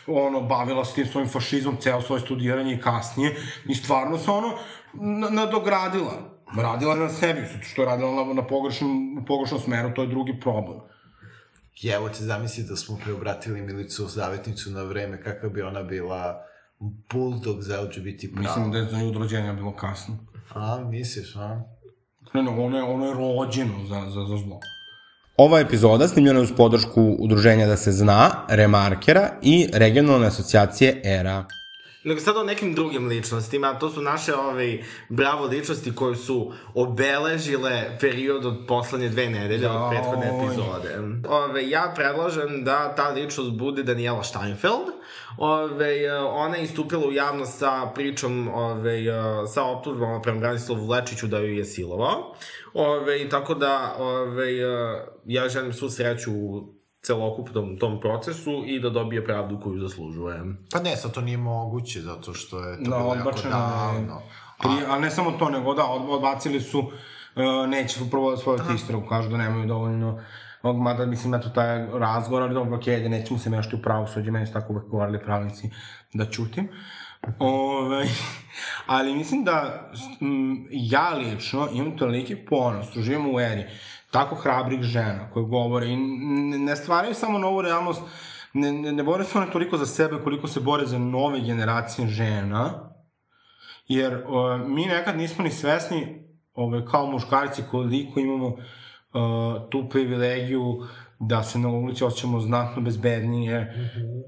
[0.06, 3.36] ono, bavila se tim svojim fašizmom, ceo svoje studiranje i kasnije,
[3.68, 4.58] i stvarno se ono,
[5.30, 6.32] nadogradila.
[6.56, 10.40] Radila na sebi, zato što je radila na, na pogrešnom, pogrešnom smeru, to je drugi
[10.40, 10.80] problem.
[11.94, 16.44] Evo te zamisli da smo preobratili Milicu Zavetnicu na vreme, kakva bi ona bila
[17.12, 18.42] bulldog za LGBT pravo.
[18.42, 20.16] Mislim da je za nju od rođenja bilo kasno.
[20.54, 21.62] A, misliš, a?
[22.34, 24.60] Ne, ne, ono je, ono je rođeno za, za, za zlo.
[25.36, 31.44] Ova epizoda snimljena je uz podršku Udruženja Da se zna, Remarkera i regionalne asocijacije ERA.
[32.04, 37.98] Nego sad o nekim drugim ličnostima, to su naše ove bravo ličnosti koje su obeležile
[38.00, 40.98] period od poslednje dve nedelje od prethodne epizode.
[41.28, 44.86] Ove, ja predlažem da ta ličnost bude Daniela Steinfeld.
[45.38, 49.02] Ove, ona je istupila u javnost sa pričom, ove,
[49.54, 52.34] sa optužbama prema Branislavu Lečiću da ju je silovao.
[52.74, 54.56] Ove, tako da ove,
[55.24, 60.42] ja želim svu sreću u celokupnom tom procesu i da dobije pravdu koju zaslužuje.
[60.72, 64.22] Pa ne, sad to nije moguće, zato što je to Da, bilo jako davno.
[64.58, 69.06] Pri, a ne samo to, nego da, od- odbacili su, uh, neće prvo svoju istragu,
[69.08, 70.20] kažu da nemaju dovoljno
[70.62, 74.30] ovog, mada mislim, eto, taj razgovor, ali dobro, okej, okay, nećemo se mešati u pravosuđe,
[74.30, 75.70] meni su tako uvek govorili pravnici
[76.12, 76.68] da ćutim.
[77.38, 78.06] Ove,
[78.86, 83.64] ali mislim da m, ja lično imam toliki ponos, živim u eri
[84.12, 88.02] tako hrabrih žena koje govore i ne, stvaraju samo novu realnost,
[88.52, 92.08] ne, ne, ne bore se one toliko za sebe koliko se bore za nove generacije
[92.08, 92.92] žena,
[93.88, 98.54] jer o, mi nekad nismo ni svesni ove, kao muškarci koliko imamo uh,
[99.70, 100.82] tu privilegiju
[101.18, 103.74] da se na ulici osjećamo znatno bezbednije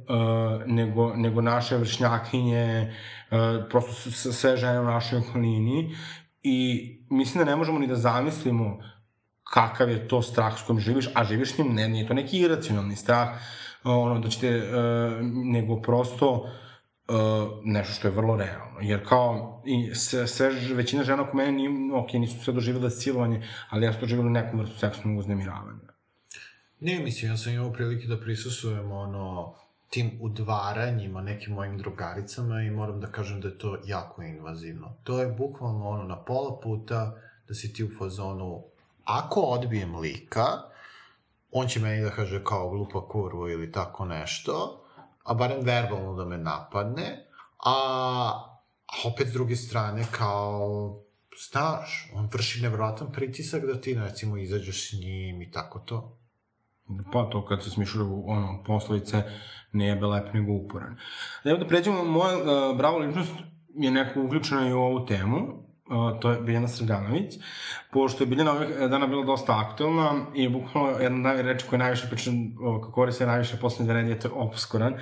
[0.09, 2.93] uh, nego, nego naše vršnjakinje,
[3.31, 3.39] uh,
[3.71, 5.97] prosto sve žene u našoj okolini.
[6.43, 8.79] I mislim da ne možemo ni da zamislimo
[9.55, 12.97] kakav je to strah s kojim živiš, a živiš njim, ne, nije to neki iracionalni
[12.97, 13.29] strah,
[13.85, 14.65] ono, da ćete, uh,
[15.45, 17.15] nego prosto uh,
[17.65, 18.81] nešto što je vrlo realno.
[18.81, 23.43] Jer kao, i sve, sve, većina žena oko mene, nije, ok, nisu sve doživjela silovanje,
[23.71, 25.95] ali ja sam doživjela neku vrstu seksualnog uznemiravanja.
[26.81, 29.55] Ne, mislim, ja sam imao prilike da prisusujem ono,
[29.91, 34.97] tim udvaranjima nekim mojim drugaricama i moram da kažem da je to jako invazivno.
[35.05, 37.15] To je bukvalno ono na pola puta
[37.49, 38.74] da si ti u fazonu
[39.05, 40.47] ako odbijem lika,
[41.51, 44.85] on će meni da kaže kao glupa kurva ili tako nešto,
[45.25, 47.27] a barem verbalno da me napadne,
[47.65, 47.75] a,
[48.87, 51.05] a opet s druge strane kao
[51.51, 56.19] znaš, on vrši nevjerojatan pritisak da ti recimo izađeš s njim i tako to.
[57.13, 59.23] Pa to kad se smišljaju ono, poslovice
[59.73, 60.97] ne jebe lep nego uporan.
[61.45, 63.33] Evo da pređemo, moja uh, bravo ličnost
[63.75, 65.64] je neko uključena i u ovu temu,
[66.21, 67.35] to je Biljana Srganović,
[67.93, 71.83] pošto je Biljana ovih dana bila dosta aktualna i bukvalno jedna od reči koja je
[71.83, 72.35] najviše pričan,
[72.93, 74.95] koriste najviše poslednje dve nedelje, to je obskuran.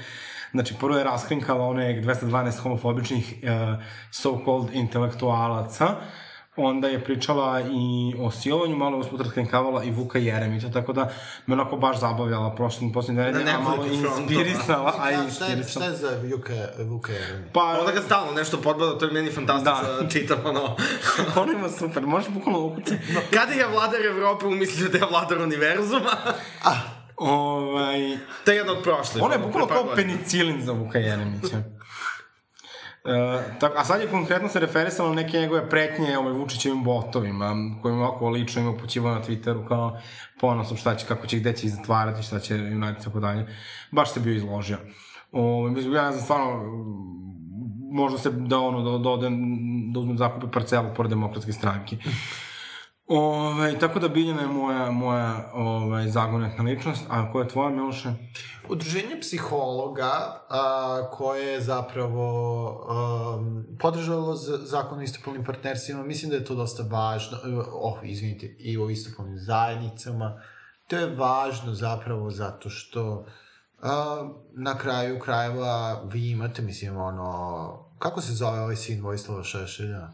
[0.51, 3.49] Znači, prvo je raskrinkala one 212 homofobičnih uh,
[4.11, 5.87] so-called intelektualaca,
[6.57, 7.77] onda je pričala i
[8.19, 11.13] o silovanju, malo usput raskrenkavala i Vuka Jeremića, tako da
[11.47, 14.19] me onako baš zabavljala prošlim, posljednje nedelje, a malo frontova.
[14.21, 15.85] inspirisala, a šta, je, šta inspirisala.
[15.87, 17.53] je za Vuka, Vuka Jeremić?
[17.53, 20.03] Pa, Onda ga stalno nešto podbada, to je meni fantastično Da.
[20.03, 20.09] da.
[20.09, 20.77] čitam, ono.
[21.43, 22.99] ono ima super, možeš bukvalno ukucati.
[23.35, 26.11] Kada je vladar Evrope umislio da je vladar univerzuma?
[27.17, 29.23] Ovaj, to je jedno od prošlih.
[29.23, 31.63] Ono je bukvalno kao penicilin za Vuka Jeremića.
[33.05, 37.55] E, tako, a sad je konkretno se referisalo na neke njegove pretnje ovaj, Vučićevim botovima,
[37.83, 39.99] kojim ovako lično ima upućivao na Twitteru kao
[40.41, 43.47] ponosom šta će, kako će, gde će ih zatvarati, šta će im raditi, tako dalje.
[43.91, 44.79] Baš se bio izložio.
[45.33, 46.63] O, mislim, ja ne znam, stvarno,
[47.93, 49.29] možda se da ono, da, da
[49.93, 51.97] da uzmem zakupe parcelu pored demokratske stranke.
[53.15, 58.13] Ove, tako da Biljana je moja, moja ovaj, zagonetna ličnost, a koja je tvoja, Miloše?
[58.69, 62.69] Udruženje psihologa a, koje je zapravo
[63.37, 64.35] um, podržalo
[64.65, 67.39] zakon o istopolnim partnerstvima, mislim da je to dosta važno,
[67.73, 70.41] oh, izvinite, i o istopolnim zajednicama,
[70.89, 73.27] to je važno zapravo zato što
[73.83, 80.09] a, na kraju krajeva vi imate, mislim, ono, kako se zove ovaj sin Vojislava Šešelja?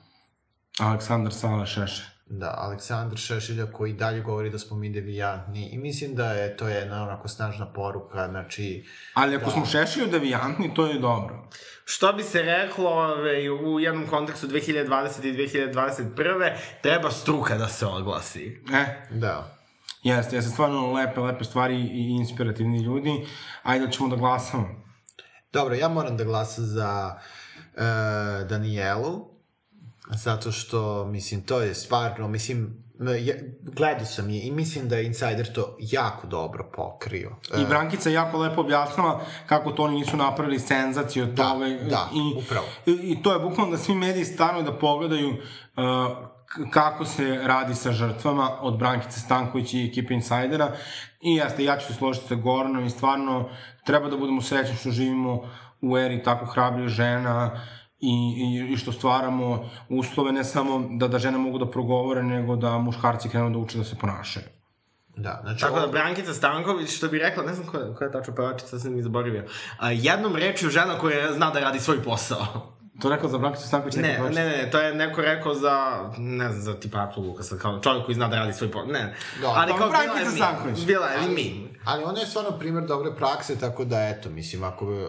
[0.79, 2.18] Aleksandar Sala Šeše.
[2.31, 6.69] Da, Aleksandar Šešelja koji dalje govori da smo mi devijantni i mislim da je to
[6.69, 8.85] jedna onako snažna poruka, znači
[9.15, 9.51] Ali ako Da.
[9.51, 11.49] smo šešelju devijantni, to je dobro.
[11.85, 15.25] Što bi se reklo ove, u jednom kontekstu 2020.
[15.25, 16.57] i 2021.
[16.83, 18.63] treba struka da se oglasi.
[18.73, 19.59] E, da.
[20.03, 23.27] jeste, jeste stvarno lepe, lepe stvari i inspirativni ljudi.
[23.63, 24.69] Ajde da ćemo da glasamo.
[25.53, 27.21] Dobro, ja moram da glasam za
[27.77, 27.81] e,
[28.45, 29.38] Danijelu,
[30.09, 32.85] zato što, mislim, to je stvarno, mislim,
[33.21, 37.37] ja, gledao sam je i mislim da je Insider to jako dobro pokrio.
[37.57, 41.91] I Brankica je jako lepo objasnila kako to oni nisu napravili senzaciju od Da, i-
[41.91, 42.67] da, i, upravo.
[42.87, 45.37] I, I to je bukvalno da svi mediji stanu da pogledaju uh,
[46.71, 50.73] kako se radi sa žrtvama od Brankice Stanković i ekipe Insidera.
[51.23, 53.49] I jeste, ja ću se složiti sa Goranom i stvarno
[53.85, 55.43] treba da budemo srećni što živimo
[55.81, 57.61] u eri tako hrabrih žena
[58.01, 62.79] i, i, što stvaramo uslove ne samo da, da žene mogu da progovore, nego da
[62.79, 64.47] muškarci krenu da uče da se ponašaju.
[65.17, 68.35] Da, znači, Tako da, Brankica Stanković, što bi rekla, ne znam koja, koja je tačno
[68.35, 69.45] pevačica, sam mi zaboravio,
[69.79, 72.78] a, jednom rečju žena koja zna da radi svoj posao.
[73.03, 73.97] To je rekao za Brankicu Stanković?
[73.97, 77.57] Ne, neka ne, ne, to je neko rekao za, ne znam, za tipa Atu Lukasa,
[77.57, 78.93] kao čovjek koji zna da radi svoj posao.
[78.93, 80.37] Ne, Da, ali dobro, kao mi.
[80.37, 80.87] Stanković.
[80.87, 81.69] Bila je Ali- mi.
[81.85, 85.01] Ali ona je stvarno primjer dobre prakse, tako da eto, mislim, ako uh,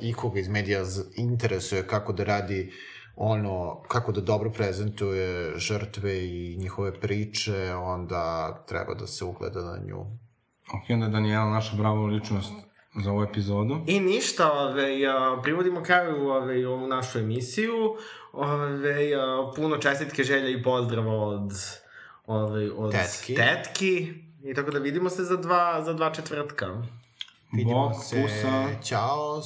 [0.00, 0.82] ikoga iz medija
[1.16, 2.72] interesuje kako da radi
[3.16, 9.78] ono, kako da dobro prezentuje žrtve i njihove priče, onda treba da se ugleda na
[9.86, 10.00] nju.
[10.74, 12.52] Ok, onda je Daniela naša bravo ličnost
[13.02, 13.80] za ovu epizodu.
[13.86, 17.96] I ništa, ove, a, privodimo kraju ove, ovu našu emisiju.
[18.32, 21.52] Ove, a, puno čestitke, želja i pozdrava od,
[22.26, 23.34] ove, od Tetki.
[23.34, 24.14] tetki.
[24.44, 26.66] I tako da vidimo se za dva, za dva četvrtka.
[27.52, 28.22] Vidimo Bog, se.
[28.22, 28.82] pusa.
[28.82, 29.42] Ćao.